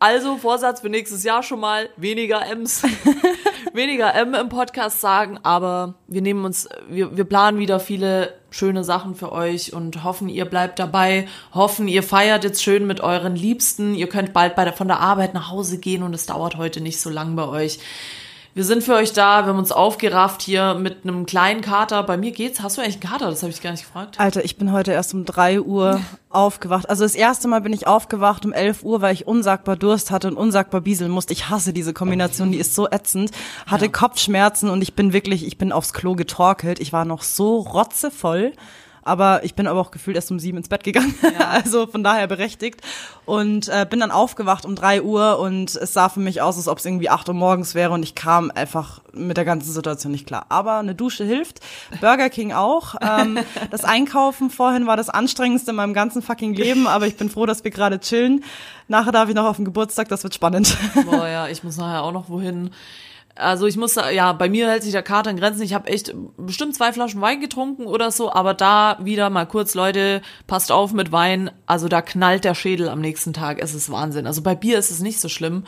Also 0.00 0.36
Vorsatz 0.36 0.80
für 0.80 0.88
nächstes 0.88 1.24
Jahr 1.24 1.42
schon 1.42 1.58
mal 1.58 1.88
weniger 1.96 2.46
M's, 2.46 2.84
weniger 3.72 4.14
M 4.14 4.32
im 4.32 4.48
Podcast 4.48 5.00
sagen, 5.00 5.40
aber 5.42 5.94
wir 6.06 6.22
nehmen 6.22 6.44
uns, 6.44 6.68
wir, 6.88 7.16
wir 7.16 7.24
planen 7.24 7.58
wieder 7.58 7.80
viele 7.80 8.34
schöne 8.50 8.84
Sachen 8.84 9.16
für 9.16 9.32
euch 9.32 9.72
und 9.72 10.04
hoffen, 10.04 10.28
ihr 10.28 10.44
bleibt 10.44 10.78
dabei, 10.78 11.26
hoffen, 11.52 11.88
ihr 11.88 12.04
feiert 12.04 12.44
jetzt 12.44 12.62
schön 12.62 12.86
mit 12.86 13.00
euren 13.00 13.34
Liebsten, 13.34 13.96
ihr 13.96 14.08
könnt 14.08 14.32
bald 14.32 14.54
bei 14.54 14.62
der, 14.62 14.72
von 14.72 14.86
der 14.86 15.00
Arbeit 15.00 15.34
nach 15.34 15.50
Hause 15.50 15.78
gehen 15.78 16.04
und 16.04 16.14
es 16.14 16.26
dauert 16.26 16.56
heute 16.56 16.80
nicht 16.80 17.00
so 17.00 17.10
lang 17.10 17.34
bei 17.34 17.48
euch. 17.48 17.80
Wir 18.58 18.64
sind 18.64 18.82
für 18.82 18.94
euch 18.94 19.12
da, 19.12 19.44
wir 19.44 19.50
haben 19.50 19.58
uns 19.60 19.70
aufgerafft 19.70 20.42
hier 20.42 20.74
mit 20.74 21.04
einem 21.04 21.26
kleinen 21.26 21.60
Kater. 21.60 22.02
Bei 22.02 22.16
mir 22.16 22.32
geht's. 22.32 22.60
Hast 22.60 22.76
du 22.76 22.82
eigentlich 22.82 22.96
einen 22.96 23.12
Kater? 23.12 23.30
Das 23.30 23.44
habe 23.44 23.52
ich 23.52 23.62
gar 23.62 23.70
nicht 23.70 23.84
gefragt. 23.84 24.18
Alter, 24.18 24.44
ich 24.44 24.56
bin 24.56 24.72
heute 24.72 24.90
erst 24.90 25.14
um 25.14 25.24
drei 25.24 25.60
Uhr 25.60 26.00
aufgewacht. 26.28 26.90
Also 26.90 27.04
das 27.04 27.14
erste 27.14 27.46
Mal 27.46 27.60
bin 27.60 27.72
ich 27.72 27.86
aufgewacht 27.86 28.44
um 28.44 28.52
11 28.52 28.82
Uhr, 28.82 29.00
weil 29.00 29.14
ich 29.14 29.28
unsagbar 29.28 29.76
Durst 29.76 30.10
hatte 30.10 30.26
und 30.26 30.36
unsagbar 30.36 30.80
bieseln 30.80 31.12
musste. 31.12 31.34
Ich 31.34 31.48
hasse 31.48 31.72
diese 31.72 31.94
Kombination, 31.94 32.50
die 32.50 32.58
ist 32.58 32.74
so 32.74 32.88
ätzend. 32.90 33.30
Hatte 33.68 33.90
Kopfschmerzen 33.90 34.70
und 34.70 34.82
ich 34.82 34.94
bin 34.94 35.12
wirklich, 35.12 35.46
ich 35.46 35.56
bin 35.56 35.70
aufs 35.70 35.92
Klo 35.92 36.16
getorkelt. 36.16 36.80
Ich 36.80 36.92
war 36.92 37.04
noch 37.04 37.22
so 37.22 37.58
rotzevoll. 37.58 38.54
Aber 39.08 39.42
ich 39.42 39.54
bin 39.54 39.66
aber 39.66 39.80
auch 39.80 39.90
gefühlt 39.90 40.16
erst 40.16 40.30
um 40.30 40.38
sieben 40.38 40.58
ins 40.58 40.68
Bett 40.68 40.84
gegangen, 40.84 41.14
also 41.38 41.86
von 41.86 42.04
daher 42.04 42.26
berechtigt. 42.26 42.82
Und 43.24 43.68
äh, 43.68 43.86
bin 43.88 44.00
dann 44.00 44.10
aufgewacht 44.10 44.66
um 44.66 44.74
drei 44.74 45.02
Uhr 45.02 45.38
und 45.38 45.74
es 45.74 45.94
sah 45.94 46.10
für 46.10 46.20
mich 46.20 46.42
aus, 46.42 46.58
als 46.58 46.68
ob 46.68 46.78
es 46.78 46.84
irgendwie 46.84 47.08
acht 47.08 47.26
Uhr 47.28 47.34
morgens 47.34 47.74
wäre 47.74 47.92
und 47.92 48.02
ich 48.02 48.14
kam 48.14 48.50
einfach 48.50 49.00
mit 49.12 49.38
der 49.38 49.46
ganzen 49.46 49.72
Situation 49.72 50.12
nicht 50.12 50.26
klar. 50.26 50.44
Aber 50.50 50.78
eine 50.78 50.94
Dusche 50.94 51.24
hilft, 51.24 51.60
Burger 52.02 52.28
King 52.28 52.52
auch. 52.52 52.96
Ähm, 53.00 53.38
das 53.70 53.84
Einkaufen 53.84 54.50
vorhin 54.50 54.86
war 54.86 54.98
das 54.98 55.08
anstrengendste 55.08 55.70
in 55.70 55.76
meinem 55.76 55.94
ganzen 55.94 56.20
fucking 56.20 56.52
Leben, 56.52 56.86
aber 56.86 57.06
ich 57.06 57.16
bin 57.16 57.30
froh, 57.30 57.46
dass 57.46 57.64
wir 57.64 57.70
gerade 57.70 58.00
chillen. 58.00 58.44
Nachher 58.88 59.12
darf 59.12 59.30
ich 59.30 59.34
noch 59.34 59.46
auf 59.46 59.56
den 59.56 59.64
Geburtstag, 59.64 60.08
das 60.08 60.22
wird 60.22 60.34
spannend. 60.34 60.76
Boah, 61.06 61.28
ja, 61.28 61.48
ich 61.48 61.64
muss 61.64 61.78
nachher 61.78 62.02
auch 62.02 62.12
noch 62.12 62.28
wohin. 62.28 62.70
Also 63.38 63.66
ich 63.66 63.76
muss, 63.76 63.94
ja, 63.94 64.32
bei 64.32 64.48
mir 64.48 64.68
hält 64.68 64.82
sich 64.82 64.90
der 64.90 65.04
Kater 65.04 65.30
in 65.30 65.36
Grenzen. 65.36 65.62
Ich 65.62 65.72
habe 65.72 65.88
echt 65.88 66.12
bestimmt 66.36 66.74
zwei 66.74 66.92
Flaschen 66.92 67.20
Wein 67.20 67.40
getrunken 67.40 67.86
oder 67.86 68.10
so, 68.10 68.32
aber 68.32 68.52
da 68.52 68.98
wieder 69.00 69.30
mal 69.30 69.46
kurz, 69.46 69.74
Leute, 69.74 70.22
passt 70.48 70.72
auf 70.72 70.92
mit 70.92 71.12
Wein. 71.12 71.50
Also 71.64 71.86
da 71.86 72.02
knallt 72.02 72.44
der 72.44 72.54
Schädel 72.54 72.88
am 72.88 73.00
nächsten 73.00 73.32
Tag. 73.32 73.58
Es 73.62 73.74
ist 73.74 73.92
Wahnsinn. 73.92 74.26
Also 74.26 74.42
bei 74.42 74.56
Bier 74.56 74.78
ist 74.78 74.90
es 74.90 75.00
nicht 75.00 75.20
so 75.20 75.28
schlimm. 75.28 75.64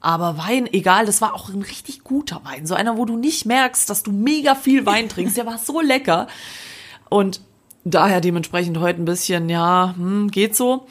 Aber 0.00 0.36
Wein, 0.36 0.68
egal, 0.72 1.06
das 1.06 1.20
war 1.20 1.34
auch 1.34 1.48
ein 1.48 1.62
richtig 1.62 2.02
guter 2.02 2.40
Wein. 2.42 2.66
So 2.66 2.74
einer, 2.74 2.96
wo 2.96 3.04
du 3.04 3.16
nicht 3.16 3.46
merkst, 3.46 3.88
dass 3.88 4.02
du 4.02 4.10
mega 4.10 4.56
viel 4.56 4.84
Wein 4.84 5.08
trinkst. 5.08 5.36
Der 5.36 5.46
war 5.46 5.58
so 5.58 5.80
lecker. 5.80 6.26
Und 7.08 7.40
daher 7.84 8.20
dementsprechend 8.20 8.80
heute 8.80 9.00
ein 9.00 9.04
bisschen, 9.04 9.48
ja, 9.48 9.94
hm, 9.96 10.28
geht 10.28 10.56
so. 10.56 10.86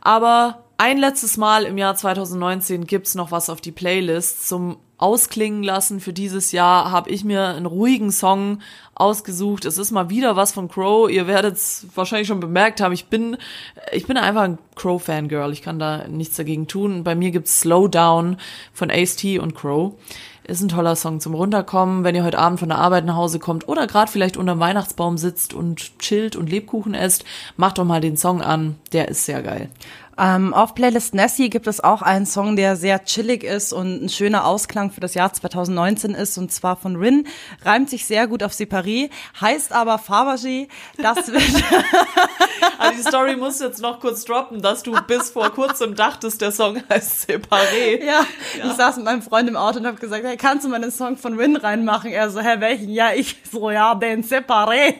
Aber 0.00 0.64
ein 0.78 0.98
letztes 0.98 1.36
Mal 1.36 1.64
im 1.64 1.78
Jahr 1.78 1.94
2019 1.94 2.86
gibt's 2.86 3.14
noch 3.14 3.30
was 3.30 3.50
auf 3.50 3.60
die 3.60 3.70
Playlist 3.70 4.48
zum 4.48 4.78
Ausklingen 5.00 5.62
lassen. 5.62 6.00
Für 6.00 6.12
dieses 6.12 6.52
Jahr 6.52 6.90
habe 6.90 7.10
ich 7.10 7.24
mir 7.24 7.48
einen 7.48 7.66
ruhigen 7.66 8.12
Song 8.12 8.60
ausgesucht. 8.94 9.64
Es 9.64 9.78
ist 9.78 9.90
mal 9.90 10.10
wieder 10.10 10.36
was 10.36 10.52
von 10.52 10.68
Crow. 10.68 11.10
Ihr 11.10 11.26
werdet 11.26 11.54
es 11.54 11.86
wahrscheinlich 11.94 12.28
schon 12.28 12.40
bemerkt 12.40 12.80
haben. 12.80 12.92
Ich 12.92 13.06
bin, 13.06 13.36
ich 13.92 14.06
bin 14.06 14.16
einfach 14.16 14.42
ein 14.42 14.58
Crow-Fangirl. 14.76 15.52
Ich 15.52 15.62
kann 15.62 15.78
da 15.78 16.06
nichts 16.06 16.36
dagegen 16.36 16.66
tun. 16.66 17.02
Bei 17.02 17.14
mir 17.14 17.30
gibt's 17.30 17.60
Slow 17.60 17.88
Down 17.88 18.36
von 18.72 18.90
Ace-T 18.90 19.38
und 19.38 19.54
Crow. 19.54 19.94
Ist 20.44 20.62
ein 20.62 20.68
toller 20.68 20.96
Song 20.96 21.20
zum 21.20 21.34
Runterkommen, 21.34 22.02
wenn 22.02 22.14
ihr 22.14 22.24
heute 22.24 22.38
Abend 22.38 22.58
von 22.58 22.70
der 22.70 22.78
Arbeit 22.78 23.04
nach 23.04 23.14
Hause 23.14 23.38
kommt 23.38 23.68
oder 23.68 23.86
gerade 23.86 24.10
vielleicht 24.10 24.36
unterm 24.36 24.58
Weihnachtsbaum 24.58 25.16
sitzt 25.16 25.54
und 25.54 25.98
chillt 26.00 26.34
und 26.34 26.50
Lebkuchen 26.50 26.92
esst. 26.92 27.24
Macht 27.56 27.78
doch 27.78 27.84
mal 27.84 28.00
den 28.00 28.16
Song 28.16 28.42
an. 28.42 28.76
Der 28.92 29.08
ist 29.08 29.24
sehr 29.24 29.42
geil. 29.42 29.70
Ähm, 30.20 30.52
auf 30.52 30.74
Playlist 30.74 31.14
Nessie 31.14 31.48
gibt 31.48 31.66
es 31.66 31.82
auch 31.82 32.02
einen 32.02 32.26
Song, 32.26 32.54
der 32.54 32.76
sehr 32.76 33.04
chillig 33.04 33.42
ist 33.42 33.72
und 33.72 34.04
ein 34.04 34.08
schöner 34.10 34.44
Ausklang 34.44 34.90
für 34.90 35.00
das 35.00 35.14
Jahr 35.14 35.32
2019 35.32 36.14
ist, 36.14 36.36
und 36.36 36.52
zwar 36.52 36.76
von 36.76 36.96
Rin. 36.96 37.26
Reimt 37.64 37.88
sich 37.88 38.04
sehr 38.04 38.26
gut 38.26 38.42
auf 38.42 38.52
Separé, 38.52 39.08
heißt 39.40 39.72
aber 39.72 39.96
Fabergé. 39.96 40.68
Das 40.98 41.16
wird, 41.32 41.42
Also 42.78 43.02
die 43.02 43.08
Story 43.08 43.36
muss 43.36 43.60
jetzt 43.60 43.80
noch 43.80 43.98
kurz 44.00 44.26
droppen, 44.26 44.60
dass 44.60 44.82
du 44.82 44.92
bis 45.06 45.30
vor 45.30 45.48
kurzem 45.50 45.94
dachtest, 45.94 46.42
der 46.42 46.52
Song 46.52 46.82
heißt 46.90 47.30
Separé. 47.30 48.04
ja, 48.04 48.26
ich 48.62 48.72
saß 48.74 48.96
mit 48.96 49.06
meinem 49.06 49.22
Freund 49.22 49.48
im 49.48 49.56
Auto 49.56 49.78
und 49.78 49.86
habe 49.86 49.98
gesagt, 49.98 50.24
hey, 50.24 50.36
kannst 50.36 50.66
du 50.66 50.68
mal 50.68 50.82
einen 50.82 50.92
Song 50.92 51.16
von 51.16 51.38
Rin 51.38 51.56
reinmachen? 51.56 52.10
Er 52.10 52.28
so, 52.28 52.40
hä, 52.40 52.56
welchen? 52.58 52.90
Ja, 52.90 53.12
ich 53.14 53.36
so, 53.50 53.70
ja, 53.70 53.94
den 53.94 54.22
Separé. 54.22 54.96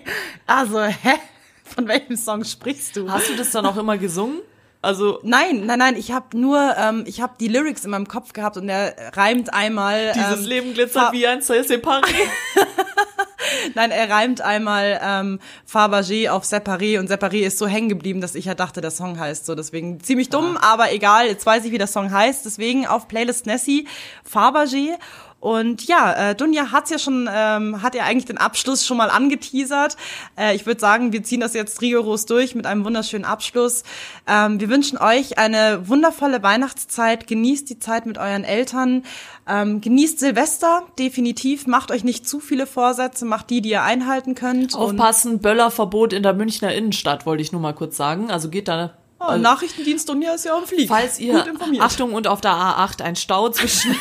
Also, 0.47 0.83
hä? 0.83 1.19
Von 1.63 1.87
welchem 1.89 2.17
Song 2.17 2.43
sprichst 2.43 2.97
du? 2.97 3.11
Hast 3.11 3.29
du 3.29 3.37
das 3.37 3.51
dann 3.51 3.67
auch 3.67 3.77
immer 3.77 3.99
gesungen? 3.99 4.41
Also 4.83 5.21
Nein, 5.23 5.67
nein, 5.67 5.79
nein, 5.79 5.97
ich 5.97 6.11
habe 6.11 6.39
nur, 6.39 6.75
ähm, 6.79 7.05
ich 7.07 7.21
habe 7.21 7.35
die 7.39 7.49
Lyrics 7.49 7.85
in 7.85 7.91
meinem 7.91 8.09
Kopf 8.09 8.33
gehabt 8.33 8.57
und 8.57 8.67
der 8.67 8.95
reimt 9.15 9.53
einmal. 9.53 10.13
dieses 10.15 10.41
ähm, 10.41 10.47
Leben 10.47 10.75
glitzert 10.75 11.13
wie 11.13 11.27
ein 11.27 11.41
Separé. 11.41 12.07
Nein, 13.75 13.91
er 13.91 14.09
reimt 14.11 14.41
einmal 14.41 15.01
ähm, 15.03 15.41
Fabergé 15.71 16.31
auf 16.31 16.45
Separé 16.45 16.99
und 16.99 17.11
Separé 17.11 17.47
ist 17.47 17.59
so 17.59 17.67
hängen 17.67 17.89
geblieben, 17.89 18.21
dass 18.21 18.35
ich 18.35 18.45
ja 18.45 18.55
dachte, 18.55 18.81
der 18.81 18.91
Song 18.91 19.19
heißt 19.19 19.47
so. 19.47 19.55
Deswegen 19.55 20.01
ziemlich 20.01 20.29
dumm, 20.29 20.57
aber 20.57 20.93
egal, 20.93 21.27
jetzt 21.27 21.45
weiß 21.47 21.65
ich, 21.65 21.73
wie 21.73 21.79
der 21.79 21.87
Song 21.87 22.11
heißt. 22.11 22.45
Deswegen 22.45 22.87
auf 22.87 23.09
Playlist 23.09 23.47
Nessie 23.47 23.87
Fabergé. 24.31 24.95
Und 25.41 25.87
ja, 25.87 26.31
äh, 26.31 26.35
Dunja 26.35 26.71
hat's 26.71 26.91
ja 26.91 26.99
schon, 26.99 27.29
ähm, 27.33 27.83
hat 27.83 27.95
ja 27.95 28.05
eigentlich 28.05 28.27
den 28.27 28.37
Abschluss 28.37 28.87
schon 28.87 28.99
mal 28.99 29.09
angeteasert. 29.09 29.97
Äh, 30.39 30.55
ich 30.55 30.67
würde 30.67 30.81
sagen, 30.81 31.13
wir 31.13 31.23
ziehen 31.23 31.41
das 31.41 31.55
jetzt 31.55 31.81
rigoros 31.81 32.27
durch 32.27 32.55
mit 32.55 32.67
einem 32.67 32.85
wunderschönen 32.85 33.25
Abschluss. 33.25 33.83
Ähm, 34.27 34.61
wir 34.61 34.69
wünschen 34.69 34.99
euch 34.99 35.39
eine 35.39 35.89
wundervolle 35.89 36.43
Weihnachtszeit. 36.43 37.27
Genießt 37.27 37.71
die 37.71 37.79
Zeit 37.79 38.05
mit 38.05 38.19
euren 38.19 38.45
Eltern. 38.45 39.05
Ähm, 39.49 39.81
genießt 39.81 40.19
Silvester, 40.19 40.83
definitiv. 40.99 41.67
Macht 41.67 41.91
euch 41.91 42.05
nicht 42.05 42.29
zu 42.29 42.39
viele 42.39 42.67
Vorsätze, 42.67 43.25
macht 43.25 43.49
die, 43.49 43.63
die 43.63 43.71
ihr 43.71 43.83
einhalten 43.83 44.35
könnt. 44.35 44.75
Aufpassen, 44.75 45.41
Böllerverbot 45.41 46.13
in 46.13 46.23
der 46.23 46.35
Münchner 46.35 46.75
Innenstadt, 46.75 47.25
wollte 47.25 47.43
ich 47.43 47.51
nur 47.51 47.63
mal 47.63 47.73
kurz 47.73 47.97
sagen. 47.97 48.31
Also 48.31 48.51
geht 48.51 48.69
da. 48.69 48.93
Oh, 49.21 49.37
Nachrichtendienst 49.37 50.09
Dunja 50.09 50.33
ist 50.33 50.47
ja 50.47 50.57
am 50.57 50.67
Fliegen. 50.67 50.89
Falls 50.89 51.19
ihr, 51.19 51.35
Gut 51.35 51.47
informiert. 51.47 51.83
Achtung, 51.85 52.15
und 52.15 52.27
auf 52.27 52.41
der 52.41 52.53
A8 52.53 53.03
ein 53.03 53.17
Stau 53.17 53.51
zwischen, 53.51 53.95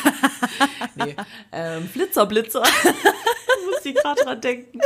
nee, 0.94 1.14
ähm, 1.52 1.86
Flitzer, 1.88 2.24
Blitzer, 2.24 2.62
muss 3.70 3.84
ich 3.84 3.94
gerade 3.94 4.22
dran 4.22 4.40
denken. 4.40 4.80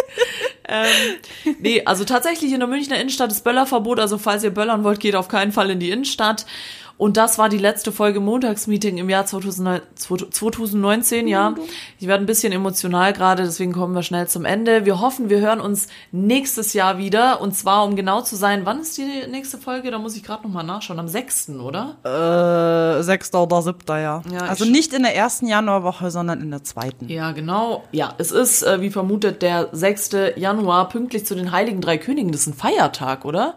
Ähm, 0.66 1.16
nee, 1.61 1.85
also 1.85 2.05
tatsächlich 2.05 2.53
in 2.53 2.59
der 2.59 2.68
Münchner 2.68 2.99
Innenstadt 2.99 3.31
ist 3.31 3.44
Böllerverbot, 3.44 4.01
also 4.01 4.18
falls 4.18 4.42
ihr 4.42 4.51
böllern 4.51 4.83
wollt, 4.83 4.99
geht 4.99 5.14
auf 5.14 5.29
keinen 5.29 5.53
Fall 5.53 5.70
in 5.70 5.79
die 5.79 5.90
Innenstadt. 5.90 6.47
Und 6.96 7.16
das 7.16 7.38
war 7.38 7.48
die 7.48 7.59
letzte 7.59 7.90
Folge 7.90 8.20
Montagsmeeting 8.20 8.98
im 8.98 9.11
Jahr 9.11 9.26
2009 9.26 9.80
2019, 9.96 11.26
ja. 11.28 11.54
Ich 11.98 12.07
werde 12.07 12.22
ein 12.22 12.26
bisschen 12.26 12.52
emotional 12.52 13.12
gerade, 13.12 13.42
deswegen 13.42 13.72
kommen 13.72 13.94
wir 13.94 14.02
schnell 14.02 14.28
zum 14.28 14.44
Ende. 14.44 14.85
Wir 14.85 15.00
hoffen, 15.00 15.28
wir 15.28 15.40
hören 15.40 15.61
uns 15.61 15.88
nächstes 16.12 16.72
Jahr 16.72 16.98
wieder. 16.98 17.40
Und 17.40 17.57
zwar, 17.57 17.85
um 17.85 17.96
genau 17.96 18.20
zu 18.20 18.37
sein, 18.37 18.62
wann 18.64 18.80
ist 18.80 18.96
die 18.96 19.26
nächste 19.28 19.59
Folge? 19.59 19.90
Da 19.90 19.98
muss 19.98 20.16
ich 20.16 20.22
gerade 20.22 20.44
nochmal 20.44 20.64
nachschauen. 20.64 20.98
Am 21.00 21.09
6., 21.09 21.50
oder? 21.61 21.96
Äh, 22.98 23.02
sechster 23.02 23.42
oder 23.42 23.61
siebter, 23.62 23.98
ja. 23.98 24.22
Ja, 24.33 24.40
also 24.42 24.64
ich- 24.64 24.70
nicht 24.70 24.92
in 24.92 25.02
der 25.02 25.16
ersten 25.16 25.46
Januarwoche, 25.46 26.11
sondern 26.11 26.40
in 26.40 26.50
der 26.50 26.62
zweiten. 26.62 27.09
Ja, 27.09 27.33
genau. 27.33 27.85
Ja, 27.92 28.14
es 28.18 28.30
ist, 28.30 28.62
äh, 28.62 28.80
wie 28.80 28.90
vermutet, 28.90 29.42
der 29.42 29.68
6. 29.72 30.35
Januar, 30.37 30.88
pünktlich 30.88 31.26
zu 31.26 31.35
den 31.35 31.50
Heiligen 31.52 31.80
Drei 31.80 31.98
Königen. 31.98 32.30
Das 32.33 32.42
ist 32.42 32.46
ein 32.46 32.54
Feiertag, 32.54 33.24
oder? 33.24 33.54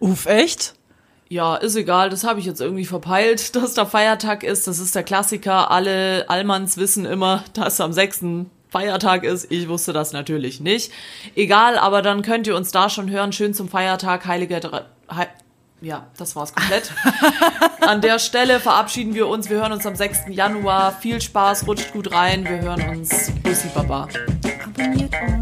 Uff, 0.00 0.26
echt? 0.26 0.74
Ja, 1.32 1.54
ist 1.54 1.76
egal, 1.76 2.10
das 2.10 2.24
habe 2.24 2.40
ich 2.40 2.44
jetzt 2.44 2.60
irgendwie 2.60 2.84
verpeilt, 2.84 3.54
dass 3.56 3.74
da 3.74 3.86
Feiertag 3.86 4.42
ist. 4.42 4.66
Das 4.66 4.80
ist 4.80 4.94
der 4.96 5.04
Klassiker. 5.04 5.70
Alle 5.70 6.28
Allmanns 6.28 6.76
wissen 6.76 7.06
immer, 7.06 7.44
dass 7.54 7.80
am 7.80 7.92
6. 7.92 8.24
Feiertag 8.68 9.22
ist. 9.22 9.50
Ich 9.50 9.68
wusste 9.68 9.92
das 9.92 10.12
natürlich 10.12 10.60
nicht. 10.60 10.92
Egal, 11.36 11.78
aber 11.78 12.02
dann 12.02 12.22
könnt 12.22 12.48
ihr 12.48 12.56
uns 12.56 12.72
da 12.72 12.90
schon 12.90 13.10
hören. 13.10 13.32
Schön 13.32 13.54
zum 13.54 13.68
Feiertag, 13.68 14.26
Heiliger 14.26 14.60
Drei... 14.60 14.82
Hei 15.08 15.28
ja, 15.82 16.06
das 16.18 16.36
war's 16.36 16.54
komplett. 16.54 16.92
An 17.80 18.02
der 18.02 18.18
Stelle 18.18 18.60
verabschieden 18.60 19.14
wir 19.14 19.28
uns. 19.28 19.48
Wir 19.48 19.56
hören 19.56 19.72
uns 19.72 19.86
am 19.86 19.96
6. 19.96 20.24
Januar. 20.28 20.92
Viel 20.92 21.22
Spaß, 21.22 21.66
rutscht 21.66 21.92
gut 21.92 22.12
rein. 22.12 22.44
Wir 22.44 22.60
hören 22.60 22.86
uns. 22.90 23.32
Bussi 23.42 23.68
Baba. 23.74 24.06
Abonniert 24.62 25.14
uns. 25.26 25.39